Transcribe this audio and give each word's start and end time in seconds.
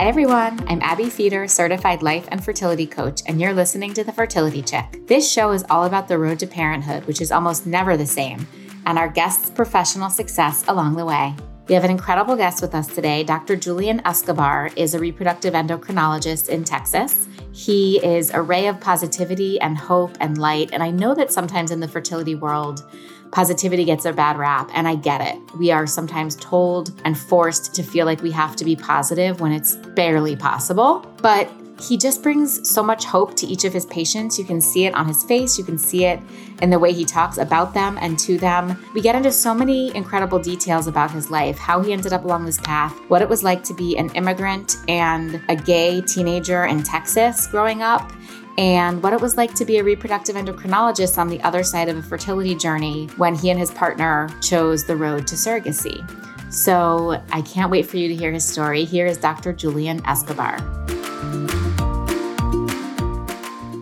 Hi, 0.00 0.06
everyone. 0.06 0.66
I'm 0.66 0.80
Abbe 0.80 1.10
Feder, 1.10 1.46
certified 1.46 2.00
life 2.00 2.26
and 2.30 2.42
fertility 2.42 2.86
coach, 2.86 3.20
and 3.26 3.38
you're 3.38 3.52
listening 3.52 3.92
to 3.92 4.02
The 4.02 4.14
Fertility 4.14 4.62
Chick. 4.62 5.06
This 5.06 5.30
show 5.30 5.50
is 5.50 5.62
all 5.68 5.84
about 5.84 6.08
the 6.08 6.18
road 6.18 6.38
to 6.38 6.46
parenthood, 6.46 7.04
which 7.04 7.20
is 7.20 7.30
almost 7.30 7.66
never 7.66 7.98
the 7.98 8.06
same, 8.06 8.48
and 8.86 8.98
our 8.98 9.10
guests' 9.10 9.50
professional 9.50 10.08
success 10.08 10.64
along 10.68 10.96
the 10.96 11.04
way. 11.04 11.34
We 11.68 11.74
have 11.74 11.84
an 11.84 11.90
incredible 11.90 12.34
guest 12.34 12.62
with 12.62 12.74
us 12.74 12.86
today. 12.86 13.24
Dr. 13.24 13.56
Julian 13.56 14.00
Escobar 14.06 14.70
is 14.74 14.94
a 14.94 14.98
reproductive 14.98 15.52
endocrinologist 15.52 16.48
in 16.48 16.64
Texas. 16.64 17.28
He 17.52 18.02
is 18.02 18.30
a 18.30 18.40
ray 18.40 18.68
of 18.68 18.80
positivity 18.80 19.60
and 19.60 19.76
hope 19.76 20.16
and 20.18 20.38
light. 20.38 20.70
And 20.72 20.82
I 20.82 20.90
know 20.90 21.14
that 21.14 21.30
sometimes 21.30 21.72
in 21.72 21.80
the 21.80 21.86
fertility 21.86 22.34
world, 22.34 22.90
positivity 23.32 23.84
gets 23.84 24.04
a 24.04 24.12
bad 24.12 24.36
rap, 24.36 24.70
and 24.74 24.88
I 24.88 24.96
get 24.96 25.20
it. 25.20 25.38
We 25.56 25.70
are 25.70 25.86
sometimes 25.86 26.36
told 26.36 26.92
and 27.04 27.16
forced 27.16 27.74
to 27.74 27.82
feel 27.82 28.06
like 28.06 28.22
we 28.22 28.30
have 28.32 28.56
to 28.56 28.64
be 28.64 28.76
positive 28.76 29.40
when 29.40 29.52
it's 29.52 29.76
barely 29.76 30.36
possible. 30.36 31.06
But 31.22 31.50
he 31.80 31.96
just 31.96 32.22
brings 32.22 32.68
so 32.68 32.82
much 32.82 33.04
hope 33.04 33.34
to 33.36 33.46
each 33.46 33.64
of 33.64 33.72
his 33.72 33.86
patients. 33.86 34.38
You 34.38 34.44
can 34.44 34.60
see 34.60 34.84
it 34.84 34.94
on 34.94 35.06
his 35.06 35.24
face, 35.24 35.56
you 35.56 35.64
can 35.64 35.78
see 35.78 36.04
it 36.04 36.20
in 36.60 36.68
the 36.68 36.78
way 36.78 36.92
he 36.92 37.04
talks 37.04 37.38
about 37.38 37.72
them 37.72 37.98
and 38.02 38.18
to 38.18 38.36
them. 38.36 38.76
We 38.94 39.00
get 39.00 39.14
into 39.14 39.32
so 39.32 39.54
many 39.54 39.94
incredible 39.96 40.38
details 40.38 40.86
about 40.86 41.10
his 41.10 41.30
life, 41.30 41.58
how 41.58 41.80
he 41.80 41.92
ended 41.92 42.12
up 42.12 42.24
along 42.24 42.44
this 42.44 42.58
path, 42.58 42.92
what 43.08 43.22
it 43.22 43.28
was 43.28 43.42
like 43.42 43.64
to 43.64 43.74
be 43.74 43.96
an 43.96 44.10
immigrant 44.10 44.76
and 44.88 45.40
a 45.48 45.56
gay 45.56 46.02
teenager 46.02 46.64
in 46.66 46.82
Texas 46.82 47.46
growing 47.46 47.82
up, 47.82 48.12
and 48.60 49.02
what 49.02 49.14
it 49.14 49.20
was 49.22 49.38
like 49.38 49.54
to 49.54 49.64
be 49.64 49.78
a 49.78 49.82
reproductive 49.82 50.36
endocrinologist 50.36 51.16
on 51.16 51.28
the 51.28 51.40
other 51.40 51.62
side 51.62 51.88
of 51.88 51.96
a 51.96 52.02
fertility 52.02 52.54
journey 52.54 53.06
when 53.16 53.34
he 53.34 53.48
and 53.48 53.58
his 53.58 53.70
partner 53.70 54.28
chose 54.42 54.84
the 54.84 54.94
road 54.94 55.26
to 55.28 55.34
surrogacy. 55.34 56.06
So 56.52 57.22
I 57.32 57.40
can't 57.40 57.70
wait 57.70 57.86
for 57.86 57.96
you 57.96 58.06
to 58.08 58.14
hear 58.14 58.30
his 58.30 58.44
story. 58.44 58.84
Here 58.84 59.06
is 59.06 59.16
Dr. 59.16 59.54
Julian 59.54 60.04
Escobar. 60.04 60.79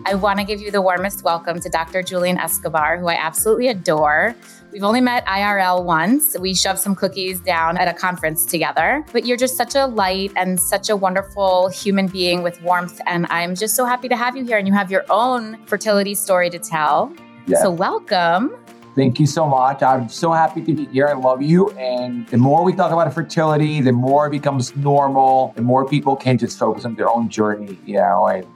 I 0.09 0.15
want 0.15 0.39
to 0.39 0.43
give 0.43 0.59
you 0.59 0.71
the 0.71 0.81
warmest 0.81 1.23
welcome 1.23 1.59
to 1.59 1.69
Dr. 1.69 2.01
Julian 2.01 2.39
Escobar, 2.39 2.97
who 2.97 3.05
I 3.05 3.13
absolutely 3.13 3.67
adore. 3.67 4.33
We've 4.71 4.83
only 4.83 5.01
met 5.01 5.23
IRL 5.27 5.85
once. 5.85 6.35
We 6.39 6.55
shoved 6.55 6.79
some 6.79 6.95
cookies 6.95 7.39
down 7.39 7.77
at 7.77 7.87
a 7.87 7.93
conference 7.93 8.43
together, 8.43 9.05
but 9.13 9.27
you're 9.27 9.37
just 9.37 9.55
such 9.55 9.75
a 9.75 9.85
light 9.85 10.31
and 10.35 10.59
such 10.59 10.89
a 10.89 10.95
wonderful 10.95 11.69
human 11.69 12.07
being 12.07 12.41
with 12.41 12.59
warmth. 12.63 12.99
And 13.05 13.27
I'm 13.29 13.53
just 13.53 13.75
so 13.75 13.85
happy 13.85 14.09
to 14.09 14.15
have 14.15 14.35
you 14.35 14.43
here. 14.43 14.57
And 14.57 14.67
you 14.67 14.73
have 14.73 14.89
your 14.89 15.05
own 15.11 15.63
fertility 15.67 16.15
story 16.15 16.49
to 16.49 16.57
tell. 16.57 17.13
Yeah. 17.45 17.61
So, 17.61 17.69
welcome. 17.69 18.57
Thank 18.95 19.19
you 19.19 19.27
so 19.27 19.47
much. 19.47 19.83
I'm 19.83 20.09
so 20.09 20.31
happy 20.31 20.63
to 20.63 20.73
be 20.73 20.85
here. 20.85 21.07
I 21.07 21.13
love 21.13 21.43
you. 21.43 21.69
And 21.73 22.27
the 22.29 22.37
more 22.37 22.63
we 22.63 22.73
talk 22.73 22.91
about 22.91 23.13
fertility, 23.13 23.79
the 23.79 23.91
more 23.91 24.25
it 24.25 24.31
becomes 24.31 24.75
normal, 24.75 25.53
the 25.55 25.61
more 25.61 25.87
people 25.87 26.15
can 26.15 26.39
just 26.39 26.57
focus 26.57 26.83
on 26.83 26.95
their 26.95 27.11
own 27.11 27.29
journey, 27.29 27.77
you 27.85 27.97
know, 27.97 28.25
and 28.25 28.47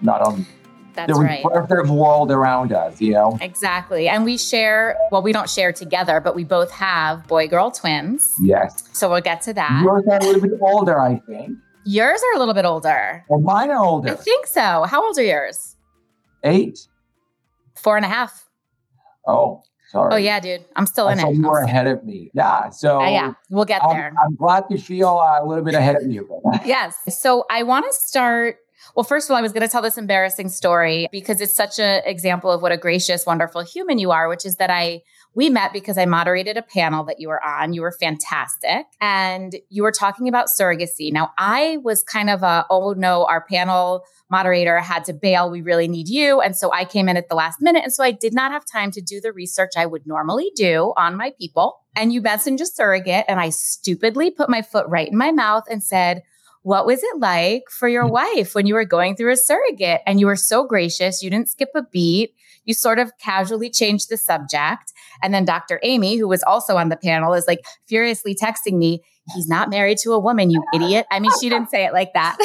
not 0.00 0.22
on 0.22 0.46
that's 0.96 1.12
the 1.12 1.18
right. 1.18 1.44
reflective 1.44 1.90
world 1.90 2.30
around 2.30 2.72
us, 2.72 3.00
you 3.00 3.12
know? 3.12 3.38
Exactly. 3.40 4.08
And 4.08 4.24
we 4.24 4.36
share, 4.38 4.96
well, 5.10 5.22
we 5.22 5.32
don't 5.32 5.48
share 5.48 5.72
together, 5.72 6.20
but 6.20 6.34
we 6.34 6.44
both 6.44 6.70
have 6.72 7.26
boy 7.26 7.46
girl 7.48 7.70
twins. 7.70 8.32
Yes. 8.40 8.82
So 8.92 9.10
we'll 9.10 9.20
get 9.20 9.42
to 9.42 9.54
that. 9.54 9.82
Yours 9.82 10.04
are 10.08 10.18
a 10.18 10.24
little 10.24 10.40
bit 10.40 10.58
older, 10.60 11.00
I 11.00 11.20
think. 11.28 11.58
Yours 11.84 12.20
are 12.20 12.36
a 12.36 12.38
little 12.38 12.54
bit 12.54 12.64
older. 12.64 13.24
Well, 13.28 13.40
mine 13.40 13.70
are 13.70 13.84
older. 13.84 14.12
I 14.12 14.14
think 14.16 14.46
so. 14.46 14.84
How 14.88 15.06
old 15.06 15.16
are 15.18 15.22
yours? 15.22 15.76
Eight. 16.42 16.88
Four 17.76 17.96
and 17.96 18.04
a 18.04 18.08
half. 18.08 18.48
Oh, 19.26 19.62
sorry. 19.90 20.14
Oh, 20.14 20.16
yeah, 20.16 20.40
dude. 20.40 20.64
I'm 20.74 20.86
still 20.86 21.06
I 21.06 21.12
in 21.12 21.20
it. 21.20 21.34
You 21.34 21.42
were 21.42 21.60
ahead 21.60 21.86
of 21.86 22.02
me. 22.04 22.30
Yeah. 22.34 22.70
So, 22.70 23.00
uh, 23.00 23.08
yeah, 23.08 23.34
we'll 23.50 23.64
get 23.64 23.84
I'm, 23.84 23.96
there. 23.96 24.12
I'm 24.20 24.34
glad 24.34 24.68
to 24.70 24.78
feel 24.78 25.10
a 25.10 25.44
little 25.46 25.62
bit 25.62 25.74
ahead 25.74 25.96
of 25.96 26.10
you. 26.10 26.28
yes. 26.64 26.96
So, 27.20 27.44
I 27.50 27.62
want 27.62 27.86
to 27.86 27.92
start 27.92 28.56
well, 28.96 29.04
first 29.04 29.28
of 29.28 29.32
all, 29.32 29.36
I 29.36 29.42
was 29.42 29.52
going 29.52 29.62
to 29.62 29.68
tell 29.68 29.82
this 29.82 29.98
embarrassing 29.98 30.48
story 30.48 31.06
because 31.12 31.42
it's 31.42 31.54
such 31.54 31.78
an 31.78 32.00
example 32.06 32.50
of 32.50 32.62
what 32.62 32.72
a 32.72 32.78
gracious, 32.78 33.26
wonderful 33.26 33.60
human 33.60 33.98
you 33.98 34.10
are, 34.10 34.26
which 34.26 34.46
is 34.46 34.56
that 34.56 34.70
I 34.70 35.02
we 35.34 35.50
met 35.50 35.74
because 35.74 35.98
I 35.98 36.06
moderated 36.06 36.56
a 36.56 36.62
panel 36.62 37.04
that 37.04 37.20
you 37.20 37.28
were 37.28 37.44
on. 37.44 37.74
You 37.74 37.82
were 37.82 37.92
fantastic. 37.92 38.86
And 39.02 39.54
you 39.68 39.82
were 39.82 39.92
talking 39.92 40.28
about 40.28 40.46
surrogacy. 40.46 41.12
Now, 41.12 41.32
I 41.36 41.76
was 41.82 42.02
kind 42.02 42.30
of 42.30 42.42
a, 42.42 42.64
oh 42.70 42.94
no, 42.94 43.26
our 43.26 43.44
panel 43.44 44.02
moderator 44.30 44.78
had 44.80 45.04
to 45.04 45.12
bail. 45.12 45.50
We 45.50 45.60
really 45.60 45.88
need 45.88 46.08
you. 46.08 46.40
And 46.40 46.56
so 46.56 46.72
I 46.72 46.86
came 46.86 47.06
in 47.06 47.18
at 47.18 47.28
the 47.28 47.34
last 47.34 47.60
minute. 47.60 47.82
And 47.84 47.92
so 47.92 48.02
I 48.02 48.12
did 48.12 48.32
not 48.32 48.50
have 48.50 48.64
time 48.64 48.90
to 48.92 49.02
do 49.02 49.20
the 49.20 49.30
research 49.30 49.72
I 49.76 49.84
would 49.84 50.06
normally 50.06 50.52
do 50.56 50.94
on 50.96 51.18
my 51.18 51.32
people. 51.38 51.80
And 51.94 52.14
you 52.14 52.22
mentioned 52.22 52.62
a 52.62 52.66
surrogate. 52.66 53.26
And 53.28 53.38
I 53.38 53.50
stupidly 53.50 54.30
put 54.30 54.48
my 54.48 54.62
foot 54.62 54.86
right 54.88 55.08
in 55.08 55.18
my 55.18 55.32
mouth 55.32 55.64
and 55.70 55.82
said, 55.84 56.22
what 56.66 56.84
was 56.84 57.00
it 57.00 57.20
like 57.20 57.70
for 57.70 57.86
your 57.86 58.06
mm. 58.06 58.10
wife 58.10 58.56
when 58.56 58.66
you 58.66 58.74
were 58.74 58.84
going 58.84 59.14
through 59.14 59.30
a 59.30 59.36
surrogate 59.36 60.00
and 60.04 60.18
you 60.18 60.26
were 60.26 60.34
so 60.34 60.66
gracious? 60.66 61.22
You 61.22 61.30
didn't 61.30 61.48
skip 61.48 61.68
a 61.76 61.82
beat. 61.84 62.34
You 62.64 62.74
sort 62.74 62.98
of 62.98 63.12
casually 63.18 63.70
changed 63.70 64.08
the 64.08 64.16
subject. 64.16 64.92
And 65.22 65.32
then 65.32 65.44
Dr. 65.44 65.78
Amy, 65.84 66.16
who 66.16 66.26
was 66.26 66.42
also 66.42 66.76
on 66.76 66.88
the 66.88 66.96
panel, 66.96 67.34
is 67.34 67.46
like 67.46 67.64
furiously 67.86 68.34
texting 68.34 68.78
me, 68.78 69.00
he's 69.32 69.46
not 69.46 69.70
married 69.70 69.98
to 69.98 70.12
a 70.12 70.18
woman, 70.18 70.50
you 70.50 70.60
idiot. 70.74 71.06
I 71.08 71.20
mean, 71.20 71.30
she 71.40 71.48
didn't 71.48 71.70
say 71.70 71.84
it 71.84 71.92
like 71.92 72.12
that, 72.14 72.36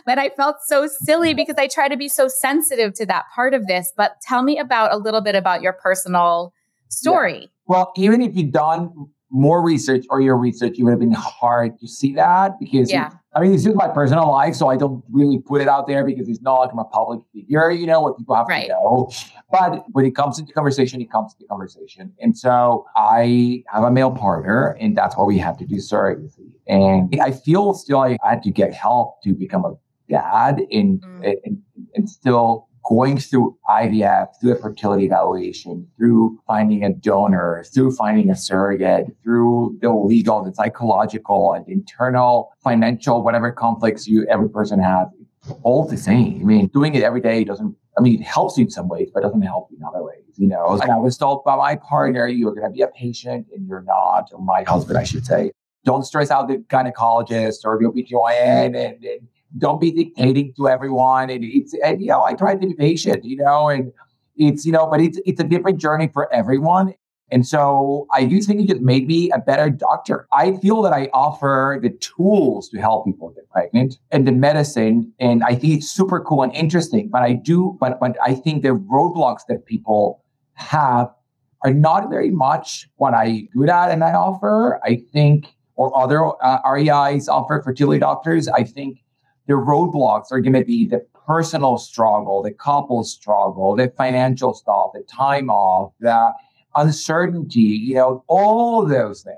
but 0.06 0.18
I 0.18 0.30
felt 0.30 0.56
so 0.64 0.88
silly 1.02 1.34
because 1.34 1.56
I 1.58 1.66
try 1.66 1.88
to 1.88 1.98
be 1.98 2.08
so 2.08 2.28
sensitive 2.28 2.94
to 2.94 3.04
that 3.06 3.26
part 3.34 3.52
of 3.52 3.66
this. 3.66 3.92
But 3.94 4.12
tell 4.22 4.42
me 4.42 4.58
about 4.58 4.90
a 4.90 4.96
little 4.96 5.20
bit 5.20 5.34
about 5.34 5.60
your 5.60 5.74
personal 5.74 6.54
story. 6.88 7.40
Yeah. 7.40 7.46
Well, 7.66 7.92
even 7.94 8.22
if 8.22 8.34
you've 8.34 8.52
done 8.52 8.90
more 9.30 9.62
research 9.62 10.06
or 10.08 10.22
your 10.22 10.38
research, 10.38 10.78
it 10.78 10.82
would 10.82 10.92
have 10.92 10.98
been 10.98 11.12
hard 11.12 11.78
to 11.80 11.86
see 11.86 12.14
that 12.14 12.58
because 12.58 12.90
yeah. 12.90 13.10
I 13.32 13.40
mean, 13.40 13.54
it's 13.54 13.62
just 13.62 13.76
my 13.76 13.86
personal 13.86 14.28
life, 14.28 14.56
so 14.56 14.68
I 14.68 14.76
don't 14.76 15.04
really 15.10 15.38
put 15.38 15.60
it 15.60 15.68
out 15.68 15.86
there 15.86 16.04
because 16.04 16.28
it's 16.28 16.40
not 16.40 16.54
like 16.54 16.72
I'm 16.72 16.80
a 16.80 16.84
public 16.84 17.20
figure, 17.32 17.70
you 17.70 17.86
know, 17.86 18.00
what 18.00 18.18
people 18.18 18.34
have 18.34 18.46
right. 18.48 18.62
to 18.62 18.68
know. 18.68 19.12
But 19.52 19.84
when 19.92 20.04
it 20.04 20.16
comes 20.16 20.40
into 20.40 20.52
conversation, 20.52 21.00
it 21.00 21.12
comes 21.12 21.34
to 21.34 21.38
the 21.38 21.46
conversation. 21.46 22.12
And 22.20 22.36
so 22.36 22.86
I 22.96 23.62
have 23.72 23.84
a 23.84 23.90
male 23.90 24.10
partner, 24.10 24.76
and 24.80 24.96
that's 24.96 25.16
why 25.16 25.24
we 25.24 25.38
have 25.38 25.56
to 25.58 25.64
do 25.64 25.76
surrogacy. 25.76 26.54
And 26.66 27.20
I 27.20 27.30
feel 27.30 27.72
still 27.74 28.00
I 28.00 28.16
had 28.22 28.42
to 28.42 28.50
get 28.50 28.74
help 28.74 29.22
to 29.22 29.32
become 29.32 29.64
a 29.64 29.74
dad 30.08 30.62
and, 30.72 31.00
mm. 31.00 31.34
and, 31.44 31.62
and 31.94 32.10
still 32.10 32.66
going 32.90 33.18
through 33.18 33.56
IVF, 33.68 34.28
through 34.40 34.52
a 34.52 34.56
fertility 34.56 35.04
evaluation, 35.04 35.86
through 35.96 36.36
finding 36.44 36.84
a 36.84 36.92
donor, 36.92 37.64
through 37.72 37.94
finding 37.94 38.28
a 38.30 38.36
surrogate, 38.36 39.06
through 39.22 39.78
the 39.80 39.92
legal, 39.92 40.42
the 40.42 40.52
psychological, 40.52 41.52
and 41.52 41.66
internal, 41.68 42.50
financial, 42.64 43.22
whatever 43.22 43.52
conflicts 43.52 44.08
you 44.08 44.26
every 44.28 44.50
person 44.50 44.80
has, 44.80 45.06
all 45.62 45.86
the 45.86 45.96
same. 45.96 46.40
I 46.40 46.44
mean, 46.44 46.66
doing 46.66 46.96
it 46.96 47.04
every 47.04 47.20
day 47.20 47.44
doesn't. 47.44 47.76
I 47.96 48.02
mean, 48.02 48.20
it 48.20 48.24
helps 48.24 48.58
you 48.58 48.64
in 48.64 48.70
some 48.70 48.88
ways, 48.88 49.08
but 49.14 49.20
it 49.20 49.22
doesn't 49.22 49.42
help 49.42 49.68
you 49.70 49.76
in 49.76 49.84
other 49.84 50.02
ways. 50.02 50.24
You 50.36 50.48
know, 50.48 50.64
I 50.82 50.96
was 50.96 51.16
told 51.16 51.44
by 51.44 51.54
my 51.54 51.76
partner, 51.76 52.26
"You're 52.26 52.54
going 52.54 52.66
to 52.66 52.70
be 52.72 52.82
a 52.82 52.88
patient, 52.88 53.46
and 53.54 53.68
you're 53.68 53.82
not." 53.82 54.30
Or 54.32 54.42
my 54.42 54.64
husband, 54.64 54.98
I 54.98 55.04
should 55.04 55.24
say. 55.24 55.52
Don't 55.84 56.04
stress 56.04 56.30
out 56.30 56.48
the 56.48 56.58
gynecologist 56.68 57.64
or 57.64 57.78
the 57.78 57.86
OBGYN 57.86 58.76
and, 58.76 59.02
and 59.02 59.28
don't 59.58 59.80
be 59.80 59.90
dictating 59.90 60.52
to 60.56 60.68
everyone. 60.68 61.30
And 61.30 61.44
it's, 61.44 61.74
and, 61.84 62.00
you 62.00 62.08
know, 62.08 62.22
I 62.22 62.34
try 62.34 62.54
to 62.54 62.66
be 62.66 62.74
patient, 62.74 63.24
you 63.24 63.36
know, 63.36 63.68
and 63.68 63.92
it's, 64.36 64.64
you 64.64 64.72
know, 64.72 64.86
but 64.86 65.00
it's, 65.00 65.20
it's 65.26 65.40
a 65.40 65.44
different 65.44 65.78
journey 65.78 66.08
for 66.12 66.32
everyone. 66.32 66.94
And 67.32 67.46
so 67.46 68.08
I 68.12 68.24
do 68.24 68.40
think 68.40 68.60
it 68.60 68.68
just 68.68 68.80
made 68.80 69.06
me 69.06 69.30
a 69.30 69.38
better 69.38 69.70
doctor. 69.70 70.26
I 70.32 70.56
feel 70.56 70.82
that 70.82 70.92
I 70.92 71.08
offer 71.12 71.78
the 71.80 71.90
tools 71.90 72.68
to 72.70 72.80
help 72.80 73.06
people 73.06 73.30
get 73.30 73.48
pregnant 73.50 73.98
and 74.10 74.26
the 74.26 74.32
medicine. 74.32 75.12
And 75.20 75.44
I 75.44 75.54
think 75.54 75.78
it's 75.78 75.90
super 75.90 76.20
cool 76.20 76.42
and 76.42 76.52
interesting. 76.54 77.08
But 77.08 77.22
I 77.22 77.34
do, 77.34 77.76
but, 77.80 78.00
but 78.00 78.16
I 78.24 78.34
think 78.34 78.62
the 78.62 78.70
roadblocks 78.70 79.42
that 79.48 79.64
people 79.66 80.24
have 80.54 81.08
are 81.62 81.72
not 81.72 82.10
very 82.10 82.30
much 82.30 82.88
what 82.96 83.14
I 83.14 83.46
do 83.52 83.66
that 83.66 83.90
and 83.90 84.02
I 84.02 84.12
offer. 84.12 84.80
I 84.82 85.02
think, 85.12 85.46
or 85.76 85.96
other 85.96 86.26
uh, 86.42 86.58
REIs 86.68 87.28
offer 87.28 87.62
fertility 87.62 88.00
doctors. 88.00 88.48
I 88.48 88.64
think 88.64 88.98
the 89.50 89.56
roadblocks 89.56 90.30
are 90.30 90.40
going 90.40 90.52
to 90.52 90.64
be 90.64 90.86
the 90.86 91.04
personal 91.26 91.76
struggle, 91.76 92.40
the 92.40 92.52
couple 92.52 93.02
struggle, 93.02 93.74
the 93.74 93.92
financial 93.96 94.54
stuff, 94.54 94.92
the 94.94 95.02
time 95.02 95.50
off, 95.50 95.92
the 95.98 96.32
uncertainty, 96.76 97.60
you 97.60 97.96
know, 97.96 98.22
all 98.28 98.86
those 98.86 99.22
things. 99.22 99.36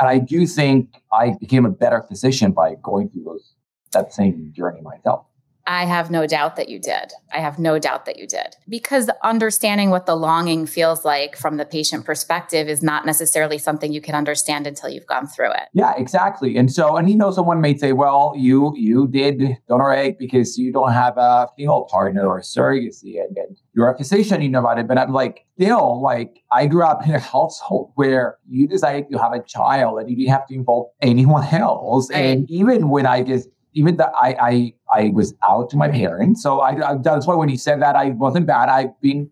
And 0.00 0.08
I 0.08 0.18
do 0.18 0.44
think 0.44 1.00
I 1.12 1.36
became 1.38 1.64
a 1.64 1.70
better 1.70 2.02
physician 2.02 2.50
by 2.50 2.74
going 2.82 3.10
through 3.10 3.22
those 3.26 3.54
that 3.92 4.12
same 4.12 4.52
journey 4.56 4.80
myself. 4.80 5.26
I 5.66 5.86
have 5.86 6.10
no 6.10 6.26
doubt 6.26 6.56
that 6.56 6.68
you 6.68 6.78
did. 6.78 7.12
I 7.32 7.38
have 7.38 7.58
no 7.58 7.78
doubt 7.78 8.04
that 8.04 8.18
you 8.18 8.26
did. 8.26 8.56
Because 8.68 9.08
understanding 9.22 9.90
what 9.90 10.04
the 10.04 10.14
longing 10.14 10.66
feels 10.66 11.04
like 11.04 11.36
from 11.36 11.56
the 11.56 11.64
patient 11.64 12.04
perspective 12.04 12.68
is 12.68 12.82
not 12.82 13.06
necessarily 13.06 13.56
something 13.56 13.92
you 13.92 14.02
can 14.02 14.14
understand 14.14 14.66
until 14.66 14.90
you've 14.90 15.06
gone 15.06 15.26
through 15.26 15.52
it. 15.52 15.68
Yeah, 15.72 15.94
exactly. 15.96 16.56
And 16.56 16.70
so, 16.70 16.96
and 16.96 17.08
you 17.08 17.16
know, 17.16 17.30
someone 17.30 17.60
may 17.62 17.76
say, 17.76 17.92
well, 17.92 18.34
you 18.36 18.74
you 18.76 19.08
did 19.08 19.56
donor 19.68 19.92
egg 19.92 20.18
because 20.18 20.58
you 20.58 20.70
don't 20.72 20.92
have 20.92 21.16
a 21.16 21.48
female 21.56 21.84
partner 21.90 22.26
or 22.26 22.40
surrogacy 22.40 23.20
and, 23.22 23.36
and 23.36 23.56
you're 23.74 23.90
a 23.90 23.96
physician, 23.96 24.42
you 24.42 24.50
know 24.50 24.60
about 24.60 24.78
it. 24.78 24.86
But 24.86 24.98
I'm 24.98 25.12
like, 25.12 25.46
still, 25.54 26.02
like 26.02 26.42
I 26.52 26.66
grew 26.66 26.84
up 26.84 27.06
in 27.06 27.14
a 27.14 27.18
household 27.18 27.92
where 27.94 28.38
you 28.48 28.68
decided 28.68 29.10
to 29.10 29.18
have 29.18 29.32
a 29.32 29.42
child 29.42 29.98
and 29.98 30.10
you 30.10 30.16
didn't 30.16 30.30
have 30.30 30.46
to 30.48 30.54
involve 30.54 30.90
anyone 31.00 31.44
else. 31.52 32.10
Right. 32.10 32.18
And 32.18 32.50
even 32.50 32.90
when 32.90 33.06
I 33.06 33.22
just 33.22 33.48
even 33.74 33.96
that 33.96 34.12
I, 34.14 34.36
I 34.40 34.74
I 34.92 35.10
was 35.10 35.34
out 35.46 35.70
to 35.70 35.76
my 35.76 35.90
parents. 35.90 36.42
So 36.42 36.60
I, 36.60 36.92
I 36.92 36.96
that's 36.96 37.26
why 37.26 37.34
when 37.34 37.48
he 37.48 37.56
said 37.56 37.82
that 37.82 37.96
I 37.96 38.10
wasn't 38.10 38.46
bad. 38.46 38.68
I've 38.68 38.98
been 39.00 39.30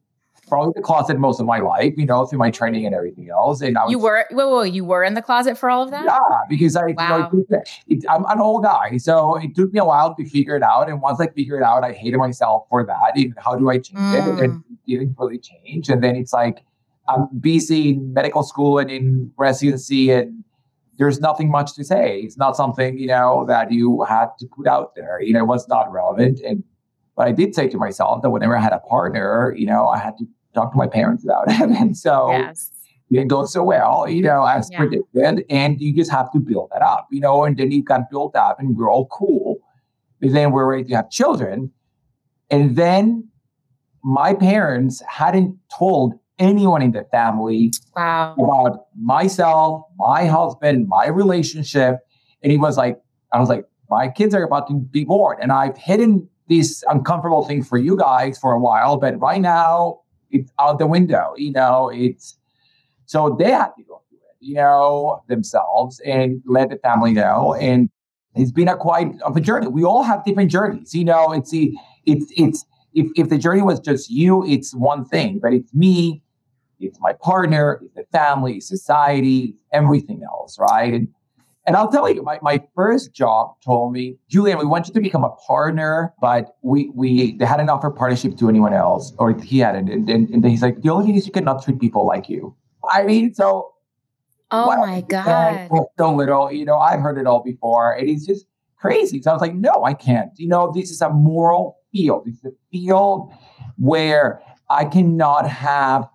probably 0.48 0.72
in 0.76 0.82
the 0.82 0.82
closet 0.82 1.18
most 1.18 1.40
of 1.40 1.46
my 1.46 1.60
life, 1.60 1.94
you 1.96 2.04
know, 2.04 2.26
through 2.26 2.38
my 2.38 2.50
training 2.50 2.84
and 2.84 2.94
everything 2.94 3.30
else. 3.30 3.62
And 3.62 3.78
I 3.78 3.84
was, 3.84 3.90
you 3.90 3.98
were, 3.98 4.26
whoa, 4.32 4.50
whoa, 4.50 4.62
you 4.62 4.84
were 4.84 5.02
in 5.02 5.14
the 5.14 5.22
closet 5.22 5.56
for 5.56 5.70
all 5.70 5.82
of 5.82 5.90
that? 5.92 6.04
Yeah, 6.04 6.18
because 6.46 6.76
I, 6.76 6.88
wow. 6.88 7.30
you 7.32 7.46
know, 7.48 7.58
it, 7.58 7.68
it, 7.86 8.04
I'm 8.10 8.26
an 8.26 8.38
old 8.38 8.64
guy, 8.64 8.98
so 8.98 9.36
it 9.36 9.54
took 9.56 9.72
me 9.72 9.78
a 9.78 9.84
while 9.84 10.14
to 10.14 10.28
figure 10.28 10.54
it 10.54 10.62
out. 10.62 10.90
And 10.90 11.00
once 11.00 11.20
I 11.20 11.28
figured 11.28 11.62
it 11.62 11.64
out, 11.64 11.84
I 11.84 11.92
hated 11.92 12.18
myself 12.18 12.66
for 12.68 12.84
that. 12.84 13.16
And 13.16 13.32
how 13.38 13.56
do 13.56 13.70
I 13.70 13.78
change 13.78 13.98
mm. 13.98 14.38
it? 14.38 14.44
And 14.44 14.62
it 14.70 14.98
didn't 14.98 15.16
really 15.18 15.38
change. 15.38 15.88
And 15.88 16.04
then 16.04 16.16
it's 16.16 16.34
like 16.34 16.62
I'm 17.08 17.28
busy 17.40 17.90
in 17.90 18.12
medical 18.12 18.42
school 18.42 18.78
and 18.78 18.90
in 18.90 19.32
residency, 19.38 20.10
and 20.10 20.44
there's 20.98 21.20
nothing 21.20 21.50
much 21.50 21.74
to 21.74 21.84
say. 21.84 22.20
It's 22.20 22.36
not 22.36 22.56
something 22.56 22.98
you 22.98 23.06
know 23.06 23.44
that 23.48 23.72
you 23.72 24.04
had 24.08 24.28
to 24.38 24.46
put 24.46 24.66
out 24.66 24.94
there. 24.94 25.20
You 25.20 25.32
know, 25.32 25.40
it 25.40 25.46
was 25.46 25.66
not 25.68 25.90
relevant. 25.90 26.40
And 26.40 26.62
but 27.16 27.28
I 27.28 27.32
did 27.32 27.54
say 27.54 27.68
to 27.68 27.76
myself 27.78 28.22
that 28.22 28.30
whenever 28.30 28.56
I 28.56 28.60
had 28.60 28.72
a 28.72 28.78
partner, 28.78 29.54
you 29.56 29.66
know, 29.66 29.88
I 29.88 29.98
had 29.98 30.16
to 30.18 30.26
talk 30.54 30.72
to 30.72 30.78
my 30.78 30.86
parents 30.86 31.24
about 31.24 31.44
it. 31.48 31.60
And 31.80 31.96
so 31.96 32.30
yes. 32.30 32.70
it 33.10 33.14
didn't 33.14 33.28
go 33.28 33.44
so 33.44 33.62
well, 33.62 34.08
you 34.08 34.22
know, 34.22 34.44
as 34.44 34.68
yeah. 34.70 34.78
predicted. 34.78 35.44
And 35.50 35.80
you 35.80 35.94
just 35.94 36.10
have 36.10 36.30
to 36.32 36.38
build 36.38 36.70
that 36.72 36.82
up, 36.82 37.08
you 37.10 37.20
know, 37.20 37.44
and 37.44 37.56
then 37.56 37.70
you 37.70 37.82
got 37.82 38.10
built 38.10 38.36
up 38.36 38.58
and 38.58 38.76
we're 38.76 38.90
all 38.90 39.06
cool. 39.06 39.58
And 40.20 40.34
then 40.34 40.52
we're 40.52 40.66
ready 40.66 40.84
to 40.84 40.96
have 40.96 41.10
children. 41.10 41.72
And 42.50 42.76
then 42.76 43.28
my 44.04 44.34
parents 44.34 45.02
hadn't 45.08 45.56
told 45.76 46.14
anyone 46.42 46.82
in 46.82 46.92
the 46.92 47.04
family 47.10 47.72
wow. 47.96 48.34
about 48.34 48.86
myself, 49.00 49.84
my 49.96 50.26
husband, 50.26 50.88
my 50.88 51.06
relationship. 51.06 52.00
And 52.42 52.50
he 52.50 52.58
was 52.58 52.76
like, 52.76 53.00
I 53.32 53.38
was 53.38 53.48
like, 53.48 53.64
my 53.88 54.08
kids 54.08 54.34
are 54.34 54.42
about 54.42 54.66
to 54.68 54.74
be 54.74 55.04
born. 55.04 55.38
And 55.40 55.52
I've 55.52 55.76
hidden 55.76 56.28
these 56.48 56.82
uncomfortable 56.88 57.44
things 57.44 57.68
for 57.68 57.78
you 57.78 57.96
guys 57.96 58.38
for 58.38 58.52
a 58.52 58.58
while, 58.58 58.96
but 58.96 59.18
right 59.20 59.40
now 59.40 60.00
it's 60.30 60.50
out 60.58 60.78
the 60.78 60.86
window. 60.86 61.32
You 61.36 61.52
know, 61.52 61.88
it's 61.88 62.36
so 63.06 63.36
they 63.38 63.50
had 63.50 63.70
to 63.78 63.82
go 63.84 64.02
through 64.08 64.18
it, 64.18 64.36
you 64.40 64.54
know, 64.54 65.22
themselves 65.28 66.00
and 66.00 66.42
let 66.46 66.70
the 66.70 66.76
family 66.76 67.12
know. 67.12 67.54
And 67.54 67.88
it's 68.34 68.50
been 68.50 68.68
a 68.68 68.76
quite 68.76 69.20
of 69.22 69.36
a 69.36 69.40
journey. 69.40 69.68
We 69.68 69.84
all 69.84 70.02
have 70.02 70.24
different 70.24 70.50
journeys. 70.50 70.94
You 70.94 71.04
know, 71.04 71.32
it's 71.32 71.50
the 71.50 71.72
it's 72.04 72.26
it's 72.36 72.64
if, 72.94 73.10
if 73.14 73.28
the 73.28 73.38
journey 73.38 73.62
was 73.62 73.80
just 73.80 74.10
you, 74.10 74.44
it's 74.46 74.74
one 74.74 75.04
thing, 75.04 75.38
but 75.42 75.52
it's 75.52 75.72
me, 75.74 76.21
it's 76.82 77.00
my 77.00 77.12
partner, 77.12 77.80
it's 77.82 77.94
the 77.94 78.04
family, 78.12 78.60
society, 78.60 79.54
everything 79.72 80.22
else, 80.22 80.58
right? 80.58 80.92
And 80.92 81.08
and 81.64 81.76
I'll 81.76 81.90
tell 81.92 82.10
you, 82.10 82.24
my, 82.24 82.40
my 82.42 82.60
first 82.74 83.12
job 83.14 83.54
told 83.64 83.92
me, 83.92 84.16
Julian, 84.28 84.58
we 84.58 84.64
want 84.64 84.88
you 84.88 84.94
to 84.94 85.00
become 85.00 85.22
a 85.22 85.30
partner, 85.46 86.12
but 86.20 86.56
we 86.62 86.90
we 86.94 87.36
they 87.36 87.46
hadn't 87.46 87.68
offered 87.70 87.92
partnership 87.92 88.36
to 88.38 88.48
anyone 88.48 88.72
else, 88.72 89.12
or 89.18 89.32
he 89.38 89.60
hadn't. 89.60 89.88
And, 89.88 90.10
and, 90.10 90.28
and 90.30 90.44
he's 90.44 90.62
like, 90.62 90.82
the 90.82 90.90
only 90.90 91.06
thing 91.06 91.14
is 91.14 91.24
you 91.24 91.32
cannot 91.32 91.62
treat 91.62 91.80
people 91.80 92.04
like 92.04 92.28
you. 92.28 92.56
I 92.90 93.04
mean, 93.04 93.32
so 93.32 93.72
Oh 94.52 94.66
my 94.76 95.00
God. 95.00 95.70
So 95.98 96.14
little, 96.14 96.52
you 96.52 96.66
know, 96.66 96.76
I've 96.76 97.00
heard 97.00 97.18
it 97.18 97.26
all 97.26 97.42
before. 97.42 97.94
And 97.94 98.06
he's 98.06 98.26
just 98.26 98.46
crazy. 98.76 99.22
So 99.22 99.30
I 99.30 99.32
was 99.32 99.40
like, 99.40 99.54
no, 99.54 99.82
I 99.84 99.94
can't. 99.94 100.30
You 100.36 100.48
know, 100.48 100.70
this 100.74 100.90
is 100.90 101.00
a 101.00 101.08
moral 101.08 101.78
field. 101.90 102.24
It's 102.26 102.44
a 102.44 102.50
field 102.70 103.32
where 103.78 104.42
I 104.68 104.84
cannot 104.84 105.48
have 105.48 106.06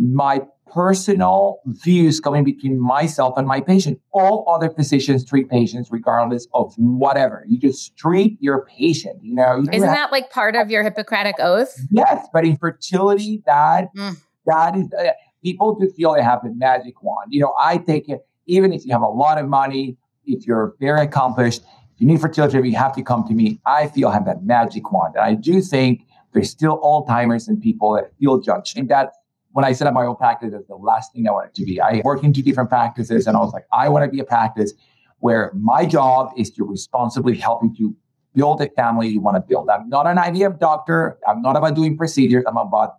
my 0.00 0.40
personal 0.72 1.58
views 1.66 2.20
coming 2.20 2.44
between 2.44 2.80
myself 2.80 3.36
and 3.36 3.46
my 3.46 3.60
patient. 3.60 4.00
All 4.12 4.44
other 4.48 4.70
physicians 4.70 5.24
treat 5.24 5.50
patients 5.50 5.88
regardless 5.90 6.46
of 6.54 6.72
whatever. 6.76 7.44
You 7.48 7.58
just 7.58 7.96
treat 7.96 8.38
your 8.40 8.64
patient, 8.66 9.22
you 9.22 9.34
know. 9.34 9.56
You 9.56 9.68
Isn't 9.72 9.88
have, 9.88 9.96
that 9.96 10.12
like 10.12 10.30
part 10.30 10.56
of 10.56 10.70
your 10.70 10.82
Hippocratic 10.82 11.36
oath? 11.38 11.76
Yes, 11.90 12.26
but 12.32 12.44
in 12.44 12.56
fertility, 12.56 13.42
that 13.46 13.88
mm. 13.94 14.16
that 14.46 14.76
is 14.76 14.86
uh, 14.92 15.10
people 15.42 15.78
just 15.80 15.96
feel 15.96 16.14
they 16.14 16.22
have 16.22 16.42
the 16.42 16.54
magic 16.54 17.02
wand. 17.02 17.28
You 17.30 17.40
know, 17.40 17.54
I 17.58 17.78
take 17.78 18.08
it 18.08 18.24
even 18.46 18.72
if 18.72 18.84
you 18.84 18.92
have 18.92 19.02
a 19.02 19.08
lot 19.08 19.38
of 19.38 19.48
money, 19.48 19.96
if 20.24 20.46
you're 20.46 20.74
very 20.80 21.02
accomplished, 21.02 21.62
if 21.94 22.00
you 22.00 22.06
need 22.06 22.20
fertility, 22.20 22.70
you 22.70 22.76
have 22.76 22.94
to 22.94 23.02
come 23.02 23.26
to 23.28 23.34
me. 23.34 23.60
I 23.66 23.88
feel 23.88 24.08
I 24.08 24.14
have 24.14 24.24
that 24.26 24.42
magic 24.44 24.90
wand. 24.92 25.14
And 25.16 25.24
I 25.24 25.34
do 25.34 25.60
think 25.60 26.06
there's 26.32 26.50
still 26.50 26.74
all 26.82 27.04
timers 27.04 27.48
and 27.48 27.60
people 27.60 27.94
that 27.94 28.12
feel 28.18 28.40
judged. 28.40 28.78
And 28.78 28.88
that 28.88 29.12
when 29.52 29.64
I 29.64 29.72
set 29.72 29.86
up 29.86 29.94
my 29.94 30.04
own 30.04 30.16
practice, 30.16 30.52
it's 30.54 30.68
the 30.68 30.76
last 30.76 31.12
thing 31.12 31.26
I 31.28 31.32
wanted 31.32 31.54
to 31.54 31.64
be. 31.64 31.80
I 31.80 32.02
worked 32.04 32.24
in 32.24 32.32
two 32.32 32.42
different 32.42 32.68
practices 32.68 33.26
and 33.26 33.36
I 33.36 33.40
was 33.40 33.52
like, 33.52 33.66
I 33.72 33.88
want 33.88 34.04
to 34.04 34.10
be 34.10 34.20
a 34.20 34.24
practice 34.24 34.72
where 35.18 35.52
my 35.54 35.84
job 35.84 36.30
is 36.36 36.50
to 36.52 36.64
responsibly 36.64 37.36
help 37.36 37.62
you 37.62 37.74
to 37.76 37.96
build 38.34 38.62
a 38.62 38.68
family 38.70 39.08
you 39.08 39.20
want 39.20 39.36
to 39.36 39.40
build. 39.40 39.68
I'm 39.68 39.88
not 39.88 40.06
an 40.06 40.16
IVF 40.16 40.58
doctor. 40.58 41.18
I'm 41.26 41.42
not 41.42 41.56
about 41.56 41.74
doing 41.74 41.96
procedures. 41.96 42.44
I'm 42.46 42.56
about 42.56 42.96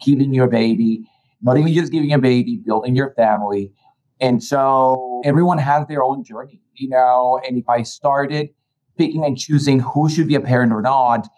keeping 0.00 0.34
your 0.34 0.48
baby, 0.48 1.08
not 1.40 1.56
even 1.56 1.72
just 1.72 1.92
giving 1.92 2.12
a 2.12 2.18
baby, 2.18 2.56
building 2.56 2.96
your 2.96 3.14
family. 3.14 3.72
And 4.20 4.42
so 4.42 5.22
everyone 5.24 5.58
has 5.58 5.86
their 5.86 6.02
own 6.02 6.24
journey, 6.24 6.60
you 6.74 6.88
know, 6.88 7.40
and 7.46 7.56
if 7.56 7.68
I 7.68 7.82
started 7.82 8.50
picking 8.98 9.24
and 9.24 9.38
choosing 9.38 9.80
who 9.80 10.08
should 10.08 10.28
be 10.28 10.34
a 10.34 10.40
parent 10.40 10.72
or 10.72 10.82
not, 10.82 11.28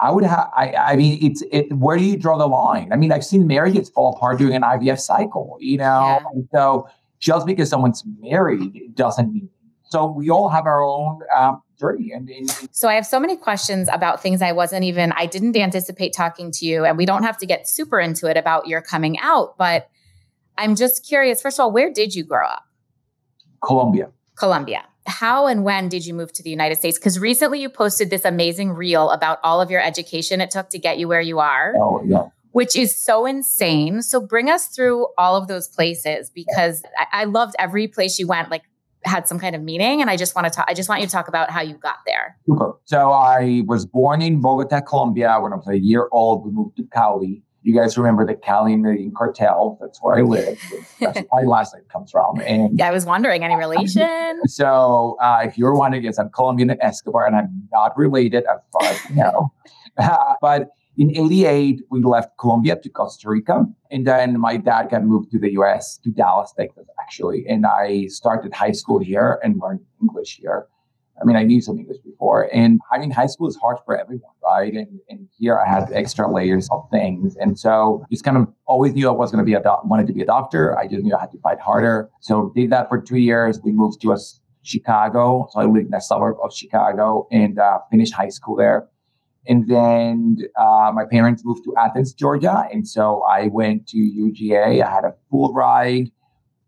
I 0.00 0.10
would 0.10 0.24
have. 0.24 0.50
I, 0.56 0.72
I 0.74 0.96
mean, 0.96 1.18
it's 1.22 1.42
it. 1.52 1.72
Where 1.72 1.98
do 1.98 2.04
you 2.04 2.16
draw 2.16 2.38
the 2.38 2.46
line? 2.46 2.92
I 2.92 2.96
mean, 2.96 3.12
I've 3.12 3.24
seen 3.24 3.46
marriages 3.46 3.90
fall 3.90 4.14
apart 4.14 4.38
during 4.38 4.54
an 4.54 4.62
IVF 4.62 4.98
cycle. 4.98 5.56
You 5.60 5.78
know, 5.78 6.20
yeah. 6.34 6.42
so 6.52 6.88
just 7.18 7.46
because 7.46 7.68
someone's 7.68 8.02
married 8.20 8.94
doesn't 8.94 9.32
mean. 9.32 9.50
So 9.84 10.06
we 10.06 10.30
all 10.30 10.48
have 10.48 10.66
our 10.66 10.82
own 10.82 11.20
um, 11.36 11.62
journey. 11.78 12.12
And, 12.12 12.30
and, 12.30 12.48
so 12.70 12.88
I 12.88 12.94
have 12.94 13.04
so 13.04 13.18
many 13.18 13.36
questions 13.36 13.88
about 13.92 14.22
things 14.22 14.40
I 14.40 14.52
wasn't 14.52 14.84
even. 14.84 15.12
I 15.12 15.26
didn't 15.26 15.56
anticipate 15.56 16.12
talking 16.12 16.50
to 16.52 16.64
you, 16.64 16.84
and 16.84 16.96
we 16.96 17.04
don't 17.04 17.24
have 17.24 17.36
to 17.38 17.46
get 17.46 17.68
super 17.68 18.00
into 18.00 18.26
it 18.28 18.36
about 18.36 18.68
your 18.68 18.80
coming 18.80 19.18
out, 19.18 19.58
but 19.58 19.90
I'm 20.56 20.76
just 20.76 21.06
curious. 21.06 21.42
First 21.42 21.58
of 21.58 21.64
all, 21.64 21.72
where 21.72 21.92
did 21.92 22.14
you 22.14 22.24
grow 22.24 22.46
up? 22.46 22.64
Colombia. 23.62 24.10
Colombia 24.36 24.84
how 25.10 25.46
and 25.46 25.64
when 25.64 25.88
did 25.88 26.06
you 26.06 26.14
move 26.14 26.32
to 26.34 26.42
the 26.42 26.50
United 26.50 26.76
States? 26.76 26.98
Because 26.98 27.18
recently 27.18 27.60
you 27.60 27.68
posted 27.68 28.08
this 28.10 28.24
amazing 28.24 28.70
reel 28.70 29.10
about 29.10 29.38
all 29.42 29.60
of 29.60 29.70
your 29.70 29.82
education 29.82 30.40
it 30.40 30.50
took 30.50 30.70
to 30.70 30.78
get 30.78 30.98
you 30.98 31.08
where 31.08 31.20
you 31.20 31.38
are. 31.38 31.74
Oh, 31.76 32.02
yeah. 32.06 32.28
Which 32.52 32.74
is 32.76 32.98
so 32.98 33.26
insane. 33.26 34.02
So 34.02 34.20
bring 34.20 34.50
us 34.50 34.68
through 34.68 35.08
all 35.18 35.36
of 35.36 35.46
those 35.46 35.68
places 35.68 36.30
because 36.30 36.82
I, 36.98 37.22
I 37.22 37.24
loved 37.24 37.54
every 37.58 37.86
place 37.86 38.18
you 38.18 38.26
went, 38.26 38.50
like 38.50 38.62
had 39.04 39.28
some 39.28 39.38
kind 39.38 39.54
of 39.54 39.62
meaning. 39.62 40.00
And 40.00 40.10
I 40.10 40.16
just 40.16 40.34
want 40.34 40.46
to 40.46 40.50
talk, 40.50 40.66
I 40.68 40.74
just 40.74 40.88
want 40.88 41.00
you 41.00 41.06
to 41.06 41.12
talk 41.12 41.28
about 41.28 41.50
how 41.50 41.60
you 41.60 41.74
got 41.74 41.98
there. 42.06 42.36
Super. 42.46 42.72
So 42.84 43.12
I 43.12 43.62
was 43.66 43.86
born 43.86 44.20
in 44.22 44.40
Bogota, 44.40 44.80
Colombia. 44.80 45.38
When 45.40 45.52
I 45.52 45.56
was 45.56 45.68
a 45.68 45.78
year 45.78 46.08
old, 46.12 46.44
we 46.44 46.50
moved 46.50 46.76
to 46.78 46.84
Cali 46.92 47.42
you 47.62 47.74
guys 47.74 47.98
remember 47.98 48.26
the 48.26 48.34
Cali 48.34 49.10
cartel? 49.16 49.78
That's 49.80 50.00
where 50.02 50.18
I 50.18 50.22
live. 50.22 50.58
That's 51.00 51.22
my 51.32 51.42
last 51.42 51.74
name 51.74 51.84
comes 51.90 52.10
from. 52.10 52.40
And 52.40 52.78
yeah, 52.78 52.88
I 52.88 52.90
was 52.90 53.04
wondering, 53.04 53.44
any 53.44 53.56
relation? 53.56 54.08
So 54.46 55.18
uh, 55.20 55.42
if 55.44 55.58
you're 55.58 55.74
wondering, 55.74 56.04
yes, 56.04 56.18
I'm 56.18 56.30
Colombian 56.30 56.74
Escobar, 56.80 57.26
and 57.26 57.36
I'm 57.36 57.68
not 57.72 57.96
related 57.96 58.44
as 58.44 58.60
far 58.72 58.84
as 58.84 59.10
you 59.10 59.16
know. 59.16 59.52
Uh, 59.98 60.34
but 60.40 60.70
in 60.96 61.10
88, 61.10 61.82
we 61.90 62.02
left 62.02 62.38
Colombia 62.38 62.76
to 62.76 62.88
Costa 62.88 63.28
Rica. 63.28 63.66
And 63.90 64.06
then 64.06 64.38
my 64.38 64.56
dad 64.56 64.90
got 64.90 65.04
moved 65.04 65.30
to 65.32 65.38
the 65.38 65.50
US, 65.54 65.98
to 66.04 66.10
Dallas, 66.10 66.54
Texas, 66.56 66.86
actually. 67.00 67.44
And 67.48 67.66
I 67.66 68.06
started 68.06 68.54
high 68.54 68.72
school 68.72 68.98
here 68.98 69.40
and 69.42 69.60
learned 69.60 69.80
English 70.00 70.38
here. 70.40 70.68
I 71.20 71.24
mean, 71.24 71.36
I 71.36 71.42
knew 71.42 71.60
some 71.60 71.78
English 71.78 71.98
before. 71.98 72.48
And 72.54 72.80
I 72.92 72.98
mean, 72.98 73.10
high 73.10 73.26
school 73.26 73.48
is 73.48 73.56
hard 73.56 73.78
for 73.84 73.98
everyone, 73.98 74.32
right? 74.42 74.72
And, 74.72 75.00
and 75.08 75.28
here 75.38 75.58
I 75.58 75.68
had 75.68 75.90
extra 75.92 76.30
layers 76.32 76.68
of 76.70 76.88
things. 76.90 77.36
And 77.36 77.58
so 77.58 78.04
just 78.10 78.24
kind 78.24 78.36
of 78.36 78.48
always 78.66 78.94
knew 78.94 79.08
I 79.08 79.12
was 79.12 79.30
going 79.30 79.44
to 79.44 79.46
be 79.46 79.54
a 79.54 79.62
doc- 79.62 79.84
wanted 79.84 80.06
to 80.06 80.12
be 80.12 80.22
a 80.22 80.26
doctor. 80.26 80.78
I 80.78 80.86
just 80.86 81.02
knew 81.02 81.14
I 81.14 81.20
had 81.20 81.32
to 81.32 81.38
fight 81.38 81.60
harder. 81.60 82.08
So 82.20 82.52
did 82.54 82.70
that 82.70 82.88
for 82.88 83.00
two 83.00 83.18
years. 83.18 83.60
We 83.62 83.72
moved 83.72 84.00
to 84.02 84.12
a, 84.12 84.18
Chicago. 84.62 85.48
So 85.50 85.60
I 85.60 85.64
lived 85.64 85.86
in 85.86 85.94
a 85.94 86.00
suburb 86.00 86.36
of 86.42 86.54
Chicago 86.54 87.26
and 87.30 87.58
uh, 87.58 87.78
finished 87.90 88.14
high 88.14 88.28
school 88.28 88.56
there. 88.56 88.88
And 89.46 89.66
then 89.68 90.36
uh, 90.58 90.92
my 90.94 91.04
parents 91.10 91.42
moved 91.44 91.64
to 91.64 91.74
Athens, 91.76 92.12
Georgia. 92.12 92.68
And 92.70 92.86
so 92.86 93.22
I 93.22 93.46
went 93.46 93.88
to 93.88 93.96
UGA. 93.96 94.82
I 94.82 94.90
had 94.90 95.04
a 95.04 95.14
full 95.30 95.52
ride. 95.52 96.10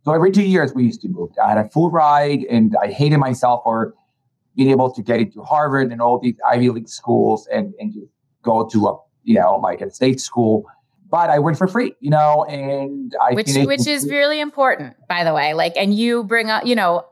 So 0.05 0.13
every 0.13 0.33
two 0.33 0.43
years 0.43 0.73
we 0.75 0.85
used 0.85 1.03
to 1.03 1.09
move. 1.09 1.31
I 1.43 1.51
had 1.51 1.59
a 1.59 1.69
full 1.69 1.91
ride 1.91 2.45
and 2.51 2.75
I 2.83 2.91
hated 2.91 3.19
myself 3.19 3.63
for 3.63 3.95
being 4.57 4.71
able 4.71 4.93
to 4.93 5.03
get 5.03 5.21
into 5.21 5.43
Harvard 5.43 5.91
and 5.93 6.01
all 6.01 6.19
these 6.19 6.37
Ivy 6.47 6.71
League 6.71 6.89
schools 6.89 7.49
and, 7.53 7.73
and 7.79 7.95
go 8.43 8.69
to 8.69 8.87
a, 8.89 8.99
you 9.25 9.35
know, 9.39 9.57
like 9.57 9.81
a 9.81 9.91
state 9.91 10.21
school. 10.21 10.65
But 11.11 11.29
I 11.29 11.39
went 11.39 11.59
for 11.59 11.69
free, 11.69 11.95
you 12.01 12.11
know, 12.11 12.45
and 12.45 13.15
I 13.21 13.35
which 13.35 13.55
which 13.55 13.87
is 13.87 14.09
really 14.09 14.41
important, 14.41 14.97
by 15.09 15.25
the 15.25 15.35
way. 15.35 15.53
Like, 15.53 15.75
and 15.77 15.95
you 15.95 16.25
bring 16.25 16.49
up, 16.49 16.65
you 16.65 16.75
know, 16.75 17.05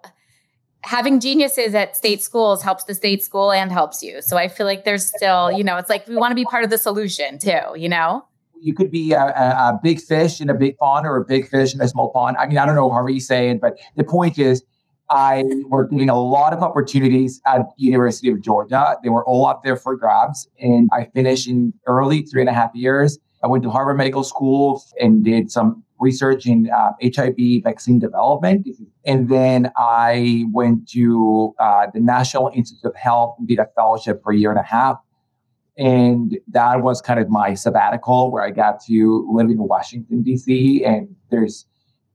having 0.82 1.20
geniuses 1.20 1.74
at 1.74 1.96
state 1.96 2.22
schools 2.22 2.62
helps 2.62 2.84
the 2.84 2.94
state 2.94 3.22
school 3.22 3.52
and 3.52 3.70
helps 3.70 4.02
you. 4.02 4.22
So 4.22 4.38
I 4.38 4.48
feel 4.48 4.64
like 4.66 4.84
there's 4.84 5.04
still, 5.04 5.52
you 5.52 5.62
know, 5.62 5.76
it's 5.76 5.90
like 5.90 6.08
we 6.08 6.16
want 6.16 6.30
to 6.30 6.34
be 6.34 6.44
part 6.44 6.64
of 6.64 6.70
the 6.70 6.78
solution 6.78 7.38
too, 7.38 7.60
you 7.76 7.88
know. 7.88 8.24
You 8.62 8.74
could 8.74 8.90
be 8.90 9.12
a, 9.12 9.20
a, 9.20 9.74
a 9.74 9.80
big 9.82 10.00
fish 10.00 10.40
in 10.40 10.50
a 10.50 10.54
big 10.54 10.76
pond 10.78 11.06
or 11.06 11.16
a 11.16 11.24
big 11.24 11.48
fish 11.48 11.74
in 11.74 11.80
a 11.80 11.88
small 11.88 12.10
pond. 12.10 12.36
I 12.38 12.46
mean, 12.46 12.58
I 12.58 12.66
don't 12.66 12.74
know 12.74 12.90
how 12.90 13.06
you 13.06 13.20
say 13.20 13.50
it, 13.50 13.60
but 13.60 13.78
the 13.96 14.04
point 14.04 14.38
is, 14.38 14.62
I 15.10 15.44
were 15.66 15.86
getting 15.86 16.08
a 16.08 16.18
lot 16.18 16.52
of 16.52 16.62
opportunities 16.62 17.40
at 17.46 17.62
University 17.76 18.30
of 18.30 18.40
Georgia. 18.40 18.96
They 19.02 19.08
were 19.08 19.24
all 19.24 19.46
up 19.46 19.62
there 19.64 19.76
for 19.76 19.96
grabs. 19.96 20.48
And 20.60 20.88
I 20.92 21.06
finished 21.06 21.48
in 21.48 21.74
early 21.86 22.22
three 22.22 22.40
and 22.40 22.48
a 22.48 22.52
half 22.52 22.70
years. 22.74 23.18
I 23.42 23.48
went 23.48 23.64
to 23.64 23.70
Harvard 23.70 23.96
Medical 23.96 24.22
School 24.22 24.82
and 25.00 25.24
did 25.24 25.50
some 25.50 25.82
research 25.98 26.46
in 26.46 26.70
uh, 26.70 26.92
HIV 27.02 27.62
vaccine 27.64 27.98
development. 27.98 28.68
And 29.04 29.28
then 29.28 29.70
I 29.76 30.44
went 30.52 30.88
to 30.90 31.54
uh, 31.58 31.88
the 31.92 32.00
National 32.00 32.50
Institute 32.54 32.84
of 32.84 32.96
Health 32.96 33.36
and 33.38 33.48
did 33.48 33.58
a 33.58 33.66
fellowship 33.74 34.22
for 34.22 34.32
a 34.32 34.36
year 34.36 34.50
and 34.50 34.60
a 34.60 34.64
half. 34.64 34.98
And 35.76 36.38
that 36.48 36.82
was 36.82 37.00
kind 37.00 37.18
of 37.18 37.30
my 37.30 37.54
sabbatical 37.54 38.30
where 38.30 38.42
I 38.42 38.50
got 38.50 38.84
to 38.86 39.28
live 39.32 39.48
in 39.48 39.58
Washington, 39.58 40.22
D.C. 40.22 40.84
And 40.84 41.14
there's 41.30 41.66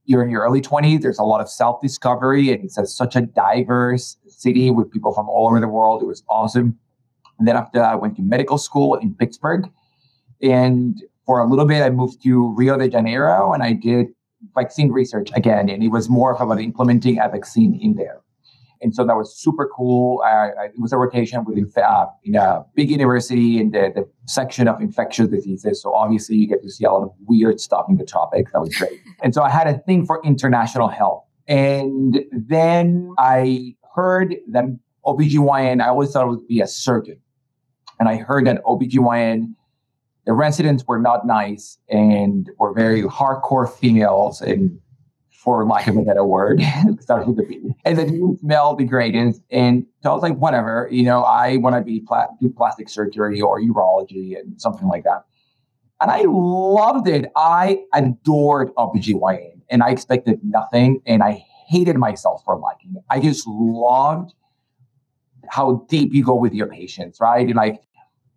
you're 0.06 0.24
in 0.24 0.30
your 0.30 0.44
early 0.44 0.62
20s, 0.62 1.02
there's 1.02 1.20
a 1.20 1.24
lot 1.24 1.42
of 1.42 1.50
self 1.50 1.82
discovery, 1.82 2.52
and 2.52 2.64
it's 2.64 2.78
a, 2.78 2.86
such 2.86 3.16
a 3.16 3.22
diverse 3.22 4.18
city 4.28 4.72
with 4.72 4.92
people 4.92 5.14
from 5.14 5.28
all 5.30 5.48
over 5.48 5.60
the 5.60 5.68
world. 5.68 6.02
It 6.02 6.06
was 6.06 6.24
awesome. 6.30 6.78
And 7.40 7.48
then 7.48 7.56
after 7.56 7.80
that, 7.80 7.92
I 7.92 7.96
went 7.96 8.16
to 8.18 8.22
medical 8.22 8.58
school 8.58 8.96
in 8.96 9.14
Pittsburgh. 9.14 9.70
And 10.42 11.02
for 11.26 11.40
a 11.40 11.48
little 11.48 11.66
bit, 11.66 11.82
I 11.82 11.90
moved 11.90 12.22
to 12.24 12.54
Rio 12.56 12.78
de 12.78 12.88
Janeiro 12.90 13.52
and 13.52 13.64
I 13.64 13.74
did 13.74 14.08
vaccine 14.54 14.92
research 14.92 15.32
again. 15.36 15.70
And 15.70 15.84
it 15.84 15.90
was 15.90 16.10
more 16.10 16.34
about 16.34 16.62
implementing 16.62 17.20
a 17.20 17.30
vaccine 17.30 17.80
in 17.82 17.96
there. 17.96 18.22
And 18.86 18.94
so 18.94 19.04
that 19.04 19.16
was 19.16 19.36
super 19.36 19.68
cool. 19.76 20.22
I, 20.24 20.30
I, 20.30 20.66
it 20.66 20.80
was 20.80 20.94
a 20.94 20.98
rotation 20.98 21.44
with 21.44 21.76
uh, 21.76 22.06
in 22.24 22.36
a 22.36 22.64
big 22.76 22.92
university 22.92 23.60
in 23.60 23.72
the, 23.72 23.92
the 23.96 24.08
section 24.28 24.68
of 24.68 24.80
infectious 24.80 25.28
diseases. 25.28 25.82
So 25.82 25.92
obviously 25.96 26.36
you 26.36 26.48
get 26.48 26.62
to 26.62 26.70
see 26.70 26.86
a 26.86 26.92
lot 26.92 27.02
of 27.02 27.12
weird 27.26 27.60
stuff 27.60 27.88
in 27.90 27.98
the 27.98 28.06
tropics. 28.06 28.52
That 28.54 28.60
was 28.62 28.76
great. 28.76 29.02
and 29.24 29.34
so 29.34 29.42
I 29.42 29.50
had 29.50 29.66
a 29.66 29.80
thing 29.80 30.06
for 30.06 30.22
international 30.24 30.88
health. 30.88 31.24
And 31.48 32.20
then 32.32 33.12
I 33.18 33.76
heard 33.96 34.36
that 34.50 34.66
OBGYN, 35.04 35.82
I 35.82 35.88
always 35.88 36.12
thought 36.12 36.28
it 36.28 36.30
would 36.30 36.48
be 36.48 36.62
a 36.62 36.68
surgeon. 36.68 37.20
And 38.00 38.08
I 38.08 38.18
heard 38.18 38.46
that 38.46 38.64
OBGYN, 38.66 39.56
the 40.28 40.34
residents 40.34 40.84
were 40.86 41.00
not 41.00 41.26
nice 41.26 41.80
and 41.90 42.52
were 42.60 42.72
very 42.72 43.02
hardcore 43.02 43.68
females 43.68 44.42
and 44.42 44.80
for 45.46 45.64
lack 45.66 45.88
of 45.88 45.96
a 45.96 46.02
better 46.02 46.26
word, 46.26 46.60
starts 47.00 47.28
with 47.28 47.38
the 47.38 47.44
B. 47.44 47.76
And 47.86 47.98
then 47.98 48.14
you 48.16 48.36
smell 48.42 48.76
degraded. 48.76 49.36
And 49.52 49.86
so 50.02 50.10
I 50.10 50.14
was 50.14 50.24
like, 50.24 50.36
whatever, 50.38 50.90
you 50.92 51.04
know, 51.04 51.22
I 51.22 51.58
want 51.58 51.76
to 51.76 51.82
be 51.84 52.00
pla- 52.02 52.28
do 52.42 52.50
plastic 52.50 52.90
surgery 52.90 53.40
or 53.40 53.62
urology 53.62 54.38
and 54.38 54.60
something 54.60 54.88
like 54.88 55.04
that. 55.04 55.24
And 56.02 56.10
I 56.10 56.24
loved 56.28 57.08
it. 57.08 57.32
I 57.36 57.84
adored 57.94 58.74
OBGYN 58.76 59.62
and 59.70 59.84
I 59.84 59.92
expected 59.92 60.40
nothing. 60.44 61.02
And 61.06 61.22
I 61.22 61.46
hated 61.68 61.96
myself 61.96 62.42
for 62.44 62.58
liking 62.58 62.96
it. 62.96 63.04
I 63.12 63.20
just 63.20 63.48
loved 63.48 64.34
how 65.48 65.86
deep 65.88 66.12
you 66.12 66.24
go 66.24 66.34
with 66.34 66.56
your 66.56 66.68
patients, 66.68 67.20
right? 67.22 67.46
And 67.46 67.56
like, 67.56 67.82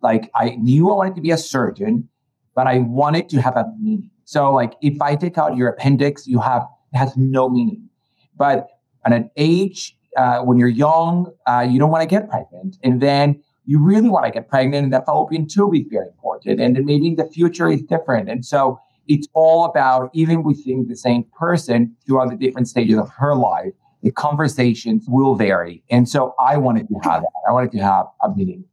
like 0.03 0.29
I 0.35 0.51
knew 0.51 0.91
I 0.91 0.95
wanted 0.95 1.15
to 1.15 1.21
be 1.21 1.31
a 1.31 1.37
surgeon, 1.37 2.07
but 2.53 2.67
I 2.67 2.79
wanted 2.79 3.29
to 3.29 3.41
have 3.41 3.57
a 3.57 3.65
meaning. 3.79 4.11
So 4.25 4.53
like 4.53 4.73
if 4.83 5.01
I 5.01 5.15
take 5.15 5.39
out 5.39 5.57
your 5.57 5.69
appendix, 5.69 6.27
you 6.27 6.39
have 6.39 6.67
has 6.93 7.15
no 7.17 7.49
meaning. 7.49 7.89
But 8.37 8.67
at 9.05 9.13
an 9.13 9.29
age 9.37 9.95
uh, 10.17 10.41
when 10.41 10.57
you're 10.57 10.67
young, 10.67 11.31
uh, 11.45 11.65
you 11.69 11.79
don't 11.79 11.91
want 11.91 12.01
to 12.01 12.07
get 12.07 12.29
pregnant, 12.29 12.77
and 12.83 13.01
then 13.01 13.41
you 13.65 13.79
really 13.79 14.09
want 14.09 14.25
to 14.25 14.31
get 14.31 14.49
pregnant, 14.49 14.85
and 14.85 14.93
that 14.93 15.05
fallopian 15.05 15.47
tube 15.47 15.75
is 15.75 15.85
very 15.89 16.07
important. 16.07 16.59
And 16.59 16.75
then 16.75 16.85
maybe 16.85 17.07
in 17.07 17.15
the 17.15 17.25
future 17.25 17.69
is 17.69 17.83
different. 17.83 18.27
And 18.27 18.43
so 18.43 18.79
it's 19.07 19.27
all 19.33 19.65
about 19.65 20.09
even 20.13 20.43
within 20.43 20.87
the 20.87 20.95
same 20.95 21.25
person 21.37 21.95
throughout 22.05 22.29
the 22.29 22.35
different 22.35 22.67
stages 22.67 22.97
of 22.97 23.09
her 23.09 23.35
life, 23.35 23.73
the 24.01 24.11
conversations 24.11 25.05
will 25.07 25.35
vary. 25.35 25.83
And 25.89 26.07
so 26.07 26.33
I 26.39 26.57
wanted 26.57 26.87
to 26.87 26.95
have 27.03 27.21
that. 27.21 27.31
I 27.47 27.51
wanted 27.51 27.71
to 27.73 27.79
have 27.79 28.05
a 28.23 28.29
meeting. 28.35 28.63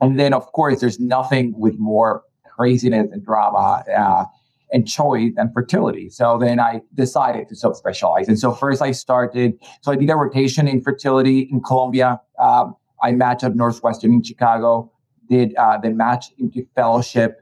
And 0.00 0.18
then, 0.18 0.32
of 0.32 0.50
course, 0.52 0.80
there's 0.80 1.00
nothing 1.00 1.54
with 1.58 1.78
more 1.78 2.22
craziness 2.56 3.10
and 3.12 3.24
drama 3.24 3.84
uh, 3.96 4.24
and 4.72 4.88
choice 4.88 5.32
and 5.36 5.52
fertility. 5.52 6.08
So 6.08 6.38
then 6.38 6.58
I 6.58 6.80
decided 6.94 7.48
to 7.48 7.54
subspecialize. 7.54 8.28
And 8.28 8.38
so 8.38 8.52
first 8.52 8.82
I 8.82 8.92
started, 8.92 9.54
so 9.82 9.92
I 9.92 9.96
did 9.96 10.10
a 10.10 10.16
rotation 10.16 10.66
in 10.66 10.80
fertility 10.80 11.48
in 11.50 11.60
Columbia. 11.60 12.20
Um, 12.38 12.74
I 13.02 13.12
matched 13.12 13.44
at 13.44 13.54
Northwestern 13.54 14.12
in 14.12 14.22
Chicago, 14.22 14.90
did 15.28 15.54
uh, 15.56 15.78
then 15.78 15.96
matched 15.96 16.32
into 16.38 16.66
fellowship 16.74 17.40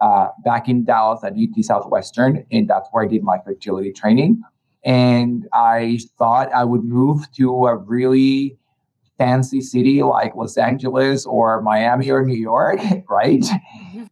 uh, 0.00 0.28
back 0.44 0.68
in 0.68 0.84
Dallas 0.84 1.22
at 1.22 1.34
UT 1.34 1.64
Southwestern. 1.64 2.44
And 2.50 2.68
that's 2.68 2.88
where 2.90 3.04
I 3.04 3.06
did 3.06 3.22
my 3.22 3.38
fertility 3.44 3.92
training. 3.92 4.42
And 4.84 5.46
I 5.52 6.00
thought 6.18 6.52
I 6.52 6.64
would 6.64 6.82
move 6.82 7.30
to 7.36 7.66
a 7.66 7.76
really 7.76 8.58
fancy 9.22 9.60
city 9.60 10.02
like 10.02 10.34
Los 10.34 10.56
Angeles 10.56 11.24
or 11.26 11.62
Miami 11.62 12.10
or 12.10 12.24
New 12.24 12.36
York, 12.36 12.80
right? 13.08 13.44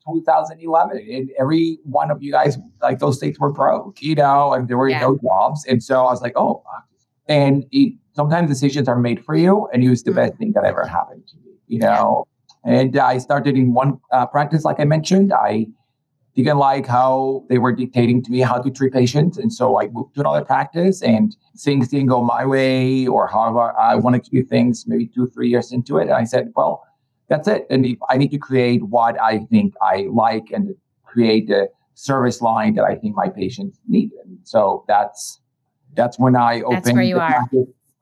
2011. 0.07 0.99
And 0.99 1.31
every 1.39 1.79
one 1.85 2.11
of 2.11 2.23
you 2.23 2.31
guys, 2.33 2.59
like 2.81 3.01
those 3.01 3.17
states 3.17 3.39
were 3.41 3.53
broke, 3.53 4.01
you 4.01 4.15
know, 4.15 4.53
and 4.53 4.69
there 4.69 4.79
were 4.79 4.89
yeah. 4.89 5.01
no 5.01 5.19
jobs. 5.19 5.65
And 5.67 5.83
so 5.83 6.07
I 6.07 6.11
was 6.13 6.23
like, 6.23 6.35
oh, 6.37 6.63
and 7.27 7.65
it, 7.73 7.95
sometimes 8.15 8.49
decisions 8.49 8.89
are 8.89 8.99
made 8.99 9.25
for 9.25 9.35
you. 9.35 9.69
And 9.73 9.83
it 9.83 9.91
was 9.91 10.03
the 10.03 10.11
mm-hmm. 10.11 10.21
best 10.21 10.35
thing 10.39 10.53
that 10.53 10.65
ever 10.65 10.87
happened 10.87 11.27
to 11.29 11.37
me, 11.45 11.53
you 11.67 11.81
know. 11.81 12.27
And 12.65 12.97
I 12.97 13.19
started 13.19 13.57
in 13.57 13.73
one 13.73 13.99
uh, 14.13 14.27
practice, 14.27 14.65
like 14.65 14.79
I 14.79 14.85
mentioned. 14.85 15.33
I 15.33 15.67
didn't 16.35 16.59
like 16.59 16.87
how 16.87 17.45
they 17.49 17.59
were 17.59 17.73
dictating 17.73 18.23
to 18.23 18.31
me 18.31 18.41
how 18.41 18.59
to 18.59 18.71
treat 18.71 18.93
patients. 18.93 19.37
And 19.37 19.53
so 19.53 19.81
I 19.81 19.89
moved 19.89 20.15
to 20.15 20.21
another 20.21 20.45
practice 20.45 21.03
and 21.03 21.37
things 21.59 21.89
didn't 21.89 22.07
go 22.07 22.23
my 22.23 22.47
way 22.47 23.07
or 23.07 23.27
however 23.27 23.79
I 23.79 23.97
wanted 23.97 24.25
to 24.25 24.31
do 24.31 24.45
things 24.45 24.85
maybe 24.87 25.07
two, 25.07 25.27
three 25.29 25.49
years 25.49 25.73
into 25.73 25.99
it. 25.99 26.03
And 26.03 26.13
I 26.13 26.25
said, 26.25 26.53
well, 26.55 26.85
that's 27.29 27.49
it. 27.49 27.67
And 27.71 27.97
I 28.09 28.17
need 28.17 28.31
to 28.31 28.39
create 28.39 28.83
what 28.85 29.21
I 29.21 29.41
think 29.51 29.75
I 29.83 30.07
like 30.11 30.51
and 30.53 30.75
create 31.05 31.49
the 31.49 31.69
service 31.95 32.41
line 32.41 32.75
that 32.75 32.85
I 32.85 32.95
think 32.95 33.15
my 33.15 33.29
patients 33.29 33.79
need. 33.89 34.11
And 34.25 34.39
so 34.45 34.85
that's 34.89 35.41
that's 35.95 36.19
when 36.19 36.37
I 36.37 36.63
opened 36.63 37.05
you 37.07 37.19
are. 37.19 37.43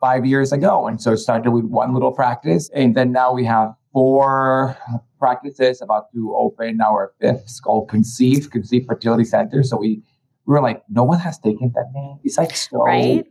five 0.00 0.24
years 0.26 0.52
ago. 0.52 0.86
And 0.86 1.00
so 1.00 1.14
started 1.16 1.50
with 1.50 1.64
one 1.64 1.94
little 1.94 2.12
practice. 2.12 2.70
And 2.74 2.94
then 2.94 3.12
now 3.12 3.32
we 3.32 3.44
have 3.44 3.74
four 3.92 4.76
practices 5.18 5.80
about 5.82 6.12
to 6.12 6.34
open 6.36 6.80
our 6.80 7.12
fifth. 7.20 7.42
It's 7.42 7.60
called 7.60 7.88
Conceive, 7.88 8.50
Conceive 8.50 8.86
Fertility 8.86 9.24
Center. 9.24 9.62
So 9.62 9.76
we, 9.76 10.02
we 10.46 10.52
were 10.54 10.62
like, 10.62 10.82
no 10.88 11.04
one 11.04 11.18
has 11.18 11.38
taken 11.38 11.72
that 11.74 11.90
name. 11.94 12.18
It's 12.24 12.38
like 12.38 12.54
so 12.54 12.84
right 12.84 13.26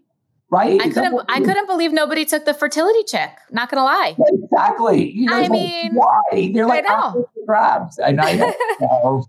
right? 0.49 0.79
I 0.81 0.89
couldn't. 0.89 1.21
I 1.29 1.39
couldn't 1.39 1.67
believe 1.67 1.91
nobody 1.91 2.25
took 2.25 2.45
the 2.45 2.53
fertility 2.53 3.03
chick. 3.03 3.31
Not 3.51 3.69
gonna 3.69 3.83
lie. 3.83 4.15
Exactly. 4.17 5.11
You 5.11 5.25
know, 5.25 5.35
I 5.35 5.47
mean, 5.49 5.93
why? 5.93 6.51
They're 6.53 6.65
like, 6.65 6.85
I 6.87 6.93
know. 6.93 7.29
crabs, 7.45 7.97
and 7.97 8.21
I 8.21 8.33
know. 8.33 9.25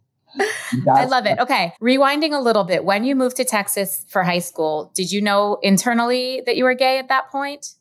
I 0.91 1.05
love 1.07 1.27
it. 1.27 1.38
Okay. 1.38 1.73
Rewinding 1.81 2.35
a 2.35 2.41
little 2.41 2.65
bit, 2.65 2.85
when 2.85 3.05
you 3.05 3.17
moved 3.17 3.37
to 3.37 3.45
Texas 3.45 4.05
for 4.09 4.23
high 4.23 4.38
school, 4.38 4.93
did 4.95 5.11
you 5.11 5.21
know 5.21 5.59
internally 5.62 6.43
that 6.47 6.57
you 6.57 6.65
were 6.65 6.75
gay 6.75 6.99
at 6.99 7.09
that 7.09 7.31
point? 7.31 7.75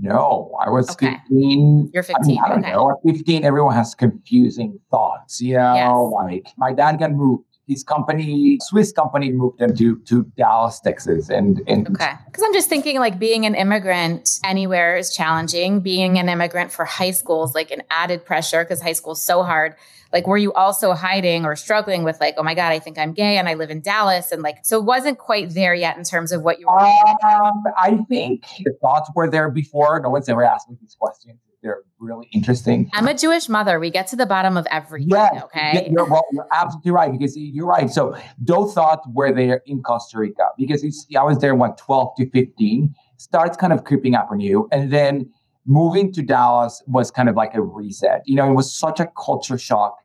No, 0.00 0.56
I 0.64 0.70
was 0.70 0.90
okay. 0.90 1.18
15. 1.28 1.90
You're 1.94 2.02
15. 2.02 2.16
I, 2.16 2.26
mean, 2.26 2.38
I 2.44 2.48
don't 2.48 2.64
okay. 2.64 2.72
know. 2.72 2.90
At 2.90 2.96
15, 3.06 3.44
everyone 3.44 3.74
has 3.74 3.94
confusing 3.94 4.80
thoughts. 4.90 5.40
You 5.40 5.54
know, 5.54 5.74
yes. 5.74 6.24
like 6.24 6.46
my 6.56 6.72
dad 6.72 6.98
got 6.98 7.12
moved 7.12 7.44
his 7.66 7.82
company, 7.82 8.58
Swiss 8.60 8.92
company, 8.92 9.32
moved 9.32 9.58
them 9.58 9.74
to 9.76 9.98
to 10.00 10.24
Dallas, 10.36 10.80
Texas, 10.80 11.30
and 11.30 11.62
and 11.66 11.88
okay. 11.88 12.12
Because 12.26 12.42
I'm 12.44 12.52
just 12.52 12.68
thinking 12.68 12.98
like 12.98 13.18
being 13.18 13.46
an 13.46 13.54
immigrant 13.54 14.40
anywhere 14.44 14.96
is 14.96 15.14
challenging. 15.14 15.80
Being 15.80 16.18
an 16.18 16.28
immigrant 16.28 16.72
for 16.72 16.84
high 16.84 17.12
school 17.12 17.44
is 17.44 17.54
like 17.54 17.70
an 17.70 17.82
added 17.90 18.24
pressure 18.24 18.64
because 18.64 18.82
high 18.82 18.92
school 18.92 19.12
is 19.12 19.22
so 19.22 19.42
hard. 19.42 19.76
Like, 20.14 20.26
were 20.26 20.38
you 20.38 20.52
also 20.54 20.94
hiding 20.94 21.44
or 21.44 21.56
struggling 21.56 22.04
with 22.04 22.20
like, 22.20 22.36
oh 22.38 22.42
my 22.42 22.54
god, 22.54 22.72
I 22.72 22.78
think 22.78 22.96
I'm 22.98 23.12
gay 23.12 23.36
and 23.36 23.48
I 23.48 23.54
live 23.54 23.70
in 23.70 23.80
Dallas, 23.80 24.32
and 24.32 24.42
like, 24.42 24.58
so 24.62 24.78
it 24.78 24.84
wasn't 24.84 25.18
quite 25.18 25.52
there 25.52 25.74
yet 25.74 25.98
in 25.98 26.04
terms 26.04 26.32
of 26.32 26.40
what 26.42 26.60
you 26.60 26.66
were. 26.66 26.80
Um, 26.80 27.64
I 27.76 27.98
think 28.08 28.46
the 28.64 28.72
thoughts 28.80 29.10
were 29.14 29.28
there 29.28 29.50
before. 29.50 30.00
No 30.00 30.10
one's 30.10 30.28
ever 30.28 30.44
asked 30.44 30.70
me 30.70 30.76
these 30.80 30.94
questions 30.98 31.38
they're 31.64 31.80
really 31.98 32.28
interesting. 32.32 32.90
I'm 32.92 33.08
a 33.08 33.14
Jewish 33.14 33.48
mother. 33.48 33.80
We 33.80 33.90
get 33.90 34.06
to 34.08 34.16
the 34.16 34.26
bottom 34.26 34.56
of 34.56 34.66
everything. 34.70 35.10
Yeah, 35.10 35.40
okay. 35.44 35.88
You're, 35.90 36.04
well, 36.04 36.24
you're 36.30 36.46
absolutely 36.52 36.90
right 36.92 37.10
because 37.10 37.36
you're 37.36 37.66
right. 37.66 37.90
So 37.90 38.16
those 38.38 38.74
thoughts 38.74 39.08
were 39.12 39.32
there 39.32 39.62
in 39.64 39.82
Costa 39.82 40.18
Rica 40.18 40.48
because 40.58 40.84
I 41.18 41.22
was 41.22 41.38
there 41.38 41.54
when 41.54 41.74
12 41.74 42.16
to 42.18 42.30
15 42.30 42.94
starts 43.16 43.56
kind 43.56 43.72
of 43.72 43.84
creeping 43.84 44.14
up 44.14 44.28
on 44.30 44.40
you, 44.40 44.68
and 44.70 44.92
then 44.92 45.32
moving 45.66 46.12
to 46.12 46.22
Dallas 46.22 46.82
was 46.86 47.10
kind 47.10 47.30
of 47.30 47.34
like 47.34 47.54
a 47.54 47.62
reset. 47.62 48.20
You 48.26 48.36
know, 48.36 48.50
it 48.50 48.54
was 48.54 48.76
such 48.78 49.00
a 49.00 49.08
culture 49.16 49.56
shock 49.56 49.96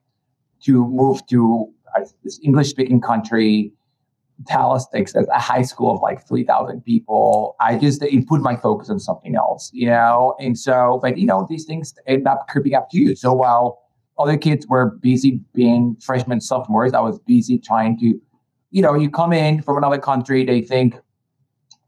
to 0.63 0.87
move 0.87 1.25
to 1.27 1.73
this 2.23 2.39
English 2.43 2.69
speaking 2.69 3.01
country 3.01 3.73
Dallas, 4.43 4.87
Texas, 4.93 5.27
a 5.33 5.39
high 5.39 5.63
school 5.63 5.95
of 5.95 6.01
like 6.01 6.25
3,000 6.25 6.81
people. 6.81 7.55
I 7.59 7.77
just 7.77 8.01
it 8.01 8.27
put 8.27 8.41
my 8.41 8.55
focus 8.55 8.89
on 8.89 8.99
something 8.99 9.35
else, 9.35 9.69
you 9.73 9.87
know? 9.87 10.35
And 10.39 10.57
so, 10.57 10.99
but, 11.01 11.17
you 11.17 11.25
know, 11.25 11.45
these 11.49 11.65
things 11.65 11.93
end 12.07 12.27
up 12.27 12.47
creeping 12.47 12.73
up 12.73 12.89
to 12.91 12.97
you. 12.97 13.15
So 13.15 13.33
while 13.33 13.81
other 14.17 14.37
kids 14.37 14.65
were 14.67 14.91
busy 15.01 15.41
being 15.53 15.97
freshmen, 16.01 16.39
sophomores, 16.39 16.93
I 16.93 17.01
was 17.01 17.19
busy 17.19 17.57
trying 17.57 17.99
to, 17.99 18.19
you 18.71 18.81
know, 18.81 18.93
you 18.93 19.09
come 19.09 19.33
in 19.33 19.61
from 19.61 19.77
another 19.77 19.97
country, 19.97 20.45
they 20.45 20.61
think 20.61 20.95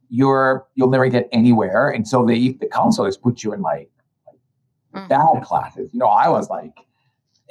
you're 0.10 0.66
you'll 0.76 0.90
never 0.90 1.08
get 1.08 1.30
anywhere. 1.32 1.90
And 1.90 2.06
so 2.06 2.26
they 2.26 2.50
the 2.50 2.68
counselors 2.68 3.16
put 3.16 3.44
you 3.44 3.54
in 3.54 3.62
like, 3.62 3.90
like 4.28 4.40
mm-hmm. 4.94 5.08
bad 5.08 5.44
classes. 5.46 5.90
You 5.94 6.00
know, 6.00 6.08
I 6.08 6.28
was 6.28 6.50
like 6.50 6.74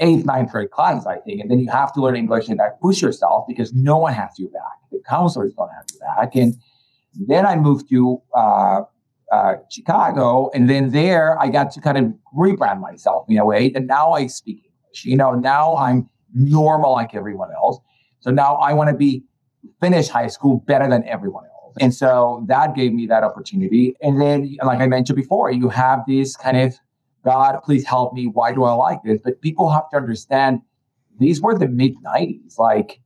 eighth, 0.01 0.25
ninth 0.25 0.51
grade 0.51 0.71
class, 0.71 1.07
I 1.07 1.19
think. 1.19 1.41
And 1.41 1.51
then 1.51 1.61
you 1.61 1.71
have 1.71 1.93
to 1.95 2.01
learn 2.01 2.17
English 2.17 2.49
and 2.49 2.59
like 2.59 2.81
push 2.81 3.01
yourself 3.03 3.45
because 3.47 3.73
no 3.73 3.99
one 3.99 4.13
has 4.15 4.39
you 4.39 4.49
back. 4.49 4.63
The 4.91 5.01
counselors 5.09 5.53
don't 5.55 5.71
have 5.71 5.85
you 5.93 6.01
back. 6.01 6.35
And 6.35 6.55
then 7.15 7.47
I 7.47 7.57
moved 7.57 7.89
to 7.91 8.21
uh, 8.35 8.83
uh, 9.31 9.55
Chicago, 9.71 10.51
and 10.55 10.69
then 10.69 10.91
there 10.91 11.41
I 11.41 11.49
got 11.49 11.71
to 11.73 11.81
kind 11.81 11.99
of 11.99 12.13
rebrand 12.37 12.81
myself 12.81 13.27
in 13.29 13.39
a 13.39 13.45
way. 13.45 13.73
And 13.75 13.87
now 13.87 14.13
I 14.13 14.27
speak 14.27 14.57
English. 14.65 15.05
You 15.05 15.17
know, 15.17 15.35
now 15.35 15.77
I'm 15.77 16.09
normal 16.35 16.93
like 16.93 17.15
everyone 17.15 17.51
else. 17.53 17.79
So 18.21 18.31
now 18.31 18.57
I 18.57 18.73
want 18.73 18.91
to 18.91 18.97
be 18.97 19.25
finish 19.81 20.09
high 20.09 20.29
school 20.29 20.63
better 20.67 20.89
than 20.89 21.05
everyone 21.05 21.45
else. 21.45 21.77
And 21.81 21.95
so 21.95 22.45
that 22.49 22.75
gave 22.75 22.93
me 22.93 23.07
that 23.07 23.23
opportunity. 23.23 23.95
And 24.03 24.21
then, 24.21 24.57
like 24.65 24.81
I 24.81 24.87
mentioned 24.87 25.17
before, 25.17 25.51
you 25.51 25.69
have 25.69 26.01
this 26.07 26.37
kind 26.37 26.57
of 26.57 26.77
God, 27.25 27.61
please 27.65 27.85
help 27.85 28.15
me. 28.15 28.27
Why 28.27 28.53
do 28.53 28.65
I 28.65 28.73
like 28.73 29.03
this? 29.03 29.21
But 29.23 29.41
people 29.41 29.71
have 29.71 29.89
to 29.91 29.97
understand 29.97 30.61
these 31.19 31.41
were 31.41 31.59
the 31.59 31.69
mid 31.69 31.95
90s. 32.03 32.59
Like, 32.59 33.01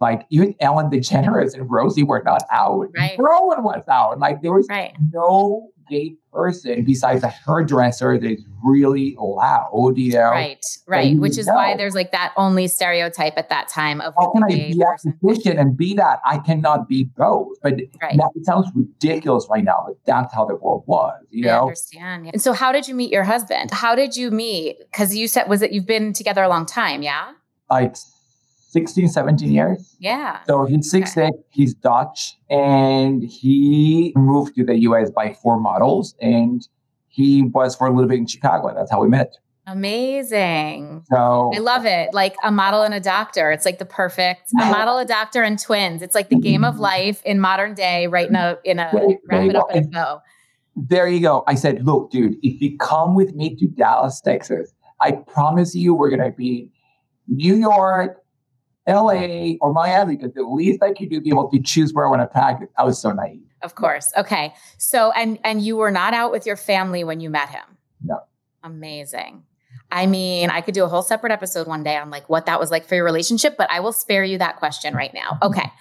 like 0.00 0.26
even 0.30 0.54
Ellen 0.60 0.90
DeGeneres 0.90 1.54
and 1.54 1.70
Rosie 1.70 2.02
were 2.02 2.22
not 2.24 2.42
out. 2.50 2.88
Right. 2.96 3.18
No 3.18 3.40
one 3.42 3.62
was 3.62 3.84
out. 3.88 4.18
Like 4.18 4.42
there 4.42 4.52
was 4.52 4.66
right. 4.68 4.94
no 5.12 5.70
gay 5.88 6.16
person 6.32 6.84
besides 6.84 7.22
a 7.22 7.28
hairdresser 7.28 8.18
that 8.18 8.30
is 8.30 8.44
really 8.62 9.16
loud, 9.18 9.94
you 9.96 10.12
know. 10.12 10.30
Right, 10.30 10.64
right. 10.86 11.16
Which 11.16 11.38
is 11.38 11.46
know. 11.46 11.54
why 11.54 11.76
there's 11.76 11.94
like 11.94 12.12
that 12.12 12.32
only 12.36 12.68
stereotype 12.68 13.34
at 13.36 13.48
that 13.48 13.68
time 13.68 14.00
of 14.00 14.14
how 14.18 14.32
can 14.32 14.44
I 14.44 14.48
be 14.48 14.82
efficient 15.04 15.58
and 15.58 15.76
be 15.76 15.94
that? 15.94 16.20
I 16.24 16.38
cannot 16.38 16.88
be 16.88 17.04
both. 17.04 17.56
But 17.62 17.80
right. 18.02 18.16
that 18.16 18.30
sounds 18.42 18.68
ridiculous 18.74 19.46
right 19.50 19.64
now, 19.64 19.84
but 19.86 19.96
that's 20.04 20.34
how 20.34 20.44
the 20.44 20.56
world 20.56 20.84
was, 20.86 21.22
you 21.30 21.48
I 21.48 21.52
know. 21.52 21.62
understand. 21.62 22.30
And 22.32 22.42
so 22.42 22.52
how 22.52 22.72
did 22.72 22.88
you 22.88 22.94
meet 22.94 23.12
your 23.12 23.24
husband? 23.24 23.70
How 23.70 23.94
did 23.94 24.16
you 24.16 24.30
meet? 24.30 24.78
Because 24.90 25.16
you 25.16 25.28
said 25.28 25.48
was 25.48 25.62
it 25.62 25.72
you've 25.72 25.86
been 25.86 26.12
together 26.12 26.42
a 26.42 26.48
long 26.48 26.66
time, 26.66 27.02
yeah? 27.02 27.32
Like 27.70 27.96
16, 28.76 29.08
17 29.08 29.50
years. 29.50 29.96
Yeah. 29.98 30.40
So 30.46 30.66
he's 30.66 30.90
six 30.90 31.16
okay. 31.16 31.30
he's 31.48 31.72
Dutch, 31.72 32.36
and 32.50 33.22
he 33.22 34.12
moved 34.14 34.54
to 34.56 34.64
the 34.64 34.78
US 34.80 35.10
by 35.10 35.32
four 35.32 35.58
models, 35.58 36.14
and 36.20 36.60
he 37.08 37.44
was 37.44 37.74
for 37.74 37.86
a 37.86 37.90
little 37.90 38.06
bit 38.06 38.18
in 38.18 38.26
Chicago. 38.26 38.74
That's 38.76 38.90
how 38.90 39.00
we 39.00 39.08
met. 39.08 39.32
Amazing. 39.66 41.04
So 41.10 41.52
I 41.54 41.58
love 41.58 41.86
it. 41.86 42.12
Like 42.12 42.36
a 42.44 42.52
model 42.52 42.82
and 42.82 42.92
a 42.92 43.00
doctor. 43.00 43.50
It's 43.50 43.64
like 43.64 43.78
the 43.78 43.86
perfect 43.86 44.52
a 44.60 44.66
model, 44.66 44.98
a 44.98 45.06
doctor, 45.06 45.42
and 45.42 45.58
twins. 45.58 46.02
It's 46.02 46.14
like 46.14 46.28
the 46.28 46.38
game 46.38 46.62
of 46.62 46.74
mm-hmm. 46.74 46.82
life 46.82 47.22
in 47.24 47.40
modern 47.40 47.72
day, 47.72 48.08
right 48.08 48.28
in 48.28 48.36
a 48.36 48.58
in 48.62 48.78
a 48.78 48.90
wrap 49.24 49.48
it 49.48 49.56
up 49.56 49.74
in 49.74 49.84
a 49.84 49.88
bow. 49.88 50.20
There 50.76 51.08
you 51.08 51.20
go. 51.20 51.44
I 51.46 51.54
said, 51.54 51.86
look, 51.86 52.10
dude, 52.10 52.36
if 52.42 52.60
you 52.60 52.76
come 52.76 53.14
with 53.14 53.34
me 53.34 53.56
to 53.56 53.66
Dallas, 53.68 54.20
Texas, 54.20 54.74
I 55.00 55.12
promise 55.12 55.74
you 55.74 55.94
we're 55.94 56.10
gonna 56.10 56.30
be 56.30 56.70
New 57.26 57.56
York, 57.56 58.18
LA 58.86 59.54
or 59.60 59.72
Miami 59.72 60.16
because 60.16 60.32
the 60.34 60.42
least 60.42 60.82
I 60.82 60.92
could 60.92 61.10
do 61.10 61.20
be 61.20 61.30
able 61.30 61.50
to 61.50 61.60
choose 61.60 61.92
where 61.92 62.06
I 62.06 62.10
want 62.10 62.22
to 62.22 62.26
practice. 62.26 62.68
I 62.78 62.84
was 62.84 63.00
so 63.00 63.10
naive. 63.12 63.40
Of 63.62 63.74
course. 63.74 64.12
Okay. 64.16 64.54
So 64.78 65.10
and 65.12 65.38
and 65.44 65.62
you 65.62 65.76
were 65.76 65.90
not 65.90 66.14
out 66.14 66.30
with 66.30 66.46
your 66.46 66.56
family 66.56 67.02
when 67.04 67.20
you 67.20 67.30
met 67.30 67.48
him. 67.48 67.64
No. 68.04 68.20
Amazing. 68.62 69.44
I 69.90 70.06
mean, 70.06 70.50
I 70.50 70.60
could 70.60 70.74
do 70.74 70.84
a 70.84 70.88
whole 70.88 71.02
separate 71.02 71.32
episode 71.32 71.66
one 71.66 71.82
day 71.82 71.96
on 71.96 72.10
like 72.10 72.28
what 72.28 72.46
that 72.46 72.58
was 72.58 72.70
like 72.70 72.86
for 72.86 72.96
your 72.96 73.04
relationship, 73.04 73.56
but 73.56 73.70
I 73.70 73.80
will 73.80 73.92
spare 73.92 74.24
you 74.24 74.38
that 74.38 74.56
question 74.56 74.94
right 74.94 75.14
now. 75.14 75.38
Mm-hmm. 75.40 75.46
Okay. 75.46 75.72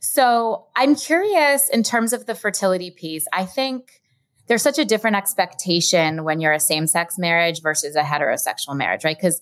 So 0.00 0.66
I'm 0.76 0.94
curious 0.94 1.68
in 1.70 1.82
terms 1.82 2.12
of 2.12 2.26
the 2.26 2.34
fertility 2.34 2.90
piece. 2.90 3.26
I 3.32 3.46
think 3.46 4.02
there's 4.46 4.62
such 4.62 4.78
a 4.78 4.84
different 4.84 5.16
expectation 5.16 6.24
when 6.24 6.40
you're 6.40 6.52
a 6.52 6.60
same 6.60 6.86
sex 6.86 7.18
marriage 7.18 7.62
versus 7.62 7.96
a 7.96 8.02
heterosexual 8.02 8.76
marriage, 8.76 9.04
right? 9.04 9.16
Because 9.16 9.40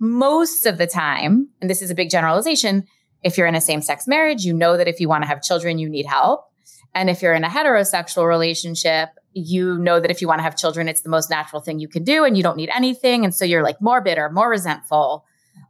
most 0.00 0.66
of 0.66 0.78
the 0.78 0.86
time, 0.86 1.48
and 1.60 1.70
this 1.70 1.82
is 1.82 1.90
a 1.90 1.94
big 1.94 2.10
generalization, 2.10 2.86
if 3.22 3.36
you're 3.36 3.46
in 3.46 3.54
a 3.54 3.60
same 3.60 3.82
sex 3.82 4.08
marriage, 4.08 4.44
you 4.44 4.54
know 4.54 4.76
that 4.76 4.88
if 4.88 4.98
you 4.98 5.08
want 5.08 5.22
to 5.22 5.28
have 5.28 5.42
children, 5.42 5.78
you 5.78 5.88
need 5.88 6.06
help. 6.06 6.46
And 6.94 7.10
if 7.10 7.22
you're 7.22 7.34
in 7.34 7.44
a 7.44 7.48
heterosexual 7.48 8.26
relationship, 8.26 9.10
you 9.32 9.78
know 9.78 10.00
that 10.00 10.10
if 10.10 10.20
you 10.20 10.26
want 10.26 10.38
to 10.40 10.42
have 10.42 10.56
children, 10.56 10.88
it's 10.88 11.02
the 11.02 11.10
most 11.10 11.30
natural 11.30 11.62
thing 11.62 11.78
you 11.78 11.86
can 11.86 12.02
do 12.02 12.24
and 12.24 12.36
you 12.36 12.42
don't 12.42 12.56
need 12.56 12.70
anything. 12.74 13.24
And 13.24 13.34
so 13.34 13.44
you're 13.44 13.62
like 13.62 13.80
more 13.80 14.00
bitter, 14.00 14.28
more 14.30 14.50
resentful, 14.50 15.24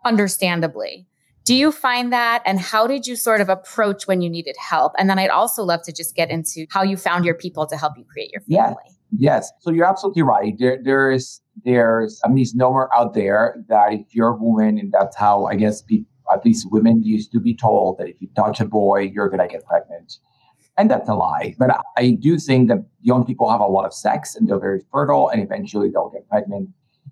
understandably. 0.04 1.06
Do 1.50 1.56
you 1.56 1.72
find 1.72 2.12
that? 2.12 2.44
And 2.46 2.60
how 2.60 2.86
did 2.86 3.08
you 3.08 3.16
sort 3.16 3.40
of 3.40 3.48
approach 3.48 4.06
when 4.06 4.22
you 4.22 4.30
needed 4.30 4.54
help? 4.56 4.92
And 4.96 5.10
then 5.10 5.18
I'd 5.18 5.30
also 5.30 5.64
love 5.64 5.82
to 5.82 5.90
just 5.90 6.14
get 6.14 6.30
into 6.30 6.64
how 6.70 6.84
you 6.84 6.96
found 6.96 7.24
your 7.24 7.34
people 7.34 7.66
to 7.66 7.76
help 7.76 7.94
you 7.98 8.04
create 8.04 8.30
your 8.30 8.42
family. 8.42 8.76
Yeah. 8.86 8.92
Yes. 9.18 9.50
So 9.58 9.72
you're 9.72 9.84
absolutely 9.84 10.22
right. 10.22 10.54
There, 10.56 10.78
there 10.80 11.10
is 11.10 11.40
there's 11.64 12.20
a 12.24 12.30
misnomer 12.30 12.88
out 12.94 13.14
there 13.14 13.56
that 13.68 13.92
if 13.92 14.14
you're 14.14 14.28
a 14.28 14.36
woman, 14.36 14.78
and 14.78 14.92
that's 14.92 15.16
how 15.16 15.46
I 15.46 15.56
guess 15.56 15.82
be, 15.82 16.06
at 16.32 16.44
least 16.44 16.68
women 16.70 17.02
used 17.02 17.32
to 17.32 17.40
be 17.40 17.56
told 17.56 17.98
that 17.98 18.08
if 18.08 18.22
you 18.22 18.28
touch 18.36 18.60
a 18.60 18.64
boy, 18.64 19.10
you're 19.12 19.28
gonna 19.28 19.48
get 19.48 19.66
pregnant, 19.66 20.18
and 20.78 20.88
that's 20.88 21.08
a 21.08 21.14
lie. 21.14 21.56
But 21.58 21.72
I, 21.72 21.80
I 21.96 22.10
do 22.12 22.38
think 22.38 22.68
that 22.68 22.86
young 23.00 23.26
people 23.26 23.50
have 23.50 23.60
a 23.60 23.66
lot 23.66 23.86
of 23.86 23.92
sex 23.92 24.36
and 24.36 24.48
they're 24.48 24.60
very 24.60 24.82
fertile, 24.92 25.28
and 25.30 25.42
eventually 25.42 25.90
they'll 25.90 26.10
get 26.10 26.28
pregnant. 26.28 26.68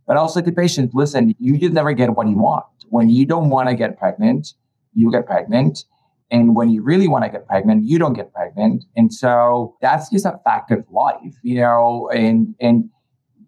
But 0.09 0.17
also 0.17 0.41
to 0.41 0.51
patients, 0.51 0.95
listen, 0.95 1.35
you 1.39 1.59
just 1.59 1.75
never 1.75 1.93
get 1.93 2.17
what 2.17 2.27
you 2.27 2.39
want. 2.39 2.65
When 2.89 3.11
you 3.11 3.27
don't 3.27 3.51
want 3.51 3.69
to 3.69 3.75
get 3.75 3.99
pregnant, 3.99 4.55
you 4.95 5.13
get 5.13 5.27
pregnant. 5.27 5.85
And 6.31 6.57
when 6.57 6.71
you 6.71 6.83
really 6.83 7.09
want 7.09 7.25
to 7.25 7.31
get 7.31 7.47
pregnant, 7.47 7.85
you 7.85 7.99
don't 7.99 8.15
get 8.15 8.33
pregnant. 8.33 8.85
And 8.97 9.13
so 9.13 9.77
that's 9.83 10.09
just 10.11 10.25
a 10.25 10.41
fact 10.45 10.71
of 10.71 10.85
life, 10.91 11.37
you 11.43 11.57
know, 11.57 12.09
and, 12.13 12.55
and 12.59 12.89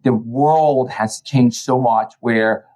the 0.05 0.13
world 0.13 0.91
has 0.91 1.23
changed 1.23 1.57
so 1.57 1.81
much 1.81 2.13
where 2.21 2.67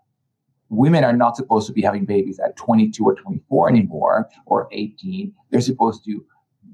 women 0.71 1.05
are 1.05 1.13
not 1.13 1.37
supposed 1.37 1.67
to 1.67 1.75
be 1.75 1.83
having 1.83 2.07
babies 2.07 2.41
at 2.41 2.57
22 2.57 3.05
or 3.05 3.15
24 3.15 3.69
anymore 3.69 4.31
or 4.47 4.67
18. 4.73 5.31
They're 5.51 5.61
supposed 5.61 6.05
to 6.07 6.25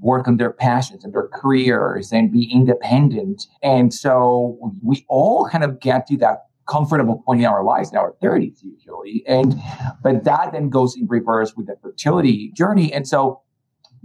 work 0.00 0.28
on 0.28 0.36
their 0.36 0.52
passions 0.52 1.04
and 1.04 1.12
their 1.12 1.28
careers 1.28 2.12
and 2.12 2.30
be 2.30 2.50
independent. 2.52 3.46
And 3.62 3.92
so 3.92 4.72
we 4.82 5.04
all 5.08 5.48
kind 5.48 5.64
of 5.64 5.80
get 5.80 6.06
to 6.06 6.16
that 6.18 6.46
comfortable 6.70 7.22
in 7.28 7.44
our 7.44 7.64
lives 7.64 7.90
in 7.90 7.98
our 7.98 8.14
30s 8.22 8.62
usually. 8.62 9.24
And 9.26 9.61
but 10.02 10.24
that 10.24 10.52
then 10.52 10.68
goes 10.68 10.96
in 10.96 11.06
reverse 11.09 11.54
with 11.56 11.66
the 11.66 11.76
fertility 11.83 12.52
journey. 12.52 12.92
And 12.92 13.06
so 13.06 13.42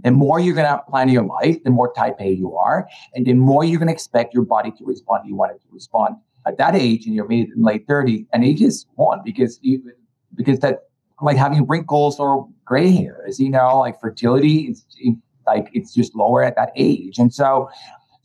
the 0.00 0.10
more 0.10 0.38
you're 0.40 0.54
going 0.54 0.66
to 0.66 0.82
plan 0.90 1.08
your 1.08 1.24
life, 1.24 1.62
the 1.64 1.70
more 1.70 1.92
type 1.94 2.16
A 2.20 2.30
you 2.30 2.54
are, 2.56 2.86
and 3.14 3.24
the 3.24 3.32
more 3.32 3.64
you're 3.64 3.78
going 3.78 3.88
to 3.88 3.94
expect 3.94 4.34
your 4.34 4.44
body 4.44 4.70
to 4.72 4.84
respond. 4.84 5.26
You 5.26 5.36
want 5.36 5.52
it 5.52 5.62
to 5.62 5.68
respond 5.70 6.16
at 6.46 6.58
that 6.58 6.74
age 6.76 7.06
in 7.06 7.12
your 7.12 7.26
mid 7.26 7.48
and 7.48 7.64
late 7.64 7.86
30s, 7.86 8.26
and 8.32 8.44
age 8.44 8.60
is 8.60 8.86
one 8.96 9.20
because 9.24 9.58
you 9.62 9.82
because 10.34 10.58
that 10.60 10.80
like 11.22 11.36
having 11.36 11.66
wrinkles 11.66 12.20
or 12.20 12.48
gray 12.64 12.90
hairs, 12.90 13.40
you 13.40 13.48
know, 13.48 13.78
like 13.78 13.98
fertility 14.00 14.68
is 14.70 14.84
like 15.46 15.68
it's 15.72 15.94
just 15.94 16.14
lower 16.14 16.42
at 16.42 16.56
that 16.56 16.72
age, 16.76 17.18
and 17.18 17.32
so 17.32 17.70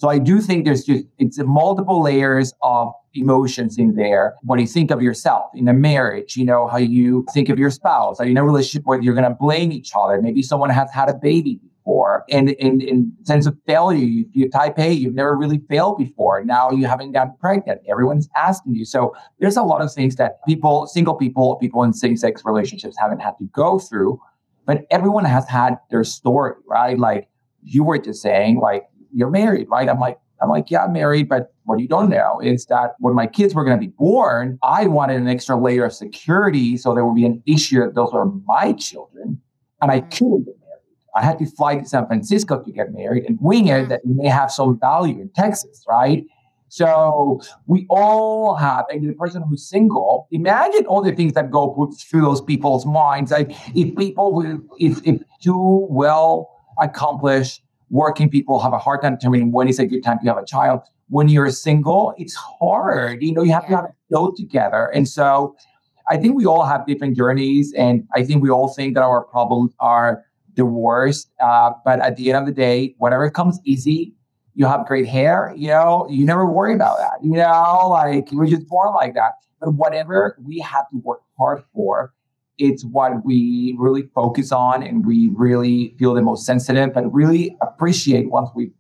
so 0.01 0.09
I 0.09 0.17
do 0.17 0.41
think 0.41 0.65
there's 0.65 0.83
just 0.83 1.05
it's 1.19 1.37
multiple 1.37 2.01
layers 2.01 2.55
of 2.63 2.91
emotions 3.13 3.77
in 3.77 3.93
there. 3.93 4.33
When 4.41 4.57
you 4.57 4.65
think 4.65 4.89
of 4.89 4.99
yourself 4.99 5.51
in 5.53 5.67
a 5.67 5.73
marriage, 5.73 6.35
you 6.35 6.43
know 6.43 6.65
how 6.65 6.77
you 6.77 7.23
think 7.35 7.49
of 7.49 7.59
your 7.59 7.69
spouse. 7.69 8.19
Are 8.19 8.25
you 8.25 8.31
in 8.31 8.37
a 8.37 8.43
relationship 8.43 8.87
where 8.87 8.99
you're 8.99 9.13
going 9.13 9.29
to 9.29 9.37
blame 9.39 9.71
each 9.71 9.91
other? 9.95 10.19
Maybe 10.19 10.41
someone 10.41 10.71
has 10.71 10.89
had 10.89 11.07
a 11.07 11.13
baby 11.13 11.59
before. 11.61 12.23
And 12.31 12.49
in, 12.49 12.81
in 12.81 13.13
sense 13.21 13.45
of 13.45 13.55
failure, 13.67 14.03
you, 14.03 14.25
you 14.31 14.49
type 14.49 14.79
A, 14.79 14.91
you've 14.91 15.13
never 15.13 15.37
really 15.37 15.61
failed 15.69 15.99
before. 15.99 16.43
Now 16.43 16.71
you 16.71 16.87
haven't 16.87 17.11
gotten 17.11 17.35
pregnant. 17.39 17.81
Everyone's 17.87 18.27
asking 18.35 18.73
you. 18.73 18.85
So 18.85 19.15
there's 19.39 19.55
a 19.55 19.61
lot 19.61 19.83
of 19.83 19.93
things 19.93 20.15
that 20.15 20.43
people, 20.47 20.87
single 20.87 21.13
people, 21.13 21.57
people 21.57 21.83
in 21.83 21.93
same-sex 21.93 22.41
relationships 22.43 22.95
haven't 22.99 23.19
had 23.19 23.37
to 23.37 23.43
go 23.53 23.77
through. 23.77 24.19
But 24.65 24.87
everyone 24.89 25.25
has 25.25 25.47
had 25.47 25.75
their 25.91 26.03
story, 26.03 26.53
right? 26.65 26.97
Like 26.97 27.27
you 27.61 27.83
were 27.83 27.99
just 27.99 28.23
saying, 28.23 28.59
like, 28.59 28.87
you're 29.13 29.29
married, 29.29 29.67
right? 29.69 29.87
I'm 29.89 29.99
like, 29.99 30.17
I'm 30.41 30.49
like, 30.49 30.71
yeah, 30.71 30.85
I'm 30.85 30.93
married, 30.93 31.29
but 31.29 31.53
what 31.65 31.79
you 31.79 31.87
don't 31.87 32.09
know 32.09 32.39
is 32.41 32.65
that 32.65 32.95
when 32.99 33.13
my 33.13 33.27
kids 33.27 33.53
were 33.53 33.63
going 33.63 33.77
to 33.77 33.81
be 33.81 33.93
born, 33.97 34.57
I 34.63 34.87
wanted 34.87 35.17
an 35.17 35.27
extra 35.27 35.55
layer 35.55 35.85
of 35.85 35.93
security 35.93 36.77
so 36.77 36.95
there 36.95 37.05
would 37.05 37.15
be 37.15 37.25
an 37.25 37.43
issue 37.45 37.79
that 37.81 37.93
those 37.93 38.11
were 38.11 38.25
my 38.25 38.73
children, 38.73 39.39
and 39.81 39.91
I 39.91 40.01
couldn't 40.01 40.45
get 40.45 40.55
married. 40.59 40.81
I 41.15 41.23
had 41.23 41.37
to 41.39 41.45
fly 41.45 41.75
to 41.75 41.85
San 41.85 42.07
Francisco 42.07 42.61
to 42.61 42.71
get 42.71 42.91
married 42.91 43.25
and 43.25 43.37
wing 43.39 43.67
it 43.67 43.85
mm. 43.85 43.89
that 43.89 44.05
may 44.05 44.27
have 44.27 44.51
some 44.51 44.79
value 44.79 45.21
in 45.21 45.29
Texas, 45.35 45.83
right? 45.87 46.25
So 46.69 47.41
we 47.67 47.85
all 47.89 48.55
have, 48.55 48.85
and 48.89 49.07
the 49.07 49.13
person 49.13 49.43
who's 49.43 49.67
single, 49.67 50.29
imagine 50.31 50.85
all 50.85 51.01
the 51.03 51.11
things 51.11 51.33
that 51.33 51.51
go 51.51 51.91
through 51.99 52.21
those 52.21 52.39
people's 52.39 52.85
minds. 52.85 53.29
Like 53.31 53.51
if 53.75 53.93
people 53.97 54.33
will, 54.33 54.61
if, 54.79 55.05
if 55.05 55.21
two 55.41 55.85
well 55.89 56.49
accomplished 56.79 57.61
working 57.91 58.29
people 58.29 58.59
have 58.59 58.73
a 58.73 58.79
hard 58.79 59.03
time 59.03 59.15
determining 59.15 59.51
when 59.51 59.67
is 59.67 59.77
a 59.77 59.85
good 59.85 60.03
time 60.03 60.17
to 60.19 60.25
have 60.25 60.37
a 60.37 60.45
child. 60.45 60.81
When 61.09 61.29
you're 61.29 61.49
single, 61.51 62.15
it's 62.17 62.33
hard. 62.33 63.21
You 63.21 63.33
know, 63.33 63.43
you 63.43 63.51
have 63.51 63.65
yeah. 63.65 63.69
to 63.69 63.75
have 63.75 63.85
it 63.85 63.91
go 64.11 64.31
together. 64.31 64.87
And 64.87 65.07
so 65.07 65.55
I 66.09 66.17
think 66.17 66.35
we 66.35 66.45
all 66.45 66.65
have 66.65 66.87
different 66.87 67.15
journeys. 67.15 67.73
And 67.77 68.07
I 68.15 68.23
think 68.23 68.41
we 68.41 68.49
all 68.49 68.69
think 68.69 68.95
that 68.95 69.03
our 69.03 69.23
problems 69.23 69.73
are 69.79 70.23
the 70.55 70.65
worst. 70.65 71.29
Uh, 71.39 71.71
but 71.85 71.99
at 71.99 72.15
the 72.15 72.31
end 72.31 72.39
of 72.39 72.45
the 72.45 72.51
day, 72.51 72.95
whatever 72.97 73.29
comes 73.29 73.59
easy 73.63 74.15
you 74.53 74.65
have 74.65 74.85
great 74.85 75.07
hair, 75.07 75.53
you 75.55 75.69
know, 75.69 76.07
you 76.09 76.25
never 76.25 76.45
worry 76.45 76.73
about 76.73 76.97
that. 76.97 77.23
You 77.23 77.31
know, 77.31 77.87
like 77.89 78.31
we're 78.31 78.47
just 78.47 78.67
born 78.67 78.93
like 78.93 79.13
that. 79.13 79.33
But 79.59 79.73
whatever 79.75 80.37
we 80.43 80.59
have 80.59 80.89
to 80.89 80.97
work 80.97 81.21
hard 81.37 81.63
for, 81.73 82.13
it's 82.57 82.83
what 82.85 83.25
we 83.25 83.75
really 83.79 84.03
focus 84.13 84.51
on 84.51 84.83
and 84.83 85.05
we 85.05 85.29
really 85.33 85.95
feel 85.97 86.13
the 86.13 86.21
most 86.21 86.45
sensitive 86.45 86.95
and 86.95 87.13
really 87.13 87.55
appreciate 87.81 88.29
once 88.29 88.49
we 88.55 88.71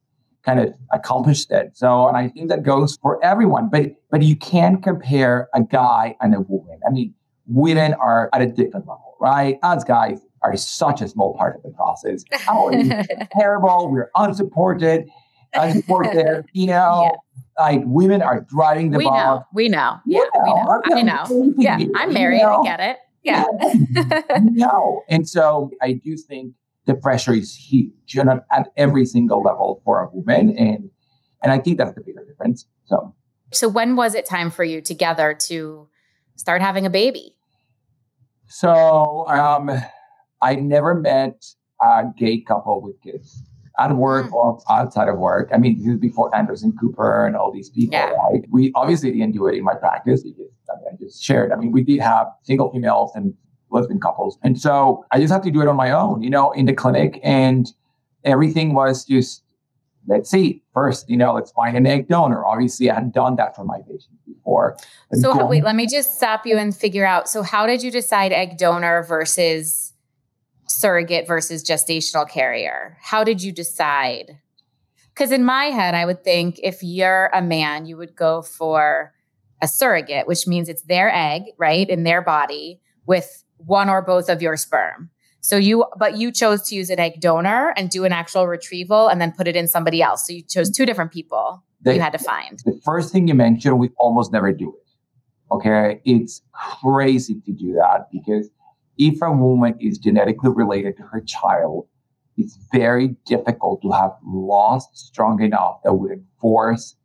kind 0.43 0.59
of 0.59 0.73
accomplished 0.91 1.51
it. 1.51 1.71
So, 1.73 2.07
and 2.07 2.15
I 2.15 2.27
think 2.27 2.49
that 2.49 2.61
goes 2.61 2.97
for 3.01 3.23
everyone, 3.23 3.69
but, 3.69 3.95
but 4.11 4.21
you 4.21 4.35
can't 4.35 4.83
compare 4.83 5.49
a 5.55 5.61
guy 5.61 6.15
and 6.21 6.35
a 6.35 6.41
woman. 6.41 6.79
I 6.87 6.91
mean, 6.91 7.15
women 7.47 7.95
are 7.95 8.29
at 8.31 8.41
a 8.41 8.47
different 8.47 8.87
level, 8.87 9.15
right? 9.19 9.57
Us 9.63 9.83
guys 9.83 10.19
are 10.43 10.55
such 10.55 11.01
a 11.01 11.07
small 11.07 11.35
part 11.35 11.55
of 11.55 11.63
the 11.63 11.69
process. 11.69 12.23
Oh, 12.47 12.71
terrible. 13.31 13.91
We're 13.91 14.11
unsupported, 14.15 15.09
unsupported, 15.53 16.45
you 16.53 16.67
know. 16.67 17.09
Yeah 17.11 17.17
like 17.59 17.81
women 17.83 18.23
are 18.23 18.41
driving 18.49 18.89
the 18.89 18.97
we. 18.97 19.05
Know. 19.05 19.43
We 19.53 19.67
know. 19.67 19.99
Yeah, 20.07 20.21
we 20.43 20.53
know. 20.53 20.81
I 20.85 21.01
know. 21.03 21.53
Yeah, 21.57 21.77
I'm 21.95 22.11
married. 22.11 22.37
You 22.37 22.43
know? 22.43 22.61
I 22.61 22.63
get 22.63 22.79
it. 22.79 22.97
Yeah. 23.23 23.45
no. 24.41 25.03
And 25.09 25.27
so 25.27 25.69
I 25.81 25.93
do 25.93 26.17
think 26.17 26.55
the 26.85 26.95
pressure 26.95 27.33
is 27.33 27.55
huge 27.55 27.91
you 28.07 28.21
and 28.21 28.41
at 28.51 28.69
every 28.77 29.05
single 29.05 29.41
level 29.41 29.81
for 29.85 30.03
a 30.03 30.09
woman. 30.11 30.55
And 30.57 30.89
and 31.43 31.51
I 31.51 31.59
think 31.59 31.77
that's 31.77 31.93
the 31.93 32.01
bigger 32.01 32.23
difference. 32.25 32.65
So 32.85 33.15
So 33.51 33.67
when 33.67 33.95
was 33.95 34.15
it 34.15 34.25
time 34.25 34.51
for 34.51 34.63
you 34.63 34.81
together 34.81 35.35
to 35.47 35.87
start 36.35 36.61
having 36.61 36.85
a 36.85 36.89
baby? 36.89 37.35
So 38.47 39.27
um 39.27 39.71
I 40.41 40.55
never 40.55 40.95
met 40.95 41.43
a 41.81 42.05
gay 42.17 42.41
couple 42.41 42.81
with 42.81 43.01
kids 43.01 43.43
at 43.79 43.95
work 43.95 44.27
mm. 44.27 44.33
or 44.33 44.59
outside 44.69 45.07
of 45.07 45.17
work. 45.17 45.49
I 45.53 45.57
mean, 45.57 45.77
this 45.77 45.87
is 45.87 45.97
before 45.99 46.35
Anderson 46.35 46.73
Cooper 46.79 47.25
and 47.25 47.35
all 47.35 47.51
these 47.51 47.69
people, 47.69 47.93
yeah. 47.93 48.11
right? 48.11 48.43
We 48.49 48.71
obviously 48.75 49.11
didn't 49.11 49.31
do 49.31 49.47
it 49.47 49.55
in 49.55 49.63
my 49.63 49.75
practice 49.75 50.23
because 50.23 50.51
I, 50.69 50.75
mean, 50.77 50.85
I 50.93 50.95
just 51.03 51.23
shared. 51.23 51.51
I 51.51 51.55
mean, 51.55 51.71
we 51.71 51.83
did 51.83 51.99
have 52.01 52.27
single 52.43 52.71
females 52.71 53.11
and 53.15 53.33
lesbian 53.71 53.99
couples. 53.99 54.37
And 54.43 54.59
so 54.59 55.05
I 55.11 55.19
just 55.19 55.31
have 55.31 55.41
to 55.43 55.51
do 55.51 55.61
it 55.61 55.67
on 55.67 55.75
my 55.75 55.91
own, 55.91 56.21
you 56.21 56.29
know, 56.29 56.51
in 56.51 56.65
the 56.65 56.73
clinic. 56.73 57.19
And 57.23 57.71
everything 58.23 58.73
was 58.73 59.05
just, 59.05 59.43
let's 60.07 60.29
see, 60.29 60.63
first, 60.73 61.09
you 61.09 61.17
know, 61.17 61.33
let's 61.33 61.51
find 61.51 61.77
an 61.77 61.85
egg 61.85 62.07
donor. 62.07 62.45
Obviously, 62.45 62.89
I 62.89 62.95
hadn't 62.95 63.13
done 63.13 63.35
that 63.37 63.55
for 63.55 63.63
my 63.63 63.79
patients 63.81 64.19
before. 64.27 64.77
so, 65.13 65.45
wait, 65.45 65.63
let 65.63 65.75
me 65.75 65.87
just 65.87 66.15
stop 66.15 66.45
you 66.45 66.57
and 66.57 66.75
figure 66.75 67.05
out. 67.05 67.29
So, 67.29 67.43
how 67.43 67.65
did 67.65 67.83
you 67.83 67.91
decide 67.91 68.31
egg 68.31 68.57
donor 68.57 69.03
versus 69.03 69.93
surrogate 70.67 71.27
versus 71.27 71.63
gestational 71.63 72.29
carrier? 72.29 72.97
How 73.01 73.23
did 73.23 73.41
you 73.41 73.51
decide? 73.51 74.39
Because 75.13 75.31
in 75.31 75.43
my 75.43 75.65
head, 75.65 75.93
I 75.93 76.05
would 76.05 76.23
think 76.23 76.59
if 76.63 76.81
you're 76.81 77.29
a 77.33 77.41
man, 77.41 77.85
you 77.85 77.97
would 77.97 78.15
go 78.15 78.41
for 78.41 79.13
a 79.61 79.67
surrogate, 79.67 80.27
which 80.27 80.47
means 80.47 80.69
it's 80.69 80.83
their 80.83 81.13
egg, 81.13 81.43
right, 81.57 81.87
in 81.87 82.03
their 82.03 82.21
body 82.21 82.81
with 83.05 83.43
one 83.65 83.89
or 83.89 84.01
both 84.01 84.29
of 84.29 84.41
your 84.41 84.57
sperm. 84.57 85.09
So 85.41 85.57
you, 85.57 85.85
but 85.97 86.17
you 86.17 86.31
chose 86.31 86.61
to 86.69 86.75
use 86.75 86.89
an 86.89 86.99
egg 86.99 87.19
donor 87.19 87.73
and 87.75 87.89
do 87.89 88.05
an 88.05 88.13
actual 88.13 88.47
retrieval 88.47 89.07
and 89.07 89.19
then 89.19 89.31
put 89.31 89.47
it 89.47 89.55
in 89.55 89.67
somebody 89.67 90.01
else. 90.01 90.27
So 90.27 90.33
you 90.33 90.43
chose 90.43 90.69
two 90.69 90.85
different 90.85 91.11
people 91.11 91.63
the, 91.81 91.95
you 91.95 91.99
had 91.99 92.13
to 92.13 92.19
find. 92.19 92.59
The 92.63 92.79
first 92.85 93.11
thing 93.11 93.27
you 93.27 93.33
mentioned, 93.33 93.79
we 93.79 93.89
almost 93.97 94.31
never 94.31 94.53
do 94.53 94.69
it. 94.69 95.53
Okay. 95.53 96.01
It's 96.05 96.41
crazy 96.53 97.41
to 97.45 97.51
do 97.51 97.73
that 97.73 98.07
because 98.11 98.49
if 98.97 99.21
a 99.21 99.31
woman 99.31 99.75
is 99.79 99.97
genetically 99.97 100.51
related 100.51 100.97
to 100.97 101.03
her 101.03 101.21
child, 101.21 101.87
it's 102.37 102.57
very 102.71 103.15
difficult 103.25 103.81
to 103.81 103.91
have 103.91 104.11
laws 104.25 104.87
strong 104.93 105.41
enough 105.41 105.79
that 105.83 105.93
would 105.93 106.23
force 106.39 106.95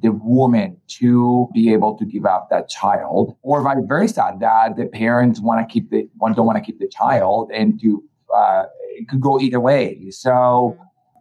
the 0.00 0.12
woman 0.12 0.76
to 0.88 1.48
be 1.52 1.72
able 1.72 1.96
to 1.96 2.04
give 2.04 2.26
up 2.26 2.48
that 2.50 2.68
child, 2.68 3.36
or 3.42 3.62
vice 3.62 3.78
versa, 3.86 4.34
that 4.40 4.76
the 4.76 4.86
parents 4.86 5.40
want 5.40 5.66
to 5.66 5.72
keep 5.72 5.90
the 5.90 6.08
one 6.16 6.34
don't 6.34 6.46
want 6.46 6.58
to 6.58 6.64
keep 6.64 6.78
the 6.80 6.88
child, 6.88 7.50
and 7.52 7.80
to 7.80 8.02
uh, 8.34 8.64
it 8.96 9.08
could 9.08 9.20
go 9.20 9.40
either 9.40 9.60
way. 9.60 10.10
So 10.10 10.76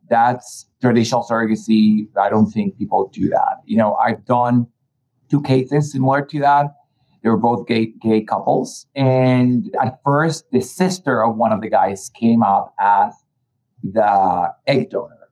that's 0.09 0.67
traditional 0.81 1.23
surrogacy. 1.23 2.07
I 2.17 2.29
don't 2.29 2.47
think 2.47 2.77
people 2.77 3.09
do 3.13 3.29
that. 3.29 3.61
You 3.65 3.77
know, 3.77 3.95
I've 3.95 4.25
done 4.25 4.67
two 5.29 5.41
cases 5.41 5.91
similar 5.91 6.23
to 6.25 6.39
that 6.39 6.67
they 7.23 7.29
were 7.29 7.37
both 7.37 7.67
gay 7.67 7.93
gay 8.01 8.21
couples. 8.21 8.85
And 8.95 9.73
at 9.81 9.99
first, 10.03 10.51
the 10.51 10.61
sister 10.61 11.23
of 11.23 11.37
one 11.37 11.51
of 11.53 11.61
the 11.61 11.69
guys 11.69 12.09
came 12.09 12.43
up 12.43 12.73
as 12.79 13.13
the 13.81 14.53
egg 14.67 14.89
donor. 14.91 15.22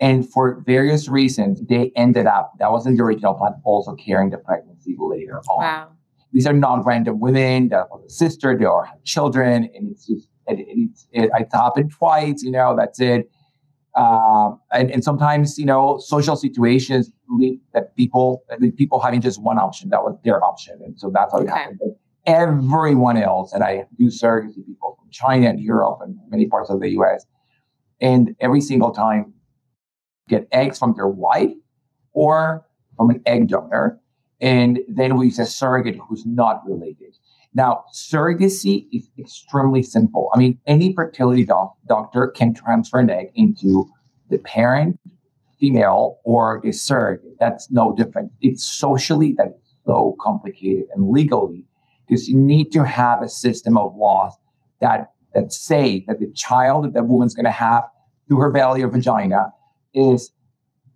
And 0.00 0.26
for 0.28 0.62
various 0.66 1.08
reasons, 1.08 1.60
they 1.68 1.92
ended 1.94 2.26
up, 2.26 2.54
that 2.58 2.72
wasn't 2.72 2.96
the 2.96 3.04
original 3.04 3.34
plan, 3.34 3.52
also 3.64 3.94
carrying 3.94 4.30
the 4.30 4.38
pregnancy 4.38 4.96
later 4.98 5.40
on. 5.40 5.62
Wow. 5.62 5.88
These 6.32 6.46
are 6.46 6.54
not 6.54 6.86
random 6.86 7.20
women. 7.20 7.68
That 7.68 7.90
was 7.90 8.04
a 8.06 8.08
sister. 8.08 8.56
They 8.56 8.64
all 8.64 8.82
have 8.82 9.02
children. 9.04 9.68
And 9.74 9.90
it's 9.90 10.06
just, 10.06 10.28
it, 10.46 10.60
it, 10.60 10.88
it, 11.12 11.30
it 11.34 11.48
happened 11.52 11.90
twice, 11.90 12.42
you 12.42 12.50
know, 12.50 12.74
that's 12.74 12.98
it. 13.00 13.30
Uh, 13.94 14.52
and, 14.72 14.90
and 14.90 15.04
sometimes, 15.04 15.58
you 15.58 15.66
know, 15.66 15.98
social 15.98 16.36
situations 16.36 17.12
lead 17.28 17.60
that 17.74 17.94
people, 17.96 18.44
that 18.48 18.76
people 18.76 19.00
having 19.00 19.20
just 19.20 19.42
one 19.42 19.58
option, 19.58 19.90
that 19.90 20.02
was 20.02 20.16
their 20.24 20.42
option. 20.42 20.78
And 20.82 20.98
so 20.98 21.10
that's 21.12 21.32
how 21.32 21.40
it 21.40 21.48
happened. 21.48 21.78
But 21.80 21.98
everyone 22.24 23.16
else, 23.16 23.52
and 23.52 23.62
I 23.62 23.84
do 23.98 24.06
surrogacy 24.06 24.64
people 24.64 24.96
from 24.98 25.10
China 25.10 25.48
and 25.48 25.60
Europe 25.60 25.98
and 26.02 26.16
many 26.28 26.46
parts 26.46 26.70
of 26.70 26.80
the 26.80 26.88
US, 26.90 27.26
and 28.00 28.34
every 28.40 28.60
single 28.60 28.92
time 28.92 29.34
get 30.30 30.48
eggs 30.52 30.78
from 30.78 30.94
their 30.96 31.08
wife 31.08 31.52
or 32.12 32.66
from 32.96 33.10
an 33.10 33.22
egg 33.26 33.48
donor. 33.48 34.00
And 34.40 34.80
then 34.88 35.16
we 35.18 35.26
use 35.26 35.38
a 35.38 35.44
surrogate 35.44 35.98
who's 36.08 36.24
not 36.24 36.62
related. 36.66 37.14
Now, 37.52 37.84
surrogacy 37.92 38.86
is 38.92 39.10
extremely 39.18 39.82
simple. 39.82 40.30
I 40.32 40.38
mean, 40.38 40.58
any 40.66 40.94
fertility 40.94 41.44
doc- 41.44 41.76
doctor 41.86 42.28
can 42.28 42.54
transfer 42.54 43.00
an 43.00 43.10
egg 43.10 43.32
into 43.34 43.86
the 44.30 44.38
parent, 44.38 44.98
female, 45.58 46.20
or 46.24 46.60
the 46.62 46.72
surrogate. 46.72 47.36
That's 47.40 47.70
no 47.70 47.94
different. 47.94 48.30
It's 48.40 48.64
socially 48.64 49.34
that's 49.36 49.58
so 49.84 50.16
complicated 50.20 50.84
and 50.94 51.10
legally 51.10 51.64
because 52.06 52.28
you 52.28 52.38
need 52.38 52.70
to 52.72 52.84
have 52.84 53.22
a 53.22 53.28
system 53.28 53.76
of 53.76 53.94
laws 53.96 54.32
that 54.80 55.12
that 55.34 55.52
say 55.52 56.04
that 56.08 56.18
the 56.18 56.30
child 56.32 56.84
that 56.84 56.94
that 56.94 57.06
woman's 57.06 57.34
going 57.34 57.44
to 57.44 57.50
have 57.50 57.84
through 58.26 58.38
her 58.38 58.50
belly 58.50 58.82
or 58.82 58.88
vagina 58.88 59.52
is 59.94 60.32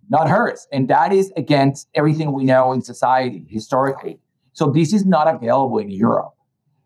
not 0.09 0.29
hers, 0.29 0.67
and 0.71 0.87
that 0.89 1.11
is 1.11 1.31
against 1.35 1.87
everything 1.95 2.31
we 2.31 2.43
know 2.43 2.71
in 2.73 2.81
society 2.81 3.45
historically. 3.49 4.19
So 4.53 4.69
this 4.69 4.93
is 4.93 5.05
not 5.05 5.33
available 5.33 5.79
in 5.79 5.89
Europe. 5.89 6.33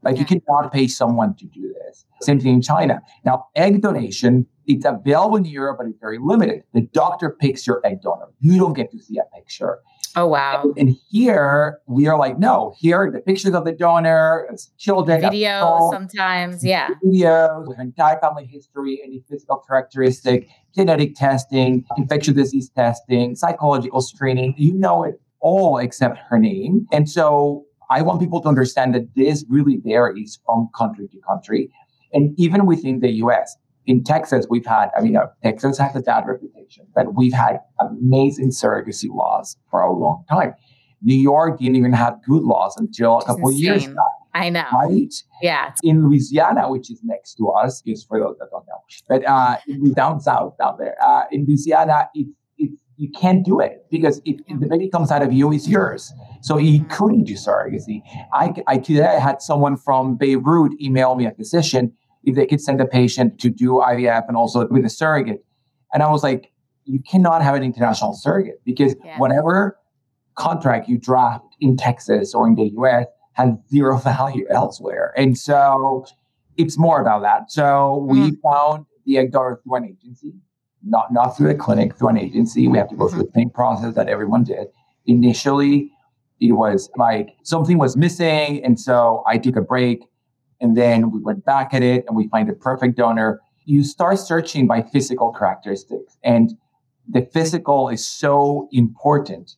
Like 0.01 0.17
you 0.17 0.25
cannot 0.25 0.71
pay 0.71 0.87
someone 0.87 1.35
to 1.35 1.45
do 1.45 1.73
this. 1.85 2.05
Same 2.21 2.39
thing 2.39 2.55
in 2.55 2.61
China. 2.61 3.01
Now, 3.25 3.47
egg 3.55 3.81
donation, 3.81 4.47
it's 4.65 4.85
available 4.85 5.37
in 5.37 5.45
Europe, 5.45 5.77
but 5.79 5.87
it's 5.87 5.99
very 5.99 6.17
limited. 6.21 6.63
The 6.73 6.81
doctor 6.81 7.29
picks 7.29 7.67
your 7.67 7.81
egg 7.85 8.01
donor. 8.01 8.27
You 8.39 8.57
don't 8.57 8.73
get 8.73 8.91
to 8.91 8.99
see 8.99 9.17
a 9.17 9.35
picture. 9.35 9.79
Oh 10.15 10.27
wow! 10.27 10.73
And, 10.77 10.95
here 11.09 11.79
we 11.87 12.07
are 12.07 12.17
like, 12.17 12.37
no. 12.37 12.73
Here 12.77 12.97
are 12.97 13.11
the 13.11 13.19
pictures 13.19 13.53
of 13.53 13.65
the 13.65 13.71
donor, 13.71 14.49
children, 14.77 15.21
videos 15.21 15.91
sometimes, 15.91 16.63
yeah, 16.63 16.89
videos 17.03 17.67
with 17.67 17.79
entire 17.79 18.19
family 18.19 18.45
history, 18.45 19.01
any 19.03 19.23
physical 19.29 19.63
characteristic, 19.67 20.47
genetic 20.75 21.15
testing, 21.15 21.85
infectious 21.97 22.33
disease 22.33 22.69
testing, 22.69 23.35
psychological 23.35 24.01
screening. 24.01 24.53
You 24.57 24.73
know 24.73 25.03
it 25.03 25.19
all 25.39 25.77
except 25.77 26.17
her 26.29 26.37
name, 26.37 26.87
and 26.91 27.09
so 27.09 27.65
I 27.89 28.01
want 28.01 28.19
people 28.19 28.41
to 28.41 28.47
understand 28.47 28.93
that 28.95 29.15
this 29.15 29.43
really 29.49 29.77
varies 29.77 30.39
from 30.45 30.69
country 30.75 31.07
to 31.07 31.17
country. 31.27 31.69
And 32.13 32.39
even 32.39 32.65
within 32.65 32.99
the 32.99 33.11
US, 33.23 33.55
in 33.89 34.03
Texas, 34.03 34.45
we've 34.51 34.67
had, 34.67 34.89
I 34.95 35.01
mean, 35.01 35.17
uh, 35.17 35.25
Texas 35.41 35.79
has 35.79 35.95
a 35.95 35.99
bad 36.01 36.27
reputation, 36.27 36.85
but 36.93 37.15
we've 37.15 37.33
had 37.33 37.57
amazing 37.79 38.51
surrogacy 38.51 39.09
laws 39.09 39.57
for 39.71 39.81
a 39.81 39.91
long 39.91 40.23
time. 40.29 40.53
New 41.01 41.15
York 41.15 41.57
didn't 41.57 41.75
even 41.75 41.93
have 41.93 42.19
good 42.23 42.43
laws 42.43 42.75
until 42.77 43.17
a 43.17 43.25
couple 43.25 43.51
years 43.51 43.87
back. 43.87 43.95
I 44.35 44.49
know. 44.51 44.65
Right? 44.71 45.11
Yeah. 45.41 45.73
In 45.81 46.07
Louisiana, 46.07 46.69
which 46.69 46.91
is 46.91 47.01
next 47.03 47.33
to 47.35 47.49
us, 47.49 47.81
is 47.83 48.03
for 48.03 48.19
those 48.19 48.37
that 48.37 48.49
don't 48.51 48.63
know, 48.67 48.79
but 49.07 49.27
uh, 49.27 49.57
down 49.95 50.19
south, 50.19 50.55
down 50.59 50.75
there, 50.77 50.95
uh, 51.03 51.23
in 51.31 51.45
Louisiana, 51.47 52.09
it's 52.13 52.29
you 52.99 53.09
can't 53.09 53.45
do 53.45 53.61
it 53.61 53.85
because 53.89 54.21
if 54.25 54.41
the 54.59 54.67
baby 54.67 54.89
comes 54.89 55.09
out 55.09 55.23
of 55.23 55.31
you, 55.31 55.53
it's 55.53 55.69
yours. 55.69 56.11
So 56.41 56.57
he 56.57 56.81
couldn't 56.89 57.23
do 57.23 57.33
surrogacy. 57.35 58.01
I, 58.33 58.53
I 58.67 58.77
today 58.77 59.05
I 59.05 59.19
had 59.19 59.41
someone 59.41 59.77
from 59.77 60.17
Beirut 60.17 60.73
email 60.81 61.15
me 61.15 61.25
a 61.25 61.31
physician 61.31 61.93
if 62.29 62.35
they 62.35 62.45
could 62.45 62.61
send 62.61 62.81
a 62.81 62.85
patient 62.85 63.39
to 63.39 63.49
do 63.49 63.81
IVF 63.85 64.27
and 64.27 64.37
also 64.37 64.67
with 64.67 64.85
a 64.85 64.89
surrogate. 64.89 65.43
And 65.93 66.03
I 66.03 66.09
was 66.09 66.23
like, 66.23 66.51
you 66.85 66.99
cannot 66.99 67.41
have 67.41 67.55
an 67.55 67.63
international 67.63 68.13
surrogate 68.13 68.61
because 68.65 68.95
yeah. 69.03 69.17
whatever 69.17 69.77
contract 70.35 70.87
you 70.87 70.97
draft 70.97 71.45
in 71.59 71.77
Texas 71.77 72.33
or 72.33 72.47
in 72.47 72.55
the 72.55 72.71
US 72.77 73.05
has 73.33 73.53
zero 73.69 73.97
value 74.13 74.45
elsewhere. 74.49 75.13
And 75.17 75.37
so 75.37 76.05
it's 76.57 76.77
more 76.77 77.01
about 77.01 77.21
that. 77.21 77.51
So 77.51 78.05
we 78.09 78.31
mm. 78.31 78.37
found 78.41 78.85
the 79.05 79.17
egg 79.17 79.31
donor 79.31 79.59
through 79.63 79.75
an 79.75 79.85
agency 79.85 80.33
not, 80.83 81.11
not 81.11 81.35
through 81.35 81.51
a 81.51 81.55
clinic, 81.55 81.95
through 81.97 82.09
an 82.09 82.17
agency. 82.17 82.67
We 82.67 82.77
have 82.77 82.89
to 82.89 82.95
go 82.95 83.07
through 83.07 83.23
the 83.23 83.31
same 83.35 83.49
process 83.49 83.95
that 83.95 84.07
everyone 84.07 84.43
did. 84.43 84.67
Initially, 85.05 85.91
it 86.39 86.53
was 86.53 86.89
like 86.95 87.35
something 87.43 87.77
was 87.77 87.97
missing. 87.97 88.63
And 88.63 88.79
so 88.79 89.23
I 89.27 89.37
took 89.37 89.55
a 89.55 89.61
break 89.61 90.05
and 90.61 90.75
then 90.75 91.11
we 91.11 91.19
went 91.19 91.45
back 91.45 91.73
at 91.73 91.83
it 91.83 92.05
and 92.07 92.15
we 92.15 92.27
find 92.27 92.49
the 92.49 92.53
perfect 92.53 92.97
donor. 92.97 93.39
You 93.65 93.83
start 93.83 94.19
searching 94.19 94.67
by 94.67 94.81
physical 94.81 95.31
characteristics. 95.31 96.17
And 96.23 96.57
the 97.07 97.21
physical 97.21 97.89
is 97.89 98.05
so 98.05 98.67
important, 98.71 99.55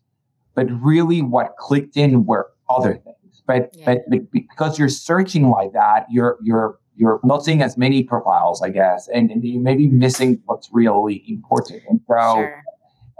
but 0.54 0.68
really 0.82 1.22
what 1.22 1.56
clicked 1.58 1.98
in 1.98 2.26
were 2.26 2.52
other 2.70 2.96
things. 2.96 3.44
But, 3.46 3.74
yeah. 3.74 3.96
but 4.10 4.32
because 4.32 4.78
you're 4.78 4.90
searching 4.90 5.50
like 5.50 5.74
that, 5.74 6.06
you're, 6.10 6.38
you're, 6.42 6.78
you're 6.96 7.20
not 7.24 7.44
seeing 7.44 7.62
as 7.62 7.78
many 7.78 8.04
profiles, 8.04 8.62
I 8.62 8.70
guess, 8.70 9.08
and, 9.08 9.32
and 9.32 9.44
you 9.44 9.60
may 9.60 9.76
be 9.76 9.88
missing 9.88 10.42
what's 10.46 10.70
really 10.72 11.24
important. 11.28 11.82
And 11.90 12.00
so, 12.08 12.36
sure. 12.36 12.64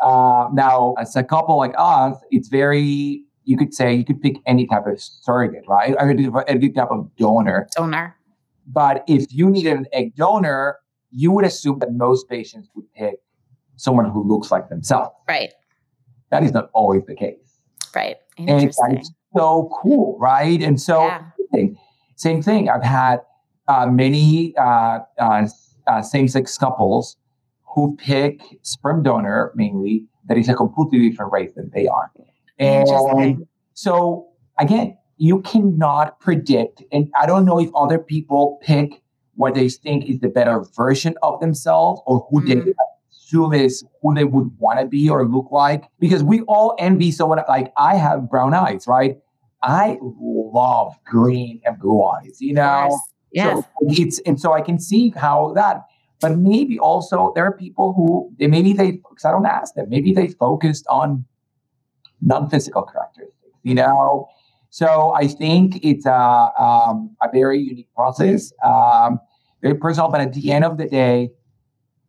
uh, 0.04 0.50
now 0.54 0.94
as 1.00 1.16
a 1.16 1.24
couple 1.24 1.58
like 1.58 1.74
us, 1.78 2.18
it's 2.30 2.48
very 2.48 3.24
you 3.46 3.58
could 3.58 3.74
say 3.74 3.94
you 3.94 4.06
could 4.06 4.22
pick 4.22 4.38
any 4.46 4.68
type 4.68 4.86
of 4.86 5.00
surrogate, 5.00 5.64
right? 5.68 5.96
I 6.00 6.06
mean, 6.06 6.34
any 6.48 6.70
type 6.70 6.90
of 6.92 7.10
donor. 7.18 7.68
Donor. 7.76 8.16
But 8.68 9.04
if 9.08 9.26
you 9.34 9.50
needed 9.50 9.74
an 9.74 9.88
egg 9.94 10.16
donor, 10.16 10.78
you 11.12 11.32
would 11.32 11.46
assume 11.46 11.80
that 11.80 11.94
most 11.94 12.30
patients 12.30 12.70
would 12.76 12.92
pick 12.94 13.16
someone 13.76 14.10
who 14.10 14.24
looks 14.24 14.52
like 14.52 14.70
themselves. 14.70 15.16
Right. 15.28 15.54
That 16.30 16.44
is 16.44 16.52
not 16.52 16.70
always 16.74 17.04
the 17.06 17.16
case. 17.16 17.60
Right. 17.94 18.18
And 18.38 18.74
so 19.36 19.70
cool, 19.82 20.18
right? 20.20 20.62
And 20.62 20.80
so, 20.80 21.06
yeah. 21.54 21.66
same 22.16 22.42
thing. 22.42 22.70
I've 22.70 22.84
had 22.84 23.22
uh, 23.68 23.88
many 23.88 24.56
uh, 24.58 25.00
uh, 25.20 25.48
uh 25.88 26.02
same-sex 26.02 26.58
couples 26.58 27.18
who 27.74 27.96
pick 27.98 28.42
sperm 28.62 29.04
donor 29.04 29.52
mainly 29.56 30.06
that 30.28 30.38
is 30.38 30.50
a 30.50 30.54
completely 30.54 31.10
different 31.10 31.32
race 31.32 31.52
than 31.56 31.70
they 31.74 31.88
are. 31.88 32.12
And 32.62 33.46
so 33.74 34.28
again, 34.60 34.98
you 35.18 35.42
cannot 35.42 36.20
predict, 36.20 36.84
and 36.92 37.10
I 37.20 37.26
don't 37.26 37.46
know 37.46 37.60
if 37.60 37.70
other 37.76 38.00
people 38.00 38.60
pick 38.62 39.02
what 39.36 39.56
they 39.56 39.70
think 39.70 40.10
is 40.10 40.20
the 40.20 40.30
better 40.30 40.64
version 40.76 41.16
of 41.22 41.40
themselves 41.40 42.02
or 42.06 42.28
who 42.30 42.42
mm. 42.42 42.48
they 42.48 42.74
assume 43.12 43.54
is 43.54 43.84
who 44.02 44.14
they 44.14 44.24
would 44.24 44.52
want 44.60 44.80
to 44.80 44.86
be 44.86 45.10
or 45.10 45.28
look 45.28 45.52
like. 45.52 45.86
Because 46.00 46.24
we 46.24 46.42
all 46.42 46.76
envy 46.80 47.12
someone 47.12 47.40
like 47.48 47.72
I 47.78 47.96
have 47.96 48.30
brown 48.30 48.54
eyes, 48.54 48.88
right? 48.88 49.18
I 49.64 50.00
love 50.02 50.96
green 51.06 51.62
and 51.66 51.80
blue 51.80 52.04
eyes, 52.04 52.38
you 52.40 52.54
know? 52.54 53.00
Yes. 53.32 53.58
So 53.58 53.66
it's 53.82 54.20
and 54.26 54.40
so 54.40 54.54
I 54.54 54.62
can 54.62 54.80
see 54.80 55.14
how 55.16 55.54
that 55.54 55.84
but 56.22 56.38
maybe 56.38 56.78
also 56.80 57.34
there 57.36 57.44
are 57.46 57.52
people 57.52 57.94
who 57.94 58.32
maybe 58.40 58.74
they 58.74 58.92
because 58.92 59.26
I 59.26 59.32
don't 59.32 59.46
ask 59.46 59.74
them, 59.74 59.90
maybe 59.90 60.14
they 60.14 60.28
focused 60.28 60.86
on 60.88 61.26
non-physical 62.22 62.84
characteristics, 62.84 63.58
you 63.64 63.76
know? 63.76 64.28
So 64.70 65.14
I 65.14 65.28
think 65.28 65.84
it's 65.84 66.06
a, 66.06 66.52
um, 66.60 67.16
a 67.22 67.30
very 67.32 67.60
unique 67.60 67.94
process, 67.96 68.54
um, 68.64 69.20
very 69.62 69.76
personal, 69.76 70.10
but 70.10 70.22
at 70.22 70.34
the 70.34 70.52
end 70.52 70.64
of 70.64 70.78
the 70.78 70.88
day, 70.88 71.32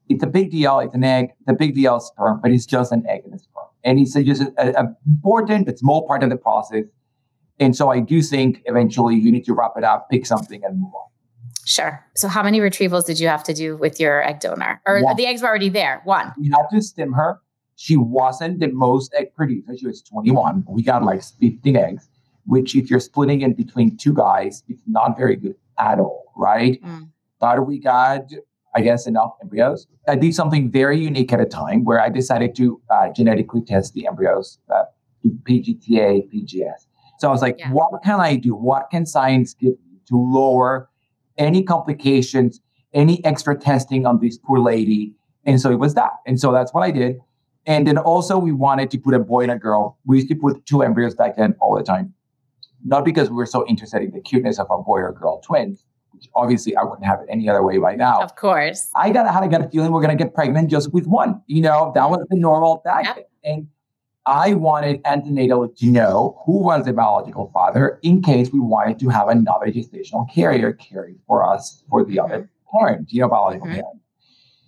it's 0.08 0.22
a 0.22 0.26
big 0.26 0.50
deal. 0.50 0.78
It's 0.80 0.94
an 0.94 1.04
egg. 1.04 1.28
The 1.46 1.54
big 1.54 1.74
deal 1.74 1.96
is 1.96 2.06
sperm, 2.06 2.40
but 2.42 2.50
it's 2.50 2.66
just 2.66 2.92
an 2.92 3.04
egg 3.08 3.22
in 3.26 3.32
a 3.32 3.38
sperm. 3.38 3.66
And 3.84 3.98
it's 3.98 4.14
just 4.14 4.42
an 4.58 4.96
important 5.06 5.66
but 5.66 5.78
small 5.78 6.06
part 6.06 6.22
of 6.22 6.30
the 6.30 6.36
process. 6.36 6.84
And 7.58 7.76
so 7.76 7.90
I 7.90 8.00
do 8.00 8.22
think 8.22 8.62
eventually 8.66 9.16
you 9.16 9.30
need 9.32 9.44
to 9.44 9.54
wrap 9.54 9.72
it 9.76 9.84
up, 9.84 10.08
pick 10.10 10.26
something, 10.26 10.62
and 10.64 10.80
move 10.80 10.92
on. 10.94 11.08
Sure. 11.64 12.04
So 12.16 12.28
how 12.28 12.42
many 12.42 12.60
retrievals 12.60 13.06
did 13.06 13.20
you 13.20 13.28
have 13.28 13.44
to 13.44 13.54
do 13.54 13.76
with 13.76 14.00
your 14.00 14.22
egg 14.26 14.40
donor? 14.40 14.80
Or 14.86 15.02
One. 15.02 15.16
the 15.16 15.26
eggs 15.26 15.42
were 15.42 15.48
already 15.48 15.68
there? 15.68 16.00
One. 16.04 16.32
You 16.38 16.52
had 16.52 16.66
to 16.72 16.82
stim 16.82 17.12
her. 17.12 17.40
She 17.76 17.96
wasn't 17.96 18.60
the 18.60 18.68
most 18.68 19.14
egg 19.14 19.34
producer. 19.34 19.76
She 19.76 19.86
was 19.86 20.02
21. 20.02 20.64
We 20.68 20.82
got 20.82 21.02
like 21.02 21.22
15 21.22 21.76
eggs, 21.76 22.08
which 22.46 22.76
if 22.76 22.90
you're 22.90 23.00
splitting 23.00 23.42
it 23.42 23.56
between 23.56 23.96
two 23.96 24.14
guys, 24.14 24.62
it's 24.68 24.82
not 24.86 25.16
very 25.16 25.36
good 25.36 25.56
at 25.78 25.98
all, 25.98 26.32
right? 26.36 26.82
Mm. 26.82 27.08
But 27.40 27.66
we 27.66 27.78
got, 27.78 28.30
I 28.74 28.82
guess, 28.82 29.06
enough 29.06 29.32
embryos. 29.42 29.86
I 30.06 30.16
did 30.16 30.34
something 30.34 30.70
very 30.70 30.98
unique 30.98 31.32
at 31.32 31.40
a 31.40 31.46
time 31.46 31.84
where 31.84 32.00
I 32.00 32.08
decided 32.08 32.54
to 32.56 32.80
uh, 32.90 33.08
genetically 33.12 33.62
test 33.62 33.94
the 33.94 34.06
embryos, 34.06 34.58
uh, 34.72 34.84
PGTA, 35.24 36.30
PGS. 36.32 36.86
So 37.18 37.28
I 37.28 37.30
was 37.30 37.42
like, 37.42 37.58
yeah. 37.58 37.70
what 37.70 38.02
can 38.02 38.20
I 38.20 38.36
do? 38.36 38.54
What 38.54 38.90
can 38.90 39.06
science 39.06 39.54
give 39.54 39.74
me 39.88 40.00
to 40.08 40.16
lower 40.16 40.90
any 41.38 41.62
complications, 41.62 42.60
any 42.92 43.24
extra 43.24 43.56
testing 43.56 44.06
on 44.06 44.18
this 44.20 44.38
poor 44.38 44.58
lady? 44.58 45.14
And 45.44 45.60
so 45.60 45.70
it 45.70 45.78
was 45.78 45.94
that. 45.94 46.12
And 46.26 46.40
so 46.40 46.52
that's 46.52 46.72
what 46.74 46.82
I 46.82 46.90
did. 46.90 47.20
And 47.66 47.86
then 47.86 47.98
also 47.98 48.38
we 48.38 48.52
wanted 48.52 48.90
to 48.90 48.98
put 48.98 49.14
a 49.14 49.18
boy 49.18 49.42
and 49.42 49.52
a 49.52 49.58
girl. 49.58 49.98
We 50.04 50.16
used 50.16 50.28
to 50.28 50.34
put 50.34 50.64
two 50.66 50.82
embryos 50.82 51.14
back 51.14 51.36
then 51.36 51.54
all 51.60 51.76
the 51.76 51.82
time. 51.82 52.12
Not 52.84 53.04
because 53.04 53.30
we 53.30 53.36
were 53.36 53.46
so 53.46 53.66
interested 53.68 54.02
in 54.02 54.10
the 54.10 54.20
cuteness 54.20 54.58
of 54.58 54.66
a 54.70 54.78
boy 54.78 54.98
or 54.98 55.12
girl 55.12 55.40
twins, 55.40 55.84
which 56.10 56.28
obviously 56.34 56.74
I 56.76 56.82
wouldn't 56.82 57.06
have 57.06 57.20
it 57.20 57.26
any 57.28 57.48
other 57.48 57.62
way 57.62 57.78
right 57.78 57.96
now. 57.96 58.20
Of 58.20 58.34
course. 58.34 58.90
I 58.96 59.10
got 59.10 59.32
had 59.32 59.44
a 59.44 59.48
gut 59.48 59.70
feeling 59.70 59.92
we're 59.92 60.02
gonna 60.02 60.16
get 60.16 60.34
pregnant 60.34 60.70
just 60.70 60.92
with 60.92 61.06
one. 61.06 61.40
You 61.46 61.62
know, 61.62 61.92
that 61.94 62.10
was 62.10 62.26
the 62.30 62.36
normal 62.36 62.78
thing. 62.78 63.04
Yep. 63.04 63.30
And 63.44 63.68
I 64.26 64.54
wanted 64.54 65.00
antenatal 65.04 65.68
to 65.68 65.86
know 65.86 66.40
who 66.44 66.62
was 66.62 66.84
the 66.84 66.92
biological 66.92 67.50
father 67.52 67.98
in 68.02 68.22
case 68.22 68.50
we 68.52 68.60
wanted 68.60 68.98
to 69.00 69.08
have 69.08 69.28
another 69.28 69.66
gestational 69.66 70.32
carrier 70.32 70.72
carry 70.72 71.16
for 71.26 71.44
us 71.44 71.82
for 71.88 72.04
the 72.04 72.20
other 72.20 72.48
parent, 72.72 73.12
you 73.12 73.20
know, 73.20 73.28
biological 73.28 73.66
mm-hmm. 73.66 73.80
parent. 73.80 74.00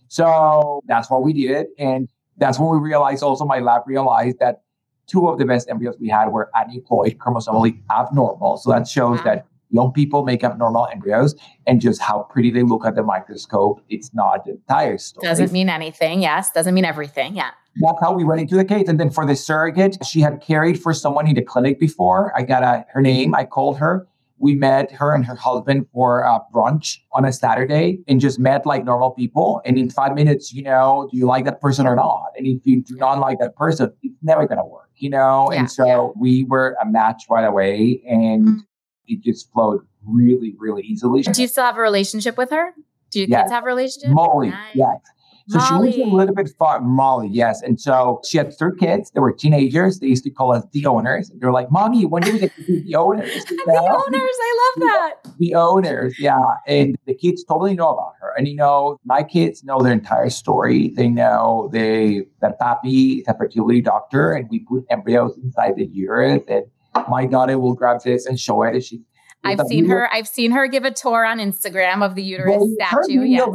So 0.08 0.82
that's 0.86 1.10
what 1.10 1.22
we 1.22 1.32
did. 1.32 1.66
And 1.78 2.08
that's 2.36 2.58
when 2.58 2.70
we 2.70 2.78
realized 2.78 3.22
oh, 3.22 3.28
also 3.28 3.44
my 3.44 3.60
lab 3.60 3.82
realized 3.86 4.38
that 4.40 4.62
two 5.06 5.28
of 5.28 5.38
the 5.38 5.44
best 5.44 5.68
embryos 5.68 5.96
we 6.00 6.08
had 6.08 6.28
were 6.28 6.50
aneuploid, 6.54 7.16
chromosomally 7.18 7.80
abnormal. 7.90 8.56
So 8.56 8.70
that 8.70 8.88
shows 8.88 9.18
wow. 9.18 9.24
that 9.24 9.46
young 9.70 9.92
people 9.92 10.24
make 10.24 10.44
abnormal 10.44 10.88
embryos 10.92 11.34
and 11.66 11.80
just 11.80 12.00
how 12.00 12.22
pretty 12.30 12.50
they 12.50 12.62
look 12.62 12.84
at 12.86 12.94
the 12.94 13.02
microscope. 13.02 13.82
It's 13.88 14.14
not 14.14 14.44
the 14.44 14.52
entire 14.52 14.98
story. 14.98 15.26
Doesn't 15.26 15.52
mean 15.52 15.68
anything. 15.68 16.22
Yes. 16.22 16.52
Doesn't 16.52 16.74
mean 16.74 16.84
everything. 16.84 17.36
Yeah. 17.36 17.50
That's 17.76 17.98
how 18.00 18.12
we 18.12 18.22
went 18.22 18.40
into 18.40 18.54
the 18.56 18.64
case. 18.64 18.88
And 18.88 19.00
then 19.00 19.10
for 19.10 19.26
the 19.26 19.34
surrogate, 19.34 19.98
she 20.06 20.20
had 20.20 20.40
carried 20.40 20.80
for 20.80 20.94
someone 20.94 21.26
in 21.26 21.34
the 21.34 21.42
clinic 21.42 21.80
before. 21.80 22.32
I 22.36 22.42
got 22.42 22.62
a, 22.62 22.86
her 22.92 23.00
name. 23.00 23.34
I 23.34 23.44
called 23.44 23.78
her 23.78 24.06
we 24.38 24.54
met 24.54 24.90
her 24.92 25.14
and 25.14 25.24
her 25.24 25.36
husband 25.36 25.86
for 25.92 26.20
a 26.20 26.40
brunch 26.52 26.98
on 27.12 27.24
a 27.24 27.32
Saturday 27.32 28.00
and 28.08 28.20
just 28.20 28.38
met 28.38 28.66
like 28.66 28.84
normal 28.84 29.10
people. 29.10 29.62
And 29.64 29.78
in 29.78 29.90
five 29.90 30.14
minutes, 30.14 30.52
you 30.52 30.62
know, 30.62 31.08
do 31.10 31.16
you 31.16 31.26
like 31.26 31.44
that 31.44 31.60
person 31.60 31.86
or 31.86 31.94
not? 31.94 32.32
And 32.36 32.46
if 32.46 32.66
you 32.66 32.82
do 32.82 32.96
not 32.96 33.18
like 33.18 33.38
that 33.38 33.56
person, 33.56 33.92
it's 34.02 34.14
never 34.22 34.46
going 34.46 34.58
to 34.58 34.64
work, 34.64 34.90
you 34.96 35.10
know? 35.10 35.50
Yeah, 35.50 35.60
and 35.60 35.70
so 35.70 35.86
yeah. 35.86 36.08
we 36.20 36.44
were 36.44 36.76
a 36.82 36.86
match 36.86 37.24
right 37.30 37.44
away 37.44 38.02
and 38.08 38.46
mm-hmm. 38.46 38.58
it 39.06 39.22
just 39.22 39.52
flowed 39.52 39.80
really, 40.04 40.54
really 40.58 40.82
easily. 40.82 41.22
Do 41.22 41.40
you 41.40 41.48
still 41.48 41.64
have 41.64 41.76
a 41.76 41.80
relationship 41.80 42.36
with 42.36 42.50
her? 42.50 42.74
Do 43.10 43.20
your 43.20 43.28
yes. 43.28 43.42
kids 43.42 43.52
have 43.52 43.62
a 43.62 43.66
relationship? 43.66 44.10
Molly, 44.10 44.50
nice. 44.50 44.74
yes. 44.74 45.00
So 45.48 45.58
Molly. 45.58 45.92
she 45.92 46.00
was 46.00 46.12
a 46.12 46.14
little 46.14 46.34
bit 46.34 46.48
far, 46.58 46.80
Molly, 46.80 47.28
yes. 47.28 47.60
And 47.60 47.78
so 47.78 48.20
she 48.24 48.38
had 48.38 48.56
three 48.58 48.72
kids. 48.78 49.10
They 49.10 49.20
were 49.20 49.32
teenagers. 49.32 49.98
They 49.98 50.06
used 50.06 50.24
to 50.24 50.30
call 50.30 50.52
us 50.52 50.64
the 50.72 50.86
owners. 50.86 51.30
They're 51.34 51.52
like, 51.52 51.70
Mommy, 51.70 52.06
when 52.06 52.22
do 52.22 52.32
we 52.32 52.38
get 52.38 52.56
to 52.56 52.62
be 52.64 52.80
the 52.80 52.94
owners? 52.94 53.28
the 53.44 53.78
owners, 53.78 54.36
I 54.40 54.72
love 54.76 54.88
that. 54.88 55.14
The 55.38 55.54
owners, 55.54 56.18
yeah. 56.18 56.40
And 56.66 56.96
the 57.06 57.14
kids 57.14 57.44
totally 57.44 57.74
know 57.74 57.90
about 57.90 58.14
her. 58.20 58.32
And 58.38 58.48
you 58.48 58.56
know, 58.56 58.98
my 59.04 59.22
kids 59.22 59.62
know 59.64 59.82
their 59.82 59.92
entire 59.92 60.30
story. 60.30 60.92
They 60.96 61.08
know 61.08 61.68
they 61.72 62.22
that 62.40 62.58
Papi 62.58 63.20
is 63.20 63.28
a 63.28 63.36
fertility 63.36 63.82
doctor, 63.82 64.32
and 64.32 64.48
we 64.48 64.60
put 64.60 64.84
embryos 64.88 65.36
inside 65.36 65.76
the 65.76 65.84
uterus. 65.84 66.42
And 66.48 66.64
my 67.08 67.26
daughter 67.26 67.58
will 67.58 67.74
grab 67.74 68.02
this 68.02 68.24
and 68.24 68.40
show 68.40 68.62
it. 68.62 68.74
And 68.74 68.82
she 68.82 69.02
I've 69.44 69.60
seen 69.66 69.90
her. 69.90 70.10
I've 70.10 70.26
seen 70.26 70.52
her 70.52 70.66
give 70.68 70.84
a 70.84 70.90
tour 70.90 71.26
on 71.26 71.38
Instagram 71.38 72.02
of 72.02 72.14
the 72.14 72.22
uterus 72.22 72.56
well, 72.56 72.74
statue. 72.78 73.24
Yes 73.24 73.46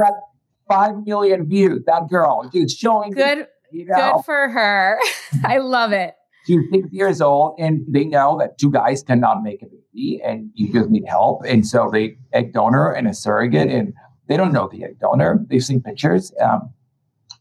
five 0.69 1.05
million 1.05 1.49
views. 1.49 1.84
That 1.86 2.08
girl, 2.10 2.49
she's 2.53 2.73
showing 2.73 3.12
good. 3.12 3.47
You 3.71 3.86
know, 3.86 4.13
good 4.13 4.25
for 4.25 4.47
her. 4.49 4.97
I 5.43 5.58
love 5.58 5.91
it. 5.91 6.15
She's 6.45 6.62
six 6.71 6.88
years 6.91 7.19
old, 7.21 7.55
and 7.60 7.84
they 7.88 8.05
know 8.05 8.38
that 8.39 8.58
two 8.58 8.71
guys 8.71 9.03
cannot 9.03 9.43
make 9.43 9.62
a 9.62 9.65
baby, 9.65 10.21
and 10.23 10.49
you 10.53 10.71
just 10.71 10.89
need 10.89 11.03
help. 11.05 11.41
And 11.45 11.67
so 11.67 11.89
they 11.91 12.17
egg 12.32 12.53
donor 12.53 12.91
and 12.91 13.08
a 13.08 13.13
surrogate, 13.13 13.69
and 13.69 13.93
they 14.27 14.38
don't 14.38 14.53
know 14.53 14.69
the 14.71 14.86
egg 14.86 14.99
donor. 14.99 15.45
They've 15.49 15.63
seen 15.63 15.82
pictures, 15.82 16.32
um, 16.41 16.73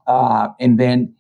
uh, 0.07 0.49
and 0.59 0.81
then. 0.81 1.15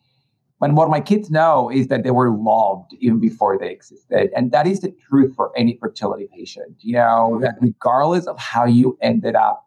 But 0.61 0.73
what 0.73 0.91
my 0.91 1.01
kids 1.01 1.31
know 1.31 1.71
is 1.71 1.87
that 1.87 2.03
they 2.03 2.11
were 2.11 2.37
loved 2.37 2.93
even 2.99 3.21
before 3.21 3.57
they 3.57 3.71
existed. 3.71 4.31
And 4.35 4.51
that 4.51 4.67
is 4.67 4.81
the 4.81 4.93
truth 5.09 5.33
for 5.37 5.57
any 5.57 5.79
fertility 5.81 6.29
patient. 6.37 6.75
You 6.81 6.95
know, 6.95 7.39
that 7.41 7.55
regardless 7.61 8.27
of 8.27 8.37
how 8.41 8.65
you 8.65 8.99
ended 9.01 9.37
up 9.37 9.65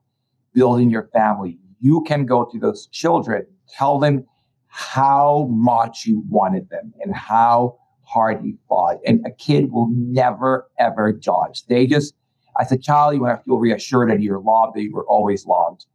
building 0.53 0.89
your 0.89 1.07
family, 1.13 1.60
you 1.81 2.03
can 2.07 2.25
go 2.25 2.47
to 2.51 2.59
those 2.59 2.87
children, 2.87 3.45
tell 3.67 3.99
them 3.99 4.25
how 4.67 5.47
much 5.51 6.05
you 6.05 6.23
wanted 6.29 6.69
them 6.69 6.93
and 7.01 7.13
how 7.13 7.77
hard 8.03 8.43
you 8.45 8.57
fought. 8.69 8.97
And 9.05 9.25
a 9.25 9.31
kid 9.31 9.71
will 9.71 9.89
never, 9.91 10.67
ever 10.79 11.11
judge. 11.11 11.65
They 11.65 11.87
just, 11.87 12.13
as 12.59 12.71
a 12.71 12.77
child, 12.77 13.15
you 13.15 13.25
have 13.25 13.39
to 13.39 13.43
feel 13.45 13.57
reassured 13.57 14.09
that 14.09 14.21
you're 14.21 14.39
loved, 14.39 14.75
that 14.75 14.83
you 14.83 14.93
were 14.93 15.05
always 15.07 15.45
loved. 15.45 15.85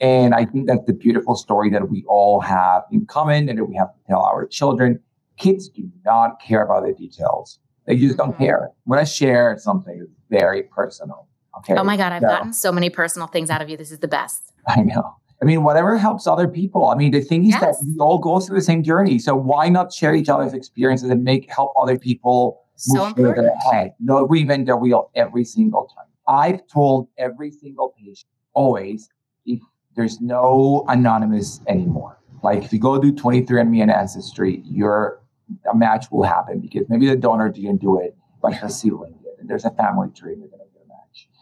And 0.00 0.34
I 0.34 0.44
think 0.44 0.66
that's 0.66 0.84
the 0.86 0.92
beautiful 0.92 1.34
story 1.34 1.70
that 1.70 1.90
we 1.90 2.04
all 2.08 2.40
have 2.40 2.82
in 2.90 3.06
common 3.06 3.48
and 3.48 3.58
that 3.58 3.64
we 3.64 3.76
have 3.76 3.92
to 3.92 4.00
tell 4.06 4.22
our 4.22 4.46
children. 4.46 5.00
Kids 5.38 5.68
do 5.68 5.88
not 6.04 6.40
care 6.40 6.64
about 6.64 6.86
the 6.86 6.92
details. 6.92 7.58
They 7.86 7.96
just 7.96 8.16
don't 8.16 8.32
mm-hmm. 8.32 8.44
care. 8.44 8.70
When 8.84 8.98
I 8.98 9.04
share 9.04 9.56
something 9.58 10.06
very 10.30 10.64
personal. 10.64 11.28
Okay. 11.58 11.74
Oh 11.74 11.82
my 11.82 11.96
God, 11.96 12.12
I've 12.12 12.22
so, 12.22 12.28
gotten 12.28 12.52
so 12.52 12.72
many 12.72 12.90
personal 12.90 13.26
things 13.26 13.50
out 13.50 13.60
of 13.60 13.68
you. 13.68 13.76
This 13.76 13.90
is 13.90 13.98
the 13.98 14.08
best. 14.08 14.52
I 14.76 14.82
know. 14.82 15.14
I 15.40 15.44
mean, 15.44 15.62
whatever 15.62 15.96
helps 15.96 16.26
other 16.26 16.48
people. 16.48 16.86
I 16.86 16.96
mean, 16.96 17.12
the 17.12 17.20
thing 17.20 17.44
is 17.44 17.50
yes. 17.50 17.60
that 17.60 17.76
we 17.86 17.96
all 18.00 18.18
go 18.18 18.40
through 18.40 18.56
the 18.56 18.64
same 18.64 18.82
journey. 18.82 19.18
So 19.18 19.36
why 19.36 19.68
not 19.68 19.92
share 19.92 20.14
each 20.14 20.28
other's 20.28 20.52
experiences 20.52 21.10
and 21.10 21.22
make 21.22 21.48
help 21.50 21.72
other 21.80 21.96
people 21.96 22.64
so 22.74 23.06
move 23.06 23.16
further 23.16 23.52
ahead? 23.66 23.94
No 24.00 24.26
reinvent 24.26 24.66
the 24.66 24.76
wheel 24.76 25.10
every 25.14 25.44
single 25.44 25.88
time. 25.94 26.06
I've 26.26 26.66
told 26.66 27.08
every 27.18 27.52
single 27.52 27.94
patient 27.96 28.26
always 28.52 29.08
if 29.46 29.60
there's 29.94 30.20
no 30.20 30.84
anonymous 30.88 31.60
anymore. 31.68 32.18
Like 32.42 32.64
if 32.64 32.72
you 32.72 32.80
go 32.80 33.00
do 33.00 33.12
23andMe 33.12 33.82
and 33.82 33.90
Ancestry, 33.92 34.62
your 34.64 35.22
a 35.70 35.74
match 35.74 36.10
will 36.10 36.24
happen 36.24 36.60
because 36.60 36.88
maybe 36.88 37.06
the 37.06 37.16
donor 37.16 37.48
didn't 37.48 37.80
do 37.80 37.98
it, 37.98 38.14
but 38.42 38.52
her 38.54 38.68
sibling 38.68 39.14
did. 39.22 39.38
And 39.40 39.48
there's 39.48 39.64
a 39.64 39.70
family 39.70 40.08
tree 40.14 40.34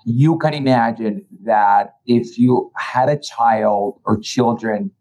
you 0.09 0.39
can 0.39 0.55
imagine 0.55 1.27
that 1.43 1.97
if 2.07 2.39
you 2.39 2.71
had 2.77 3.09
a 3.09 3.19
child 3.19 4.01
or 4.05 4.17
children 4.21 4.93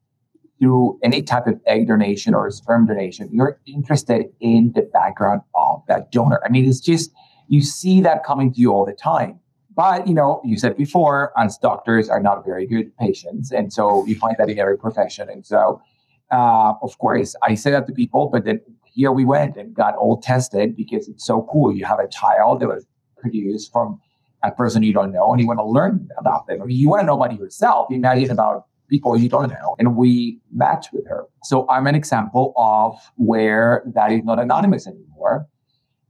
through 0.59 0.97
any 1.03 1.21
type 1.21 1.45
of 1.45 1.61
egg 1.67 1.87
donation 1.87 2.33
or 2.33 2.49
sperm 2.49 2.87
donation, 2.87 3.29
you're 3.31 3.61
interested 3.67 4.25
in 4.39 4.71
the 4.73 4.81
background 4.81 5.41
of 5.53 5.83
that 5.87 6.11
donor. 6.11 6.41
I 6.43 6.49
mean, 6.49 6.67
it's 6.67 6.79
just, 6.79 7.11
you 7.47 7.61
see 7.61 8.01
that 8.01 8.23
coming 8.23 8.51
to 8.53 8.59
you 8.59 8.73
all 8.73 8.83
the 8.83 8.93
time. 8.93 9.39
But, 9.75 10.07
you 10.07 10.15
know, 10.15 10.41
you 10.43 10.57
said 10.57 10.75
before, 10.75 11.37
us 11.39 11.59
doctors 11.59 12.09
are 12.09 12.19
not 12.19 12.43
very 12.43 12.65
good 12.65 12.97
patients. 12.97 13.51
And 13.51 13.71
so 13.71 14.07
you 14.07 14.15
find 14.15 14.35
that 14.39 14.49
in 14.49 14.57
every 14.57 14.77
profession. 14.77 15.29
And 15.29 15.45
so, 15.45 15.83
uh, 16.31 16.73
of 16.81 16.97
course, 16.97 17.35
I 17.43 17.53
say 17.53 17.69
that 17.69 17.85
to 17.85 17.93
people, 17.93 18.29
but 18.31 18.45
then 18.45 18.59
here 18.85 19.11
we 19.11 19.23
went 19.23 19.55
and 19.55 19.71
got 19.71 19.95
all 19.97 20.19
tested 20.19 20.75
because 20.75 21.07
it's 21.07 21.27
so 21.27 21.47
cool. 21.51 21.75
You 21.75 21.85
have 21.85 21.99
a 21.99 22.07
child 22.07 22.61
that 22.61 22.69
was 22.69 22.87
produced 23.17 23.71
from 23.71 23.99
a 24.43 24.51
person 24.51 24.83
you 24.83 24.93
don't 24.93 25.11
know 25.11 25.31
and 25.31 25.41
you 25.41 25.47
want 25.47 25.59
to 25.59 25.65
learn 25.65 26.07
about 26.17 26.47
them. 26.47 26.61
I 26.61 26.65
mean, 26.65 26.77
you 26.77 26.89
want 26.89 27.01
to 27.01 27.05
know 27.05 27.15
about 27.15 27.37
yourself. 27.37 27.91
Imagine 27.91 28.31
about 28.31 28.67
people 28.89 29.17
you 29.17 29.29
don't 29.29 29.49
know. 29.49 29.75
And 29.79 29.95
we 29.95 30.39
match 30.53 30.87
with 30.93 31.07
her. 31.07 31.25
So 31.43 31.67
I'm 31.69 31.87
an 31.87 31.95
example 31.95 32.53
of 32.57 32.99
where 33.15 33.83
that 33.93 34.11
is 34.11 34.23
not 34.23 34.39
anonymous 34.39 34.87
anymore. 34.87 35.47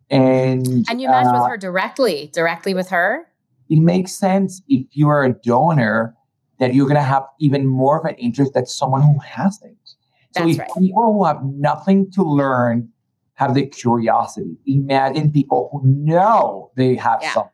And 0.09 0.85
And 0.89 1.01
you 1.01 1.07
match 1.07 1.27
uh, 1.27 1.31
with 1.33 1.49
her 1.49 1.57
directly, 1.57 2.29
directly 2.33 2.73
with 2.73 2.89
her? 2.89 3.27
It 3.69 3.79
makes 3.79 4.11
sense 4.11 4.61
if 4.67 4.85
you 4.91 5.09
are 5.09 5.23
a 5.23 5.33
donor 5.33 6.15
that 6.59 6.73
you're 6.73 6.87
gonna 6.87 7.01
have 7.01 7.23
even 7.39 7.65
more 7.65 7.99
of 7.99 8.05
an 8.05 8.15
interest 8.15 8.53
than 8.53 8.65
someone 8.65 9.01
who 9.01 9.17
hasn't. 9.19 9.77
So 10.31 10.41
That's 10.41 10.51
if 10.51 10.59
right. 10.59 10.69
people 10.77 11.13
who 11.13 11.25
have 11.25 11.43
nothing 11.43 12.11
to 12.11 12.23
learn 12.23 12.89
have 13.33 13.55
the 13.55 13.65
curiosity, 13.65 14.57
imagine 14.65 15.31
people 15.31 15.69
who 15.71 15.81
know 15.85 16.71
they 16.75 16.95
have 16.95 17.19
yeah. 17.21 17.33
something 17.33 17.51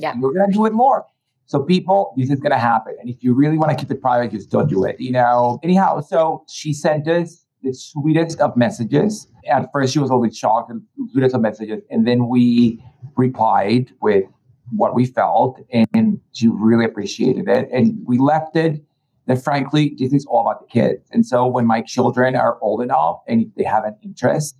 yeah. 0.00 0.14
You're 0.18 0.32
going 0.32 0.50
to 0.50 0.52
do 0.52 0.66
it 0.66 0.72
more. 0.72 1.04
So 1.46 1.62
people, 1.62 2.14
this 2.16 2.30
is 2.30 2.38
going 2.40 2.52
to 2.52 2.58
happen. 2.58 2.94
And 3.00 3.10
if 3.10 3.24
you 3.24 3.34
really 3.34 3.58
want 3.58 3.70
to 3.70 3.76
keep 3.76 3.90
it 3.90 4.00
private, 4.00 4.30
just 4.30 4.50
don't 4.50 4.68
do 4.68 4.84
it. 4.84 5.00
You 5.00 5.10
know, 5.12 5.58
anyhow, 5.62 6.00
so 6.00 6.44
she 6.48 6.72
sent 6.72 7.08
us 7.08 7.44
the 7.62 7.74
sweetest 7.74 8.40
of 8.40 8.56
messages. 8.56 9.26
At 9.48 9.68
first, 9.72 9.92
she 9.92 9.98
was 9.98 10.10
a 10.10 10.14
little 10.14 10.26
bit 10.26 10.34
shocked 10.34 10.70
and 10.70 10.82
sweetest 11.10 11.34
of 11.34 11.40
messages. 11.40 11.82
And 11.90 12.06
then 12.06 12.28
we 12.28 12.82
replied 13.16 13.90
with 14.00 14.24
what 14.70 14.94
we 14.94 15.04
felt 15.04 15.60
and 15.72 16.20
she 16.32 16.48
really 16.48 16.84
appreciated 16.84 17.48
it. 17.48 17.68
And 17.72 17.98
we 18.06 18.18
left 18.18 18.54
it 18.56 18.82
that 19.26 19.42
frankly, 19.42 19.96
this 19.98 20.12
is 20.12 20.24
all 20.26 20.42
about 20.42 20.60
the 20.60 20.66
kids. 20.66 21.08
And 21.10 21.26
so 21.26 21.46
when 21.46 21.66
my 21.66 21.82
children 21.82 22.36
are 22.36 22.58
old 22.62 22.80
enough 22.80 23.20
and 23.26 23.42
if 23.42 23.48
they 23.56 23.64
have 23.64 23.84
an 23.84 23.96
interest, 24.02 24.56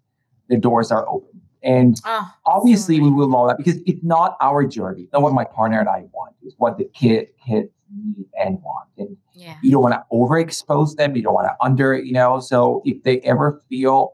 the 0.48 0.56
doors 0.56 0.90
are 0.90 1.08
open. 1.08 1.39
And 1.62 2.00
oh, 2.04 2.28
obviously, 2.46 2.96
so 2.98 3.04
we 3.04 3.10
will 3.10 3.28
know 3.28 3.46
that 3.46 3.58
because 3.58 3.80
it's 3.86 4.02
not 4.02 4.36
our 4.40 4.64
journey. 4.66 5.02
It's 5.02 5.12
not 5.12 5.22
what 5.22 5.32
my 5.32 5.44
partner 5.44 5.80
and 5.80 5.88
I 5.88 6.04
want. 6.12 6.34
It's 6.42 6.54
what 6.58 6.78
the 6.78 6.84
kid 6.84 7.28
kids 7.46 7.68
need 7.94 8.26
and 8.40 8.60
want. 8.62 8.88
And 8.96 9.16
yeah. 9.34 9.56
you 9.62 9.70
don't 9.70 9.82
want 9.82 9.94
to 9.94 10.04
overexpose 10.12 10.96
them. 10.96 11.16
You 11.16 11.22
don't 11.22 11.34
want 11.34 11.48
to 11.48 11.56
under, 11.60 11.94
you 11.94 12.12
know. 12.12 12.40
So 12.40 12.82
if 12.84 13.02
they 13.02 13.20
ever 13.20 13.62
feel 13.68 14.12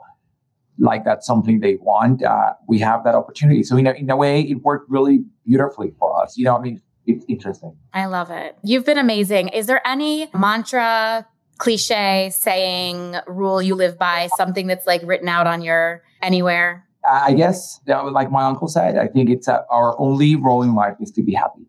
like 0.79 1.05
that's 1.05 1.27
something 1.27 1.61
they 1.61 1.77
want, 1.77 2.23
uh, 2.23 2.55
we 2.67 2.79
have 2.81 3.05
that 3.05 3.15
opportunity. 3.15 3.63
So 3.63 3.77
in 3.77 3.87
a, 3.87 3.93
in 3.93 4.11
a 4.11 4.17
way, 4.17 4.43
it 4.43 4.63
worked 4.63 4.91
really 4.91 5.25
beautifully 5.45 5.95
for 5.99 6.21
us. 6.21 6.37
You 6.37 6.47
know, 6.47 6.57
I 6.57 6.61
mean, 6.61 6.83
it's 7.07 7.25
interesting. 7.29 7.77
I 7.95 8.07
love 8.07 8.31
it. 8.31 8.59
You've 8.63 8.85
been 8.85 8.99
amazing. 8.99 9.49
Is 9.49 9.67
there 9.67 9.81
any 9.87 10.29
mantra, 10.35 11.27
cliche, 11.59 12.31
saying, 12.31 13.17
rule 13.27 13.63
you 13.63 13.75
live 13.75 13.99
by, 13.99 14.29
something 14.37 14.67
that's 14.67 14.87
like 14.87 15.03
written 15.05 15.29
out 15.29 15.47
on 15.47 15.63
your 15.63 16.03
anywhere? 16.21 16.86
I 17.09 17.35
guess, 17.35 17.81
like 17.87 18.31
my 18.31 18.45
uncle 18.45 18.69
said, 18.69 18.99
I 18.99 19.07
think 19.07 19.31
it's 19.31 19.49
a, 19.49 19.65
our 19.71 19.99
only 20.01 20.37
role 20.37 20.63
in 20.63 20.75
life 20.75 20.97
is 21.01 21.11
to 21.13 21.23
be 21.23 21.35
happy 21.35 21.67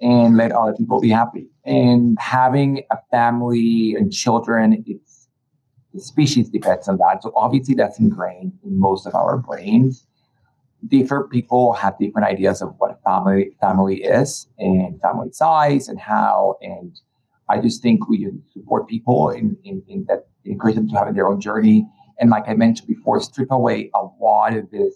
and 0.00 0.36
let 0.36 0.52
other 0.52 0.74
people 0.74 1.00
be 1.00 1.10
happy. 1.10 1.48
And 1.64 2.18
having 2.20 2.82
a 2.90 2.98
family 3.10 3.94
and 3.96 4.12
children, 4.12 4.84
it's 4.86 5.28
the 5.94 6.00
species 6.00 6.50
depends 6.50 6.88
on 6.88 6.98
that. 6.98 7.22
So 7.22 7.32
obviously 7.36 7.74
that's 7.74 7.98
ingrained 8.00 8.52
in 8.64 8.78
most 8.78 9.06
of 9.06 9.14
our 9.14 9.38
brains. 9.38 10.06
Different 10.88 11.30
people 11.30 11.72
have 11.74 11.96
different 11.98 12.26
ideas 12.26 12.60
of 12.60 12.74
what 12.78 12.90
a 12.90 12.96
family 13.08 13.56
family 13.60 14.02
is 14.02 14.48
and 14.58 15.00
family 15.00 15.30
size 15.30 15.88
and 15.88 15.98
how. 15.98 16.56
And 16.60 16.98
I 17.48 17.58
just 17.58 17.80
think 17.80 18.08
we 18.08 18.28
support 18.52 18.88
people 18.88 19.30
in, 19.30 19.56
in, 19.64 19.82
in 19.88 20.04
that 20.08 20.26
encourage 20.44 20.74
them 20.74 20.88
to 20.88 20.96
have 20.96 21.14
their 21.14 21.28
own 21.28 21.40
journey 21.40 21.86
and 22.18 22.30
like 22.30 22.44
I 22.48 22.54
mentioned 22.54 22.88
before, 22.88 23.20
strip 23.20 23.50
away 23.50 23.90
a 23.94 24.06
lot 24.20 24.56
of 24.56 24.70
this 24.70 24.94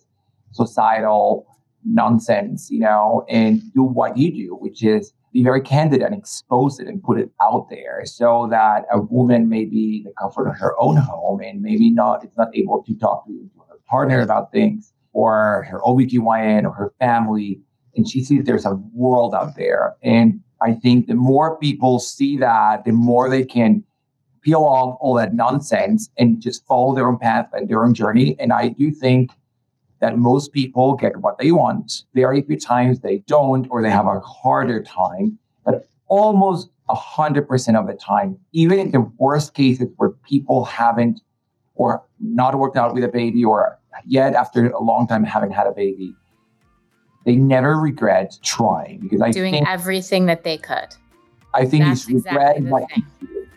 societal 0.52 1.46
nonsense, 1.84 2.70
you 2.70 2.80
know, 2.80 3.24
and 3.28 3.60
do 3.72 3.82
what 3.82 4.16
you 4.16 4.32
do, 4.32 4.56
which 4.56 4.82
is 4.82 5.12
be 5.32 5.42
very 5.42 5.60
candid 5.60 6.02
and 6.02 6.14
expose 6.14 6.78
it 6.78 6.88
and 6.88 7.02
put 7.02 7.18
it 7.18 7.30
out 7.42 7.68
there 7.70 8.02
so 8.04 8.48
that 8.50 8.84
a 8.92 9.00
woman 9.00 9.48
may 9.48 9.64
be 9.64 10.02
the 10.02 10.12
comfort 10.18 10.48
of 10.48 10.56
her 10.56 10.74
own 10.80 10.96
home 10.96 11.40
and 11.40 11.60
maybe 11.60 11.90
not, 11.90 12.24
it's 12.24 12.36
not 12.36 12.48
able 12.54 12.82
to 12.82 12.94
talk 12.94 13.26
to 13.26 13.50
her 13.68 13.76
partner 13.88 14.20
about 14.20 14.50
things 14.52 14.92
or 15.12 15.66
her 15.70 15.80
OBGYN 15.80 16.64
or 16.64 16.72
her 16.72 16.92
family. 16.98 17.60
And 17.94 18.08
she 18.08 18.24
sees 18.24 18.44
there's 18.44 18.64
a 18.64 18.74
world 18.94 19.34
out 19.34 19.56
there. 19.56 19.96
And 20.02 20.40
I 20.62 20.72
think 20.72 21.06
the 21.06 21.14
more 21.14 21.58
people 21.58 21.98
see 21.98 22.36
that, 22.38 22.84
the 22.84 22.92
more 22.92 23.28
they 23.28 23.44
can 23.44 23.84
peel 24.48 24.64
off 24.64 24.96
all 25.00 25.14
that 25.14 25.34
nonsense 25.34 26.08
and 26.16 26.40
just 26.40 26.66
follow 26.66 26.94
their 26.94 27.06
own 27.06 27.18
path 27.18 27.50
and 27.52 27.68
their 27.68 27.84
own 27.84 27.92
journey. 27.92 28.34
And 28.38 28.50
I 28.50 28.68
do 28.68 28.90
think 28.90 29.32
that 30.00 30.16
most 30.16 30.52
people 30.52 30.94
get 30.94 31.18
what 31.18 31.36
they 31.38 31.52
want. 31.52 32.04
Very 32.14 32.40
few 32.40 32.58
times 32.58 33.00
they 33.00 33.18
don't, 33.26 33.66
or 33.70 33.82
they 33.82 33.90
have 33.90 34.06
a 34.06 34.20
harder 34.20 34.82
time. 34.82 35.38
But 35.66 35.86
almost 36.06 36.70
100% 36.88 37.78
of 37.78 37.86
the 37.86 37.92
time, 37.92 38.38
even 38.52 38.78
in 38.78 38.90
the 38.92 39.00
worst 39.18 39.52
cases 39.52 39.88
where 39.96 40.10
people 40.26 40.64
haven't 40.64 41.20
or 41.74 42.02
not 42.18 42.58
worked 42.58 42.78
out 42.78 42.94
with 42.94 43.04
a 43.04 43.08
baby 43.08 43.44
or 43.44 43.78
yet 44.06 44.34
after 44.34 44.70
a 44.70 44.82
long 44.82 45.06
time 45.06 45.24
haven't 45.24 45.50
had 45.50 45.66
a 45.66 45.72
baby, 45.72 46.14
they 47.26 47.36
never 47.36 47.78
regret 47.78 48.38
trying 48.42 49.00
because 49.00 49.20
I 49.20 49.30
doing 49.30 49.66
everything 49.66 50.24
that 50.26 50.44
they 50.44 50.56
could. 50.56 50.94
I 51.52 51.66
think 51.66 51.84
That's 51.84 52.08
it's 52.08 52.24
regret 52.24 52.56
exactly 52.56 53.04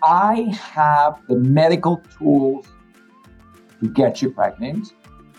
I 0.04 0.58
have 0.60 1.20
the 1.28 1.36
medical 1.36 2.04
tools 2.18 2.68
to 3.80 3.88
get 3.90 4.22
you 4.22 4.32
pregnant. 4.32 4.94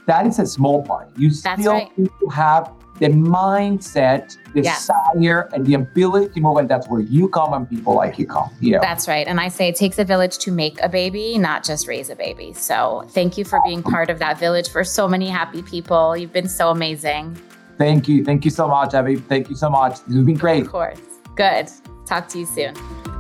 That 0.07 0.27
is 0.27 0.39
a 0.39 0.47
small 0.47 0.83
part. 0.83 1.11
You 1.17 1.31
That's 1.31 1.61
still 1.61 1.73
right. 1.73 1.93
have 2.33 2.73
the 2.99 3.09
mindset, 3.09 4.37
yes. 4.55 4.87
desire, 4.87 5.49
and 5.53 5.67
the 5.67 5.75
ability 5.75 6.35
to 6.35 6.41
move, 6.41 6.59
and 6.59 6.69
that's 6.69 6.89
where 6.89 7.01
you 7.01 7.29
come 7.29 7.53
and 7.53 7.69
people 7.69 7.95
like 7.95 8.19
you 8.19 8.27
come. 8.27 8.51
Yeah. 8.61 8.79
That's 8.81 9.09
right. 9.09 9.27
And 9.27 9.41
I 9.41 9.49
say 9.49 9.69
it 9.69 9.77
takes 9.77 9.99
a 9.99 10.05
village 10.05 10.39
to 10.39 10.53
make 10.53 10.81
a 10.81 10.89
baby, 10.89 11.39
not 11.39 11.65
just 11.65 11.89
raise 11.89 12.11
a 12.11 12.17
baby. 12.17 12.53
So 12.53 13.05
thank 13.11 13.39
you 13.39 13.45
for 13.45 13.61
being 13.65 13.83
part 13.83 14.11
of 14.11 14.19
that 14.19 14.39
village 14.39 14.69
for 14.69 14.85
so 14.85 15.09
many 15.09 15.29
happy 15.29 15.63
people. 15.63 16.17
You've 16.17 16.33
been 16.33 16.49
so 16.49 16.71
amazing. 16.71 17.37
Thank 17.79 18.09
you. 18.09 18.25
Thank 18.25 18.45
you 18.45 18.51
so 18.51 18.69
much, 18.69 18.95
Abbe. 18.95 19.17
Thank 19.17 19.49
you 19.49 19.57
so 19.57 19.71
much. 19.71 20.05
This 20.05 20.17
has 20.17 20.25
been 20.25 20.37
great. 20.37 20.63
Of 20.63 20.71
course. 20.71 21.01
Good. 21.35 21.71
Talk 22.07 22.29
to 22.29 22.41
you 22.41 22.47
soon. 22.47 23.12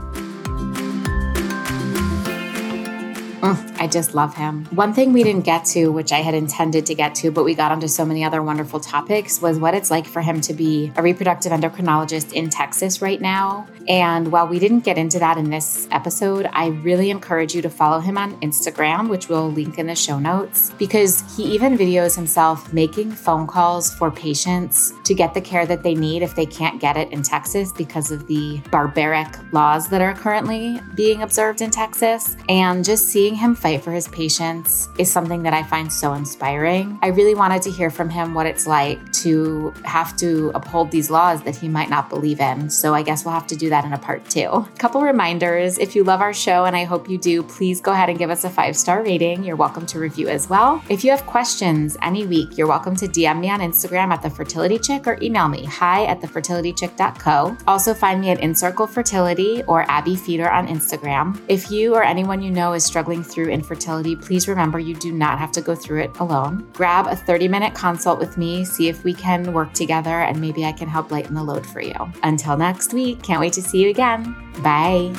I 3.42 3.88
just 3.88 4.14
love 4.14 4.36
him. 4.36 4.66
One 4.66 4.94
thing 4.94 5.12
we 5.12 5.24
didn't 5.24 5.44
get 5.44 5.64
to, 5.66 5.90
which 5.90 6.12
I 6.12 6.18
had 6.18 6.34
intended 6.34 6.86
to 6.86 6.94
get 6.94 7.16
to, 7.16 7.32
but 7.32 7.44
we 7.44 7.54
got 7.56 7.72
onto 7.72 7.88
so 7.88 8.04
many 8.04 8.22
other 8.22 8.40
wonderful 8.40 8.78
topics, 8.78 9.42
was 9.42 9.58
what 9.58 9.74
it's 9.74 9.90
like 9.90 10.06
for 10.06 10.22
him 10.22 10.40
to 10.42 10.54
be 10.54 10.92
a 10.94 11.02
reproductive 11.02 11.50
endocrinologist 11.50 12.32
in 12.32 12.50
Texas 12.50 13.02
right 13.02 13.20
now. 13.20 13.66
And 13.88 14.30
while 14.30 14.46
we 14.46 14.60
didn't 14.60 14.80
get 14.80 14.96
into 14.96 15.18
that 15.18 15.38
in 15.38 15.50
this 15.50 15.88
episode, 15.90 16.48
I 16.52 16.68
really 16.68 17.10
encourage 17.10 17.52
you 17.52 17.62
to 17.62 17.70
follow 17.70 17.98
him 17.98 18.16
on 18.16 18.40
Instagram, 18.40 19.08
which 19.08 19.28
we'll 19.28 19.50
link 19.50 19.76
in 19.76 19.88
the 19.88 19.96
show 19.96 20.20
notes, 20.20 20.70
because 20.78 21.24
he 21.36 21.42
even 21.52 21.76
videos 21.76 22.14
himself 22.14 22.72
making 22.72 23.10
phone 23.10 23.48
calls 23.48 23.92
for 23.92 24.12
patients 24.12 24.92
to 25.02 25.14
get 25.14 25.34
the 25.34 25.40
care 25.40 25.66
that 25.66 25.82
they 25.82 25.96
need 25.96 26.22
if 26.22 26.36
they 26.36 26.46
can't 26.46 26.80
get 26.80 26.96
it 26.96 27.10
in 27.10 27.24
Texas 27.24 27.72
because 27.72 28.12
of 28.12 28.28
the 28.28 28.58
barbaric 28.70 29.26
laws 29.52 29.88
that 29.88 30.00
are 30.00 30.14
currently 30.14 30.80
being 30.94 31.22
observed 31.22 31.60
in 31.60 31.70
Texas. 31.70 32.36
And 32.48 32.84
just 32.84 33.08
seeing 33.08 33.31
him 33.34 33.54
fight 33.54 33.82
for 33.82 33.92
his 33.92 34.08
patients 34.08 34.88
is 34.98 35.10
something 35.10 35.42
that 35.42 35.52
I 35.52 35.62
find 35.62 35.92
so 35.92 36.12
inspiring. 36.14 36.98
I 37.02 37.08
really 37.08 37.34
wanted 37.34 37.62
to 37.62 37.70
hear 37.70 37.90
from 37.90 38.08
him 38.08 38.34
what 38.34 38.46
it's 38.46 38.66
like 38.66 39.12
to 39.14 39.72
have 39.84 40.16
to 40.18 40.50
uphold 40.54 40.90
these 40.90 41.10
laws 41.10 41.42
that 41.42 41.56
he 41.56 41.68
might 41.68 41.90
not 41.90 42.08
believe 42.08 42.40
in. 42.40 42.70
So 42.70 42.94
I 42.94 43.02
guess 43.02 43.24
we'll 43.24 43.34
have 43.34 43.46
to 43.48 43.56
do 43.56 43.68
that 43.70 43.84
in 43.84 43.92
a 43.92 43.98
part 43.98 44.28
two. 44.28 44.48
A 44.48 44.68
couple 44.78 45.02
reminders 45.02 45.78
if 45.78 45.96
you 45.96 46.04
love 46.04 46.20
our 46.20 46.32
show, 46.32 46.64
and 46.64 46.76
I 46.76 46.84
hope 46.84 47.08
you 47.08 47.18
do, 47.18 47.42
please 47.42 47.80
go 47.80 47.92
ahead 47.92 48.08
and 48.08 48.18
give 48.18 48.30
us 48.30 48.44
a 48.44 48.50
five 48.50 48.76
star 48.76 49.02
rating. 49.02 49.44
You're 49.44 49.56
welcome 49.56 49.86
to 49.86 49.98
review 49.98 50.28
as 50.28 50.48
well. 50.48 50.82
If 50.88 51.04
you 51.04 51.10
have 51.10 51.26
questions 51.26 51.96
any 52.02 52.26
week, 52.26 52.56
you're 52.56 52.66
welcome 52.66 52.96
to 52.96 53.08
DM 53.08 53.40
me 53.40 53.50
on 53.50 53.60
Instagram 53.60 54.10
at 54.12 54.22
the 54.22 54.30
Fertility 54.30 54.78
Chick 54.78 55.06
or 55.06 55.18
email 55.22 55.48
me 55.48 55.64
hi 55.64 56.04
at 56.04 56.20
thefertilitychick.co. 56.20 57.56
Also 57.66 57.94
find 57.94 58.20
me 58.20 58.30
at 58.30 58.38
InCircle 58.38 58.88
Fertility 58.88 59.62
or 59.64 59.84
Abbe 59.90 60.16
Feder 60.16 60.50
on 60.50 60.68
Instagram. 60.68 61.40
If 61.48 61.70
you 61.70 61.94
or 61.94 62.02
anyone 62.02 62.42
you 62.42 62.50
know 62.50 62.72
is 62.72 62.84
struggling 62.84 63.21
through 63.22 63.48
infertility, 63.48 64.16
please 64.16 64.48
remember 64.48 64.78
you 64.78 64.94
do 64.94 65.12
not 65.12 65.38
have 65.38 65.52
to 65.52 65.60
go 65.60 65.74
through 65.74 66.02
it 66.02 66.10
alone. 66.18 66.68
Grab 66.72 67.06
a 67.06 67.16
30 67.16 67.48
minute 67.48 67.74
consult 67.74 68.18
with 68.18 68.36
me, 68.36 68.64
see 68.64 68.88
if 68.88 69.04
we 69.04 69.14
can 69.14 69.52
work 69.52 69.72
together, 69.72 70.20
and 70.22 70.40
maybe 70.40 70.64
I 70.64 70.72
can 70.72 70.88
help 70.88 71.10
lighten 71.10 71.34
the 71.34 71.42
load 71.42 71.66
for 71.66 71.80
you. 71.80 71.94
Until 72.22 72.56
next 72.56 72.92
week, 72.92 73.22
can't 73.22 73.40
wait 73.40 73.52
to 73.54 73.62
see 73.62 73.82
you 73.82 73.90
again. 73.90 74.34
Bye. 74.62 75.12